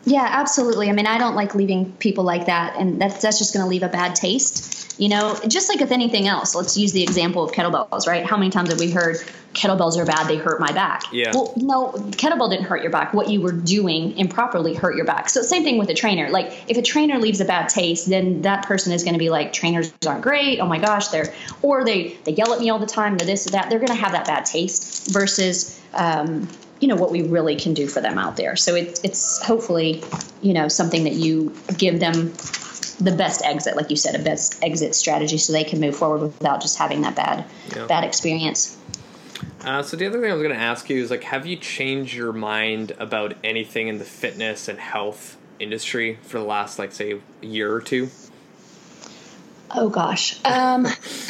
Yeah, 0.03 0.27
absolutely. 0.29 0.89
I 0.89 0.93
mean, 0.93 1.05
I 1.05 1.17
don't 1.17 1.35
like 1.35 1.53
leaving 1.53 1.91
people 1.93 2.23
like 2.23 2.47
that, 2.47 2.75
and 2.75 2.99
that's 2.99 3.21
that's 3.21 3.37
just 3.37 3.53
going 3.53 3.63
to 3.63 3.69
leave 3.69 3.83
a 3.83 3.89
bad 3.89 4.15
taste. 4.15 4.99
You 4.99 5.09
know, 5.09 5.39
just 5.47 5.69
like 5.69 5.79
with 5.79 5.91
anything 5.91 6.27
else. 6.27 6.55
Let's 6.55 6.75
use 6.75 6.91
the 6.91 7.03
example 7.03 7.43
of 7.43 7.51
kettlebells, 7.51 8.07
right? 8.07 8.25
How 8.25 8.37
many 8.37 8.49
times 8.49 8.69
have 8.69 8.79
we 8.79 8.91
heard 8.91 9.17
kettlebells 9.53 9.97
are 9.97 10.05
bad? 10.05 10.27
They 10.27 10.37
hurt 10.37 10.59
my 10.59 10.71
back. 10.71 11.03
Yeah. 11.11 11.31
Well, 11.33 11.53
no, 11.57 11.91
kettlebell 12.11 12.49
didn't 12.49 12.65
hurt 12.65 12.81
your 12.81 12.91
back. 12.91 13.13
What 13.13 13.29
you 13.29 13.41
were 13.41 13.51
doing 13.51 14.17
improperly 14.17 14.73
hurt 14.73 14.95
your 14.95 15.05
back. 15.05 15.29
So 15.29 15.41
same 15.41 15.63
thing 15.63 15.77
with 15.77 15.89
a 15.89 15.93
trainer. 15.93 16.29
Like 16.29 16.63
if 16.67 16.77
a 16.77 16.81
trainer 16.81 17.17
leaves 17.17 17.41
a 17.41 17.45
bad 17.45 17.69
taste, 17.69 18.09
then 18.09 18.41
that 18.43 18.65
person 18.65 18.93
is 18.93 19.03
going 19.03 19.13
to 19.13 19.19
be 19.19 19.29
like, 19.29 19.53
trainers 19.53 19.93
aren't 20.05 20.21
great. 20.21 20.59
Oh 20.59 20.67
my 20.67 20.79
gosh, 20.79 21.09
they're 21.09 21.33
or 21.61 21.83
they 21.83 22.17
they 22.23 22.33
yell 22.33 22.53
at 22.53 22.59
me 22.59 22.69
all 22.69 22.79
the 22.79 22.85
time. 22.85 23.17
They're 23.17 23.27
this 23.27 23.47
or 23.47 23.51
that. 23.51 23.69
They're 23.69 23.79
going 23.79 23.89
to 23.89 23.95
have 23.95 24.13
that 24.13 24.25
bad 24.25 24.45
taste 24.45 25.11
versus. 25.11 25.79
Um, 25.93 26.47
you 26.79 26.87
know 26.87 26.95
what 26.95 27.11
we 27.11 27.21
really 27.21 27.55
can 27.55 27.75
do 27.75 27.85
for 27.85 28.01
them 28.01 28.17
out 28.17 28.37
there. 28.37 28.55
So 28.55 28.73
it's 28.73 28.99
it's 29.03 29.39
hopefully 29.45 30.03
you 30.41 30.51
know 30.51 30.67
something 30.67 31.03
that 31.03 31.13
you 31.13 31.55
give 31.77 31.99
them 31.99 32.33
the 33.01 33.11
best 33.11 33.43
exit, 33.43 33.75
like 33.75 33.89
you 33.89 33.95
said, 33.95 34.15
a 34.15 34.23
best 34.23 34.63
exit 34.63 34.95
strategy, 34.95 35.37
so 35.37 35.53
they 35.53 35.63
can 35.63 35.79
move 35.79 35.95
forward 35.95 36.21
without 36.21 36.61
just 36.61 36.77
having 36.77 37.01
that 37.01 37.15
bad 37.15 37.45
yeah. 37.75 37.85
bad 37.87 38.03
experience. 38.03 38.77
Uh, 39.63 39.83
so 39.83 39.95
the 39.95 40.07
other 40.07 40.19
thing 40.19 40.31
I 40.31 40.33
was 40.33 40.41
going 40.41 40.55
to 40.55 40.61
ask 40.61 40.89
you 40.89 41.01
is 41.01 41.11
like, 41.11 41.23
have 41.23 41.45
you 41.45 41.55
changed 41.55 42.15
your 42.15 42.33
mind 42.33 42.93
about 42.97 43.35
anything 43.43 43.87
in 43.87 43.99
the 43.99 44.05
fitness 44.05 44.67
and 44.67 44.79
health 44.79 45.37
industry 45.59 46.17
for 46.23 46.39
the 46.39 46.45
last 46.45 46.79
like 46.79 46.91
say 46.91 47.19
year 47.41 47.71
or 47.71 47.81
two? 47.81 48.09
Oh 49.69 49.89
gosh. 49.89 50.43
Um, 50.43 50.87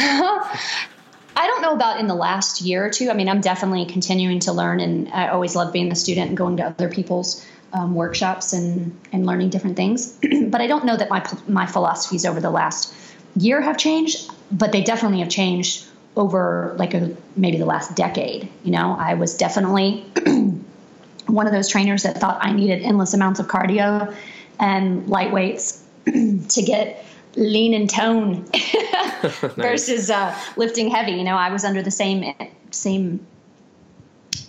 I 1.33 1.47
don't 1.47 1.61
know 1.61 1.73
about 1.73 1.99
in 1.99 2.07
the 2.07 2.15
last 2.15 2.61
year 2.61 2.85
or 2.85 2.89
two. 2.89 3.09
I 3.09 3.13
mean, 3.13 3.27
I'm 3.27 3.41
definitely 3.41 3.85
continuing 3.85 4.39
to 4.41 4.53
learn, 4.53 4.79
and 4.79 5.09
I 5.09 5.27
always 5.27 5.55
love 5.55 5.71
being 5.73 5.91
a 5.91 5.95
student 5.95 6.29
and 6.29 6.37
going 6.37 6.57
to 6.57 6.63
other 6.63 6.89
people's 6.89 7.45
um, 7.73 7.95
workshops 7.95 8.53
and 8.53 8.97
and 9.11 9.25
learning 9.25 9.49
different 9.49 9.77
things. 9.77 10.17
but 10.47 10.61
I 10.61 10.67
don't 10.67 10.85
know 10.85 10.97
that 10.97 11.09
my 11.09 11.25
my 11.47 11.65
philosophies 11.65 12.25
over 12.25 12.39
the 12.39 12.49
last 12.49 12.93
year 13.35 13.61
have 13.61 13.77
changed, 13.77 14.29
but 14.51 14.71
they 14.71 14.81
definitely 14.81 15.19
have 15.19 15.29
changed 15.29 15.85
over 16.15 16.75
like 16.77 16.93
a 16.93 17.15
maybe 17.35 17.57
the 17.57 17.65
last 17.65 17.95
decade. 17.95 18.49
You 18.63 18.71
know, 18.71 18.95
I 18.97 19.13
was 19.15 19.35
definitely 19.35 20.05
one 21.27 21.47
of 21.47 21.53
those 21.53 21.69
trainers 21.69 22.03
that 22.03 22.17
thought 22.17 22.37
I 22.41 22.51
needed 22.51 22.81
endless 22.81 23.13
amounts 23.13 23.39
of 23.39 23.47
cardio 23.47 24.13
and 24.59 25.07
light 25.07 25.31
weights 25.31 25.83
to 26.05 26.61
get 26.61 27.05
lean 27.35 27.73
and 27.73 27.89
tone 27.89 28.45
versus 29.41 30.09
uh, 30.09 30.37
lifting 30.57 30.89
heavy. 30.89 31.13
You 31.13 31.23
know, 31.23 31.35
I 31.35 31.51
was 31.51 31.63
under 31.63 31.81
the 31.81 31.91
same 31.91 32.33
same 32.71 33.25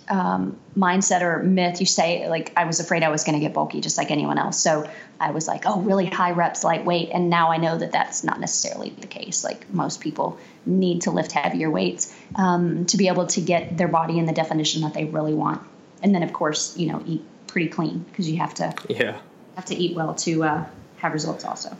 um, 0.09 0.57
mindset 0.77 1.21
or 1.21 1.43
myth. 1.43 1.79
You 1.79 1.85
say 1.85 2.27
like 2.29 2.53
I 2.55 2.65
was 2.65 2.79
afraid 2.79 3.03
I 3.03 3.09
was 3.09 3.23
going 3.23 3.35
to 3.35 3.39
get 3.39 3.53
bulky, 3.53 3.81
just 3.81 3.97
like 3.97 4.11
anyone 4.11 4.37
else. 4.37 4.59
So 4.59 4.89
I 5.19 5.31
was 5.31 5.47
like, 5.47 5.63
oh, 5.65 5.81
really 5.81 6.05
high 6.05 6.31
reps, 6.31 6.63
lightweight, 6.63 7.09
and 7.13 7.29
now 7.29 7.51
I 7.51 7.57
know 7.57 7.77
that 7.77 7.91
that's 7.91 8.23
not 8.23 8.39
necessarily 8.39 8.89
the 8.89 9.07
case. 9.07 9.43
Like 9.43 9.71
most 9.73 10.01
people 10.01 10.37
need 10.65 11.03
to 11.03 11.11
lift 11.11 11.31
heavier 11.31 11.69
weights 11.69 12.15
um, 12.35 12.85
to 12.87 12.97
be 12.97 13.07
able 13.07 13.27
to 13.27 13.41
get 13.41 13.77
their 13.77 13.87
body 13.87 14.17
in 14.19 14.25
the 14.25 14.33
definition 14.33 14.81
that 14.81 14.93
they 14.93 15.05
really 15.05 15.33
want. 15.33 15.61
And 16.01 16.13
then, 16.13 16.23
of 16.23 16.33
course, 16.33 16.77
you 16.77 16.87
know, 16.87 17.01
eat 17.05 17.23
pretty 17.47 17.69
clean 17.69 17.99
because 18.09 18.29
you 18.29 18.37
have 18.37 18.53
to 18.55 18.73
yeah 18.89 19.19
have 19.55 19.65
to 19.65 19.75
eat 19.75 19.95
well 19.95 20.15
to 20.15 20.43
uh, 20.43 20.65
have 20.97 21.13
results 21.13 21.45
also. 21.45 21.77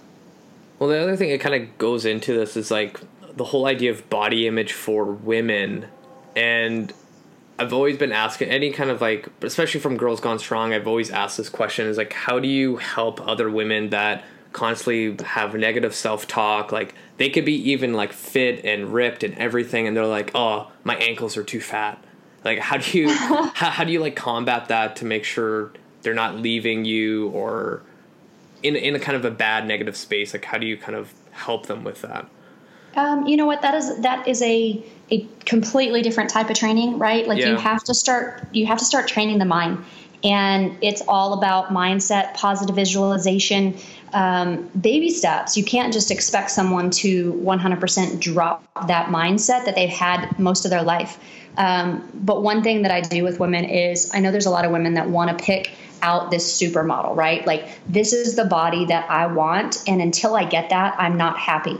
Well, 0.80 0.90
the 0.90 1.02
other 1.02 1.16
thing 1.16 1.30
that 1.30 1.42
kind 1.42 1.56
of 1.56 1.78
goes 1.78 2.06
into 2.06 2.34
this 2.38 2.58
is 2.58 2.70
like 2.70 3.00
the 3.36 3.44
whole 3.44 3.66
idea 3.66 3.92
of 3.92 4.10
body 4.10 4.48
image 4.48 4.74
for 4.74 5.06
women. 5.06 5.86
And 6.36 6.94
I've 7.60 7.74
always 7.74 7.97
been 7.97 8.12
asking 8.12 8.49
any 8.49 8.72
kind 8.72 8.89
of 8.89 9.01
like, 9.01 9.28
especially 9.41 9.80
from 9.80 9.97
Girls 9.97 10.20
Gone 10.20 10.39
Strong, 10.39 10.74
I've 10.74 10.88
always 10.88 11.12
asked 11.12 11.38
this 11.38 11.49
question 11.49 11.88
is 11.88 11.97
like, 11.97 12.14
how 12.14 12.39
do 12.39 12.47
you 12.47 12.78
help 12.78 13.26
other 13.28 13.49
women 13.49 13.89
that 13.91 14.24
constantly 14.54 15.24
have 15.26 15.54
negative 15.54 15.93
self 15.93 16.28
talk? 16.28 16.72
Like, 16.72 16.95
they 17.18 17.30
could 17.30 17.45
be 17.45 17.72
even 17.72 17.93
like 17.93 18.12
fit 18.12 18.66
and 18.66 18.91
ripped 18.91 19.24
and 19.24 19.38
everything, 19.38 19.88
and 19.88 19.95
they're 19.95 20.06
like, 20.06 20.32
oh, 20.34 20.72
my 20.84 20.95
ankles 20.95 21.38
are 21.38 21.43
too 21.43 21.62
fat. 21.62 22.04
Like, 22.43 22.60
how 22.60 22.78
do 22.78 22.97
you, 22.97 23.14
how, 23.14 23.70
how 23.70 23.84
do 23.84 23.91
you 23.91 23.99
like 23.99 24.16
combat 24.16 24.70
that 24.70 24.95
to 24.97 25.06
make 25.06 25.24
sure 25.24 25.72
they're 26.04 26.14
not 26.14 26.36
leaving 26.38 26.86
you 26.86 27.30
or 27.30 27.82
in 28.62 28.76
in 28.76 28.95
a 28.95 28.99
kind 28.99 29.16
of 29.16 29.26
a 29.26 29.32
bad 29.32 29.68
negative 29.68 29.97
space 29.97 30.34
like 30.34 30.45
how 30.45 30.58
do 30.58 30.66
you 30.68 30.78
kind 30.78 30.95
of 30.95 31.14
help 31.32 31.66
them 31.66 31.84
with 31.84 32.01
that 32.01 32.30
um, 32.95 33.26
you 33.26 33.36
know 33.36 33.45
what 33.45 33.62
that 33.62 33.74
is 33.74 33.99
that 34.01 34.28
is 34.28 34.41
a 34.43 34.84
a 35.14 35.28
completely 35.45 36.01
different 36.01 36.30
type 36.30 36.49
of 36.49 36.57
training 36.57 36.97
right 36.97 37.28
like 37.28 37.39
yeah. 37.39 37.49
you 37.49 37.55
have 37.55 37.84
to 37.84 37.93
start 37.93 38.43
you 38.51 38.66
have 38.66 38.80
to 38.80 38.86
start 38.86 39.07
training 39.07 39.38
the 39.38 39.45
mind 39.45 39.84
and 40.24 40.78
it's 40.82 41.01
all 41.07 41.34
about 41.34 41.68
mindset 41.68 42.34
positive 42.34 42.76
visualization 42.76 43.78
um, 44.14 44.70
baby 44.80 45.09
steps 45.09 45.57
you 45.57 45.64
can't 45.64 45.93
just 45.93 46.11
expect 46.11 46.51
someone 46.51 46.89
to 46.89 47.34
100% 47.34 48.20
drop 48.20 48.64
that 48.88 49.07
mindset 49.07 49.66
that 49.66 49.76
they've 49.76 49.89
had 49.89 50.38
most 50.39 50.66
of 50.66 50.72
their 50.72 50.84
life 50.84 51.20
um, 51.57 52.09
but 52.14 52.41
one 52.41 52.64
thing 52.64 52.82
that 52.84 52.91
i 52.91 53.01
do 53.01 53.24
with 53.24 53.39
women 53.39 53.66
is 53.66 54.11
i 54.14 54.20
know 54.20 54.32
there's 54.32 54.47
a 54.47 54.51
lot 54.51 54.66
of 54.66 54.72
women 54.72 54.95
that 54.95 55.09
want 55.09 55.38
to 55.38 55.43
pick 55.43 55.72
out 56.03 56.30
this 56.30 56.61
supermodel, 56.61 57.16
right? 57.16 57.47
Like, 57.47 57.70
this 57.88 58.11
is 58.11 58.36
the 58.36 58.43
body 58.43 58.86
that 58.86 59.09
I 59.09 59.28
want. 59.28 59.82
And 59.88 60.01
until 60.01 60.36
I 60.36 60.43
get 60.43 60.70
that, 60.70 60.95
I'm 60.99 61.16
not 61.18 61.38
happy. 61.38 61.80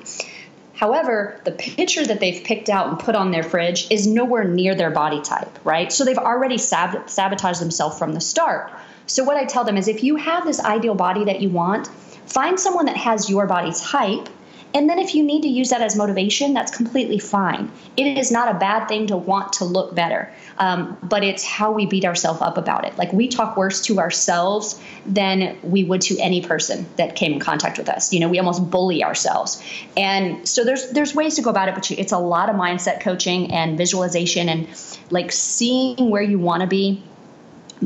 However, 0.74 1.40
the 1.46 1.52
picture 1.52 2.06
that 2.06 2.20
they've 2.20 2.44
picked 2.44 2.70
out 2.70 2.88
and 2.88 3.00
put 3.00 3.16
on 3.16 3.32
their 3.32 3.44
fridge 3.44 3.88
is 3.92 4.08
nowhere 4.08 4.44
near 4.44 4.76
their 4.76 4.92
body 4.92 5.22
type, 5.22 5.60
right? 5.64 5.92
So 5.92 6.04
they've 6.04 6.18
already 6.18 6.58
sab- 6.58 7.10
sabotaged 7.10 7.62
themselves 7.62 7.98
from 7.98 8.14
the 8.14 8.22
start. 8.22 8.72
So, 9.06 9.24
what 9.24 9.38
I 9.38 9.46
tell 9.46 9.64
them 9.64 9.78
is 9.78 9.88
if 9.88 10.04
you 10.04 10.16
have 10.16 10.46
this 10.46 10.60
ideal 10.60 10.96
body 10.96 11.26
that 11.26 11.42
you 11.42 11.50
want, 11.50 11.88
find 12.26 12.60
someone 12.60 12.86
that 12.86 12.98
has 12.98 13.30
your 13.30 13.46
body 13.46 13.72
type 13.74 14.30
and 14.74 14.90
then 14.90 14.98
if 14.98 15.14
you 15.14 15.24
need 15.24 15.42
to 15.42 15.48
use 15.48 15.70
that 15.70 15.82
as 15.82 15.96
motivation, 15.96 16.54
that's 16.54 16.76
completely 16.76 17.20
fine. 17.20 17.72
It 17.96 18.18
is 18.18 18.32
not 18.32 18.54
a 18.54 18.58
bad 18.58 18.88
thing 18.88 19.08
to 19.08 19.18
want 19.18 19.54
to 19.54 19.66
look 19.66 19.94
better, 19.94 20.34
um, 20.58 20.98
but 21.04 21.24
it's 21.24 21.44
how 21.44 21.72
we 21.72 21.86
beat 21.86 22.06
ourselves 22.06 22.42
up 22.42 22.58
about 22.58 22.86
it. 22.86 22.98
Like 22.98 23.14
we 23.14 23.28
talk 23.28 23.56
worse 23.56 23.82
to 23.82 24.00
ourselves 24.00 24.82
than 25.06 25.58
we 25.62 25.84
would 25.84 26.02
to 26.02 26.18
any 26.20 26.42
person 26.42 26.88
that 26.96 27.16
came 27.16 27.34
in 27.34 27.40
contact 27.40 27.78
with 27.78 27.88
us. 27.88 28.12
You 28.12 28.20
know, 28.20 28.30
we 28.30 28.40
almost 28.40 28.70
bully 28.72 29.04
ourselves. 29.04 29.62
And 29.96 30.48
so 30.48 30.64
there's 30.64 30.90
there's 30.92 31.14
ways 31.14 31.36
to 31.36 31.42
go 31.42 31.52
about 31.52 31.70
it, 31.70 31.76
but 31.76 31.92
it's 31.92 32.12
a 32.12 32.18
lot 32.18 32.50
of 32.50 32.56
mindset 32.56 33.00
coaching 33.00 33.52
and 33.54 33.78
visualization 33.78 34.50
and 34.50 34.68
like 35.12 35.32
seeing 35.32 36.10
where 36.10 36.24
you 36.24 36.40
want 36.40 36.62
to 36.62 36.68
be, 36.68 37.04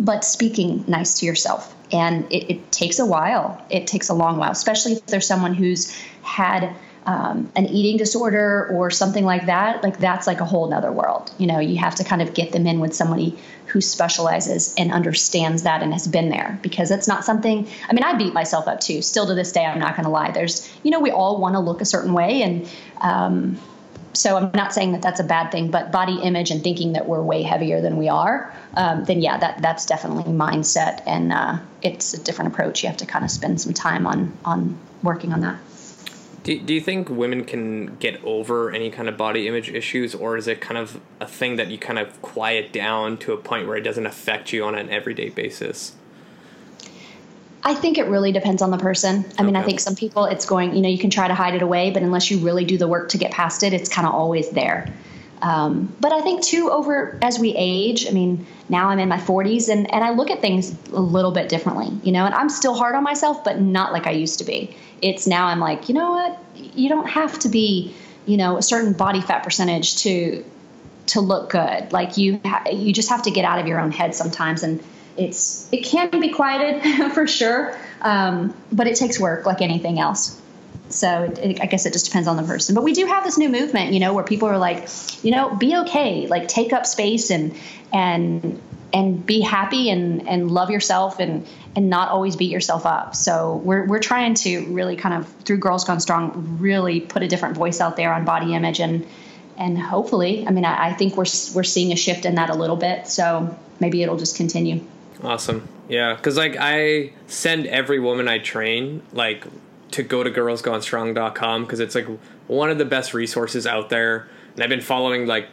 but 0.04 0.24
speaking 0.24 0.84
nice 0.88 1.20
to 1.20 1.26
yourself 1.26 1.76
and 1.92 2.26
it, 2.32 2.52
it, 2.52 2.72
takes 2.72 3.00
a 3.00 3.06
while. 3.06 3.64
It 3.70 3.88
takes 3.88 4.10
a 4.10 4.14
long 4.14 4.38
while, 4.38 4.52
especially 4.52 4.94
if 4.94 5.06
there's 5.06 5.26
someone 5.26 5.54
who's 5.54 5.96
had 6.22 6.76
um, 7.06 7.50
an 7.56 7.68
eating 7.68 7.98
disorder 7.98 8.68
or 8.74 8.92
something 8.92 9.24
like 9.24 9.46
that. 9.46 9.82
Like 9.82 9.98
that's 9.98 10.28
like 10.28 10.42
a 10.42 10.46
whole 10.46 10.70
nother 10.70 10.92
world. 10.92 11.32
You 11.38 11.48
know, 11.48 11.60
you 11.60 11.78
have 11.78 11.96
to 11.96 12.04
kind 12.04 12.22
of 12.22 12.34
get 12.34 12.52
them 12.52 12.68
in 12.68 12.82
with 12.82 12.94
somebody 12.94 13.38
who 13.68 13.80
specializes 13.80 14.76
and 14.78 14.92
understands 14.92 15.64
that 15.64 15.82
and 15.82 15.94
has 15.94 16.08
been 16.08 16.30
there 16.30 16.60
because 16.62 16.92
it's 16.92 17.08
not 17.08 17.24
something. 17.24 17.68
I 17.90 17.94
mean, 17.94 18.04
I 18.04 18.18
beat 18.18 18.34
myself 18.34 18.68
up 18.68 18.82
too. 18.82 19.02
Still 19.02 19.26
to 19.28 19.34
this 19.34 19.54
day, 19.54 19.66
I'm 19.66 19.80
not 19.80 19.96
going 19.96 20.06
to 20.06 20.12
lie. 20.12 20.32
There's, 20.32 20.70
you 20.84 20.92
know, 20.92 21.00
we 21.00 21.12
all 21.12 21.40
want 21.40 21.56
to 21.56 21.60
look 21.60 21.82
a 21.82 21.86
certain 21.86 22.14
way 22.14 22.42
and. 22.42 22.70
Um, 23.00 23.58
so 24.18 24.36
I'm 24.36 24.52
not 24.54 24.74
saying 24.74 24.94
that 24.94 25.02
that's 25.02 25.20
a 25.20 25.24
bad 25.24 25.52
thing, 25.52 25.70
but 25.70 25.92
body 25.92 26.20
image 26.22 26.50
and 26.50 26.64
thinking 26.64 26.94
that 26.94 27.08
we're 27.08 27.22
way 27.22 27.44
heavier 27.44 27.82
than 27.82 27.98
we 27.98 28.10
are, 28.10 28.54
um, 28.76 29.06
then 29.06 29.22
yeah, 29.22 29.38
that 29.38 29.62
that's 29.62 29.86
definitely 29.86 30.32
mindset, 30.34 31.04
and 31.06 31.32
uh, 31.32 31.60
it's 31.82 32.14
a 32.14 32.24
different 32.24 32.54
approach. 32.54 32.84
You 32.84 32.90
have 32.90 32.98
to 32.98 33.06
kind 33.06 33.24
of 33.24 33.32
spend 33.32 33.62
some 33.62 33.74
time 33.74 34.08
on 34.08 34.36
on 34.44 34.78
working 35.04 35.34
on 35.34 35.42
that. 35.42 35.60
Do, 36.44 36.60
do 36.60 36.74
you 36.74 36.82
think 36.82 37.10
women 37.10 37.44
can 37.44 37.98
get 37.98 38.24
over 38.24 38.72
any 38.72 38.90
kind 38.90 39.08
of 39.08 39.18
body 39.18 39.48
image 39.48 39.70
issues, 39.70 40.16
or 40.16 40.38
is 40.38 40.48
it 40.48 40.62
kind 40.62 40.78
of 40.78 41.00
a 41.20 41.28
thing 41.28 41.58
that 41.58 41.68
you 41.68 41.78
kind 41.78 42.00
of 42.00 42.22
quiet 42.22 42.74
down 42.74 43.18
to 43.20 43.34
a 43.34 43.38
point 43.38 43.68
where 43.68 43.78
it 43.78 43.82
doesn't 43.82 44.06
affect 44.06 44.52
you 44.52 44.64
on 44.64 44.74
an 44.74 44.90
everyday 44.90 45.30
basis? 45.30 45.94
I 47.64 47.74
think 47.74 47.98
it 47.98 48.08
really 48.08 48.32
depends 48.32 48.62
on 48.62 48.72
the 48.72 48.78
person. 48.78 49.26
I 49.38 49.44
mean, 49.44 49.56
I 49.56 49.64
think 49.64 49.80
some 49.80 49.96
people 49.96 50.26
it's 50.26 50.46
going, 50.46 50.76
you 50.76 50.82
know, 50.82 50.90
you 50.90 50.98
can 50.98 51.10
try 51.10 51.28
to 51.28 51.34
hide 51.34 51.56
it 51.56 51.62
away, 51.62 51.92
but 51.92 52.04
unless 52.04 52.30
you 52.32 52.40
really 52.40 52.66
do 52.66 52.78
the 52.78 52.88
work 52.88 53.10
to 53.10 53.18
get 53.18 53.32
past 53.32 53.64
it, 53.64 53.74
it's 53.74 53.90
kind 53.90 54.08
of 54.08 54.14
always 54.14 54.50
there. 54.52 54.94
Um, 55.42 55.94
but 56.00 56.12
I 56.12 56.22
think 56.22 56.44
too, 56.44 56.70
over 56.72 57.18
as 57.22 57.38
we 57.40 57.54
age, 57.56 58.08
I 58.08 58.12
mean, 58.12 58.46
now 58.70 58.90
I'm 58.90 59.00
in 59.00 59.10
my 59.10 59.18
40s 59.18 59.70
and, 59.70 59.92
and 59.94 60.04
I 60.04 60.12
look 60.12 60.32
at 60.32 60.42
things 60.42 60.76
a 60.90 61.00
little 61.00 61.32
bit 61.32 61.50
differently, 61.50 61.92
you 62.04 62.12
know, 62.12 62.26
and 62.26 62.34
I'm 62.34 62.50
still 62.50 62.74
hard 62.74 62.96
on 62.96 63.04
myself, 63.04 63.44
but 63.44 63.60
not 63.62 63.94
like 63.94 64.08
I 64.08 64.12
used 64.12 64.40
to 64.40 64.46
be. 64.46 64.76
It's 65.02 65.28
now 65.28 65.48
I'm 65.48 65.60
like, 65.60 65.90
you 65.90 65.96
know 65.96 66.12
what? 66.12 66.40
You 66.56 66.90
don't 66.90 67.08
have 67.08 67.38
to 67.40 67.50
be, 67.50 67.94
you 68.26 68.38
know, 68.38 68.58
a 68.58 68.64
certain 68.64 68.94
body 68.94 69.22
fat 69.22 69.44
percentage 69.44 69.98
to 69.98 70.44
to 71.08 71.22
look 71.22 71.52
good. 71.52 71.94
Like 71.94 72.18
you, 72.18 72.42
ha- 72.44 72.66
you 72.70 72.92
just 72.92 73.10
have 73.10 73.22
to 73.24 73.32
get 73.32 73.46
out 73.46 73.60
of 73.60 73.68
your 73.68 73.80
own 73.80 73.92
head 73.92 74.14
sometimes 74.14 74.62
and 74.62 74.84
it's 75.18 75.68
it 75.72 75.84
can 75.84 76.10
be 76.10 76.30
quieted 76.30 77.12
for 77.14 77.28
sure, 77.28 77.78
um, 78.02 78.56
but 78.72 78.88
it 78.88 78.96
takes 78.96 79.20
work 79.20 79.46
like 79.46 79.62
anything 79.62 80.00
else. 80.00 80.40
So 80.90 81.24
it, 81.24 81.38
it, 81.40 81.62
I 81.62 81.66
guess 81.66 81.86
it 81.86 81.94
just 81.94 82.06
depends 82.06 82.28
on 82.28 82.38
the 82.38 82.44
person. 82.44 82.74
But 82.74 82.84
we 82.84 82.94
do 82.94 83.06
have 83.06 83.24
this 83.24 83.38
new 83.38 83.50
movement, 83.50 83.94
you 83.94 84.00
know, 84.00 84.14
where 84.14 84.24
people 84.24 84.48
are 84.48 84.58
like, 84.58 84.88
you 85.24 85.32
know, 85.32 85.54
be 85.56 85.76
okay, 85.76 86.28
like 86.28 86.48
take 86.48 86.72
up 86.74 86.86
space 86.86 87.30
and 87.30 87.56
and 87.92 88.62
and 88.94 89.26
be 89.26 89.42
happy 89.42 89.90
and 89.90 90.28
and 90.28 90.50
love 90.50 90.72
yourself 90.72 91.20
and 91.20 91.46
and 91.76 91.90
not 91.90 92.10
always 92.10 92.36
beat 92.36 92.52
yourself 92.52 92.86
up. 92.86 93.16
So 93.16 93.58
we're 93.58 93.86
we're 93.86 94.00
trying 94.00 94.36
to 94.36 94.66
really 94.68 94.96
kind 94.96 95.16
of 95.16 95.28
through 95.44 95.58
Girls 95.58 95.84
Gone 95.84 96.00
Strong 96.00 96.58
really 96.60 97.02
put 97.02 97.22
a 97.22 97.28
different 97.28 97.56
voice 97.56 97.82
out 97.82 97.98
there 97.98 98.14
on 98.14 98.24
body 98.24 98.54
image 98.54 98.80
and 98.80 99.06
and 99.58 99.78
hopefully, 99.78 100.48
I 100.48 100.52
mean, 100.52 100.66
I, 100.66 100.90
I 100.90 100.94
think 100.94 101.18
we're 101.18 101.26
we're 101.54 101.64
seeing 101.64 101.92
a 101.92 101.96
shift 101.96 102.26
in 102.26 102.36
that 102.36 102.50
a 102.50 102.56
little 102.56 102.76
bit. 102.76 103.08
So 103.08 103.58
maybe 103.80 104.04
it'll 104.04 104.18
just 104.18 104.38
continue. 104.38 104.82
Awesome. 105.24 105.68
Yeah, 105.90 106.16
because 106.16 106.38
like 106.38 106.56
I 106.60 107.14
send 107.28 107.68
every 107.68 108.00
woman 108.00 108.28
I 108.28 108.40
train 108.40 109.02
like 109.14 109.46
to 109.92 110.04
go 110.04 110.24
to 110.24 110.30
girlsgonestrong.com 110.30 111.64
because 111.64 111.80
it's 111.80 111.96
like 111.96 112.08
one 112.48 112.70
of 112.70 112.78
the 112.78 112.86
best 112.86 113.14
resources 113.14 113.66
out 113.66 113.90
there. 113.90 114.28
And 114.54 114.64
I've 114.64 114.70
been 114.70 114.82
following 114.82 115.28
like 115.28 115.48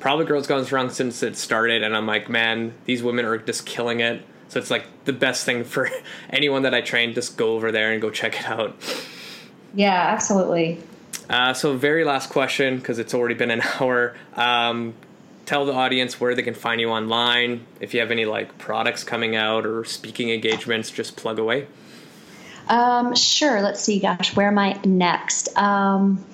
probably 0.00 0.26
Girls 0.26 0.46
Gone 0.46 0.64
Strong 0.64 0.90
since 0.90 1.22
it 1.22 1.36
started, 1.36 1.82
and 1.82 1.96
I'm 1.96 2.06
like, 2.06 2.28
man, 2.28 2.74
these 2.84 3.02
women 3.02 3.24
are 3.24 3.38
just 3.38 3.66
killing 3.66 4.00
it. 4.00 4.24
So 4.48 4.60
it's 4.60 4.70
like 4.70 4.86
the 5.04 5.12
best 5.12 5.44
thing 5.44 5.64
for 5.64 5.90
anyone 6.30 6.62
that 6.62 6.74
I 6.74 6.80
train. 6.80 7.14
Just 7.14 7.36
go 7.36 7.54
over 7.54 7.72
there 7.72 7.92
and 7.92 8.00
go 8.00 8.10
check 8.10 8.38
it 8.38 8.46
out. 8.46 8.76
Yeah, 9.74 9.92
absolutely. 9.92 10.82
Uh, 11.28 11.52
so 11.52 11.76
very 11.76 12.04
last 12.04 12.30
question 12.30 12.78
because 12.78 12.98
it's 12.98 13.14
already 13.14 13.34
been 13.34 13.50
an 13.50 13.62
hour. 13.80 14.14
Um, 14.34 14.94
tell 15.46 15.64
the 15.64 15.72
audience 15.72 16.20
where 16.20 16.34
they 16.34 16.42
can 16.42 16.54
find 16.54 16.80
you 16.80 16.90
online. 16.90 17.64
If 17.80 17.94
you 17.94 18.00
have 18.00 18.10
any 18.10 18.26
like 18.26 18.58
products 18.58 19.04
coming 19.04 19.36
out 19.36 19.64
or 19.64 19.84
speaking 19.84 20.30
engagements, 20.30 20.90
just 20.90 21.16
plug 21.16 21.38
away. 21.38 21.66
Um, 22.68 23.14
sure. 23.14 23.62
Let's 23.62 23.80
see. 23.80 24.00
Gosh, 24.00 24.34
where 24.36 24.48
am 24.48 24.58
I 24.58 24.78
next? 24.84 25.56
Um, 25.56 26.24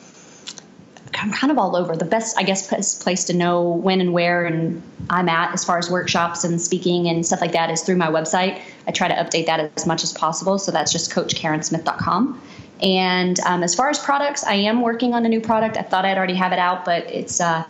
I'm 1.14 1.30
kind 1.30 1.50
of 1.50 1.58
all 1.58 1.76
over. 1.76 1.94
The 1.94 2.06
best, 2.06 2.38
I 2.38 2.42
guess, 2.42 3.02
place 3.02 3.24
to 3.24 3.34
know 3.34 3.68
when 3.68 4.00
and 4.00 4.14
where 4.14 4.46
and 4.46 4.82
I'm 5.10 5.28
at 5.28 5.52
as 5.52 5.62
far 5.62 5.76
as 5.76 5.90
workshops 5.90 6.42
and 6.42 6.60
speaking 6.60 7.06
and 7.08 7.24
stuff 7.24 7.42
like 7.42 7.52
that 7.52 7.70
is 7.70 7.82
through 7.82 7.96
my 7.96 8.08
website. 8.08 8.62
I 8.86 8.92
try 8.92 9.08
to 9.08 9.14
update 9.14 9.46
that 9.46 9.72
as 9.76 9.86
much 9.86 10.02
as 10.02 10.12
possible. 10.12 10.58
So 10.58 10.72
that's 10.72 10.90
just 10.90 11.10
CoachKarenSmith.com. 11.12 12.40
And 12.80 13.38
um, 13.40 13.62
as 13.62 13.74
far 13.74 13.90
as 13.90 13.98
products, 13.98 14.42
I 14.42 14.54
am 14.54 14.80
working 14.80 15.12
on 15.14 15.24
a 15.26 15.28
new 15.28 15.40
product. 15.40 15.76
I 15.76 15.82
thought 15.82 16.04
I'd 16.04 16.16
already 16.16 16.34
have 16.34 16.52
it 16.52 16.58
out, 16.58 16.84
but 16.84 17.04
it's 17.04 17.40
uh, 17.40 17.64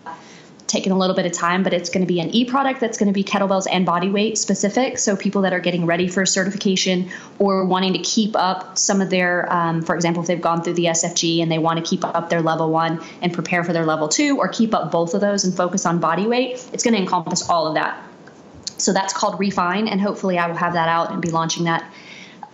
taken 0.72 0.90
a 0.90 0.98
little 0.98 1.14
bit 1.14 1.26
of 1.26 1.32
time, 1.32 1.62
but 1.62 1.74
it's 1.74 1.90
going 1.90 2.00
to 2.00 2.06
be 2.06 2.18
an 2.18 2.34
e 2.34 2.46
product 2.46 2.80
that's 2.80 2.96
going 2.96 3.06
to 3.06 3.12
be 3.12 3.22
kettlebells 3.22 3.66
and 3.70 3.84
body 3.84 4.08
weight 4.08 4.38
specific. 4.38 4.98
So 4.98 5.14
people 5.14 5.42
that 5.42 5.52
are 5.52 5.60
getting 5.60 5.84
ready 5.84 6.08
for 6.08 6.24
certification 6.24 7.10
or 7.38 7.66
wanting 7.66 7.92
to 7.92 7.98
keep 7.98 8.34
up 8.34 8.78
some 8.78 9.02
of 9.02 9.10
their, 9.10 9.52
um, 9.52 9.82
for 9.82 9.94
example, 9.94 10.22
if 10.22 10.28
they've 10.28 10.40
gone 10.40 10.62
through 10.62 10.74
the 10.74 10.86
SFG 10.86 11.42
and 11.42 11.52
they 11.52 11.58
want 11.58 11.78
to 11.78 11.88
keep 11.88 12.04
up 12.04 12.30
their 12.30 12.40
level 12.40 12.70
one 12.70 13.00
and 13.20 13.34
prepare 13.34 13.62
for 13.62 13.74
their 13.74 13.84
level 13.84 14.08
two, 14.08 14.38
or 14.38 14.48
keep 14.48 14.74
up 14.74 14.90
both 14.90 15.12
of 15.12 15.20
those 15.20 15.44
and 15.44 15.54
focus 15.54 15.84
on 15.84 16.00
body 16.00 16.26
weight, 16.26 16.66
it's 16.72 16.82
going 16.82 16.94
to 16.94 17.00
encompass 17.00 17.48
all 17.48 17.66
of 17.66 17.74
that. 17.74 18.02
So 18.78 18.92
that's 18.92 19.12
called 19.12 19.38
Refine, 19.38 19.86
and 19.86 20.00
hopefully 20.00 20.38
I 20.38 20.48
will 20.48 20.56
have 20.56 20.72
that 20.72 20.88
out 20.88 21.12
and 21.12 21.20
be 21.20 21.30
launching 21.30 21.64
that 21.64 21.84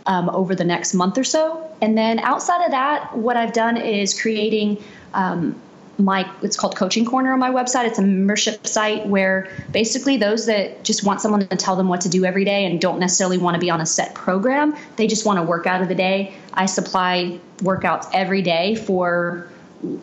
um, 0.06 0.28
over 0.30 0.54
the 0.56 0.64
next 0.64 0.92
month 0.92 1.16
or 1.16 1.24
so. 1.24 1.70
And 1.80 1.96
then 1.96 2.18
outside 2.18 2.64
of 2.64 2.72
that, 2.72 3.16
what 3.16 3.36
I've 3.36 3.52
done 3.52 3.76
is 3.76 4.20
creating 4.20 4.82
um, 5.14 5.54
my 5.98 6.30
it's 6.42 6.56
called 6.56 6.76
coaching 6.76 7.04
corner 7.04 7.32
on 7.32 7.38
my 7.38 7.50
website. 7.50 7.86
It's 7.86 7.98
a 7.98 8.02
membership 8.02 8.66
site 8.66 9.06
where 9.06 9.50
basically 9.72 10.16
those 10.16 10.46
that 10.46 10.84
just 10.84 11.04
want 11.04 11.20
someone 11.20 11.46
to 11.46 11.56
tell 11.56 11.76
them 11.76 11.88
what 11.88 12.02
to 12.02 12.08
do 12.08 12.24
every 12.24 12.44
day 12.44 12.64
and 12.64 12.80
don't 12.80 13.00
necessarily 13.00 13.38
want 13.38 13.54
to 13.54 13.60
be 13.60 13.70
on 13.70 13.80
a 13.80 13.86
set 13.86 14.14
program 14.14 14.76
they 14.96 15.06
just 15.06 15.24
want 15.24 15.38
to 15.38 15.42
work 15.42 15.66
out 15.66 15.80
of 15.82 15.88
the 15.88 15.94
day. 15.94 16.34
I 16.52 16.66
supply 16.66 17.38
workouts 17.58 18.08
every 18.12 18.42
day 18.42 18.74
for 18.74 19.48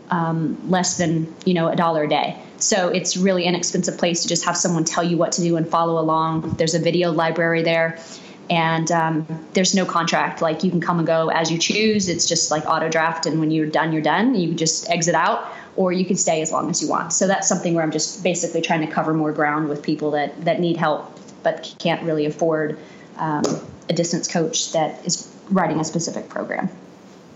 um, 0.09 0.69
less 0.69 0.97
than 0.97 1.33
you 1.45 1.53
know 1.53 1.67
a 1.67 1.75
dollar 1.75 2.03
a 2.03 2.09
day. 2.09 2.39
So 2.57 2.89
it's 2.89 3.17
really 3.17 3.43
an 3.43 3.55
inexpensive 3.55 3.97
place 3.97 4.21
to 4.23 4.27
just 4.27 4.45
have 4.45 4.55
someone 4.55 4.85
tell 4.85 5.03
you 5.03 5.17
what 5.17 5.33
to 5.33 5.41
do 5.41 5.57
and 5.57 5.67
follow 5.67 5.99
along. 5.99 6.55
There's 6.57 6.73
a 6.73 6.79
video 6.79 7.11
library 7.11 7.63
there. 7.63 7.99
And 8.47 8.91
um, 8.91 9.47
there's 9.53 9.73
no 9.73 9.85
contract. 9.85 10.41
Like 10.41 10.63
you 10.63 10.69
can 10.69 10.79
come 10.79 10.99
and 10.99 11.07
go 11.07 11.29
as 11.29 11.51
you 11.51 11.57
choose. 11.57 12.07
It's 12.07 12.27
just 12.27 12.51
like 12.51 12.65
auto 12.65 12.89
draft. 12.89 13.25
And 13.25 13.39
when 13.39 13.51
you're 13.51 13.65
done 13.65 13.91
you're 13.91 14.03
done. 14.03 14.35
You 14.35 14.53
just 14.53 14.89
exit 14.89 15.15
out 15.15 15.51
or 15.75 15.91
you 15.91 16.05
can 16.05 16.15
stay 16.15 16.41
as 16.41 16.51
long 16.51 16.69
as 16.69 16.81
you 16.81 16.89
want. 16.89 17.13
So 17.13 17.27
that's 17.27 17.47
something 17.47 17.73
where 17.73 17.83
I'm 17.83 17.91
just 17.91 18.23
basically 18.23 18.61
trying 18.61 18.85
to 18.85 18.91
cover 18.91 19.13
more 19.13 19.31
ground 19.31 19.69
with 19.69 19.83
people 19.83 20.11
that, 20.11 20.45
that 20.45 20.59
need 20.59 20.77
help 20.77 21.19
but 21.43 21.75
can't 21.79 22.01
really 22.03 22.25
afford 22.25 22.77
um, 23.17 23.43
a 23.89 23.93
distance 23.93 24.27
coach 24.27 24.71
that 24.71 25.05
is 25.05 25.31
writing 25.49 25.79
a 25.79 25.83
specific 25.83 26.27
program. 26.29 26.69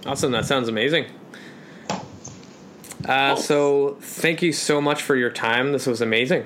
Awesome. 0.05 0.31
That 0.31 0.45
sounds 0.45 0.67
amazing. 0.67 1.05
Uh, 3.05 3.35
so 3.35 3.97
thank 4.01 4.41
you 4.41 4.51
so 4.51 4.81
much 4.81 5.01
for 5.01 5.15
your 5.15 5.29
time. 5.29 5.71
This 5.71 5.85
was 5.85 6.01
amazing. 6.01 6.45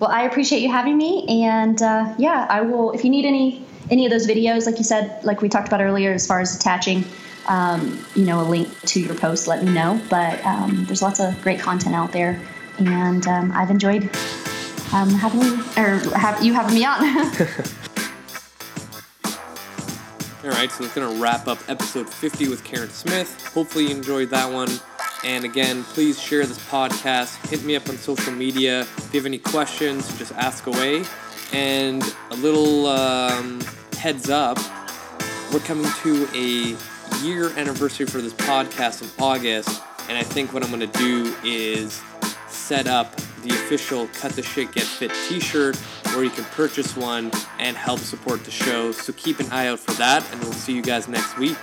Well, 0.00 0.10
I 0.10 0.22
appreciate 0.22 0.60
you 0.60 0.70
having 0.70 0.96
me, 0.96 1.26
and 1.44 1.80
uh, 1.82 2.14
yeah, 2.18 2.46
I 2.48 2.60
will. 2.60 2.92
If 2.92 3.04
you 3.04 3.10
need 3.10 3.24
any 3.24 3.64
any 3.90 4.06
of 4.06 4.10
those 4.10 4.26
videos, 4.26 4.66
like 4.66 4.78
you 4.78 4.84
said, 4.84 5.22
like 5.24 5.42
we 5.42 5.48
talked 5.48 5.66
about 5.66 5.80
earlier, 5.80 6.12
as 6.12 6.26
far 6.26 6.40
as 6.40 6.54
attaching 6.54 7.04
um, 7.48 8.04
you 8.14 8.24
know, 8.24 8.40
a 8.40 8.46
link 8.46 8.68
to 8.82 9.00
your 9.00 9.14
post, 9.14 9.48
let 9.48 9.64
me 9.64 9.72
know. 9.72 10.00
But 10.08 10.44
um, 10.44 10.84
there's 10.84 11.02
lots 11.02 11.20
of 11.20 11.40
great 11.42 11.60
content 11.60 11.94
out 11.94 12.12
there, 12.12 12.40
and 12.78 13.26
um, 13.26 13.52
I've 13.52 13.70
enjoyed 13.70 14.04
um, 14.92 15.10
having 15.10 15.42
or 15.76 15.98
have 16.16 16.42
you 16.42 16.52
having 16.52 16.74
me 16.74 16.84
on. 16.84 17.00
All 20.44 20.50
right, 20.54 20.70
so 20.70 20.84
that's 20.84 20.94
to 20.94 21.20
wrap 21.20 21.48
up 21.48 21.58
episode 21.68 22.08
50 22.08 22.48
with 22.48 22.62
Karen 22.64 22.88
Smith. 22.90 23.52
Hopefully, 23.52 23.88
you 23.88 23.90
enjoyed 23.90 24.30
that 24.30 24.50
one. 24.50 24.70
And 25.24 25.44
again, 25.44 25.82
please 25.82 26.20
share 26.20 26.46
this 26.46 26.60
podcast. 26.68 27.44
Hit 27.48 27.64
me 27.64 27.74
up 27.74 27.88
on 27.88 27.96
social 27.96 28.32
media. 28.32 28.82
If 28.82 29.12
you 29.12 29.18
have 29.20 29.26
any 29.26 29.38
questions, 29.38 30.16
just 30.16 30.32
ask 30.34 30.66
away. 30.66 31.04
And 31.52 32.02
a 32.30 32.36
little 32.36 32.86
um, 32.86 33.60
heads 33.96 34.30
up 34.30 34.58
we're 35.52 35.60
coming 35.60 35.90
to 36.02 36.28
a 36.34 36.76
year 37.22 37.50
anniversary 37.58 38.06
for 38.06 38.20
this 38.20 38.32
podcast 38.32 39.02
in 39.02 39.10
August, 39.22 39.82
and 40.08 40.16
I 40.16 40.22
think 40.22 40.52
what 40.52 40.62
I'm 40.62 40.70
going 40.70 40.88
to 40.90 40.98
do 40.98 41.34
is 41.44 42.02
set 42.48 42.86
up 42.86 43.14
the 43.42 43.50
official 43.50 44.08
Cut 44.14 44.32
the 44.32 44.42
Shit 44.42 44.72
Get 44.72 44.84
Fit 44.84 45.12
t 45.28 45.40
shirt 45.40 45.76
where 46.14 46.24
you 46.24 46.30
can 46.30 46.44
purchase 46.44 46.96
one 46.96 47.30
and 47.58 47.76
help 47.76 48.00
support 48.00 48.44
the 48.44 48.50
show. 48.50 48.92
So 48.92 49.12
keep 49.12 49.40
an 49.40 49.50
eye 49.52 49.68
out 49.68 49.78
for 49.78 49.92
that, 49.92 50.24
and 50.32 50.42
we'll 50.42 50.52
see 50.52 50.72
you 50.72 50.82
guys 50.82 51.08
next 51.08 51.38
week. 51.38 51.56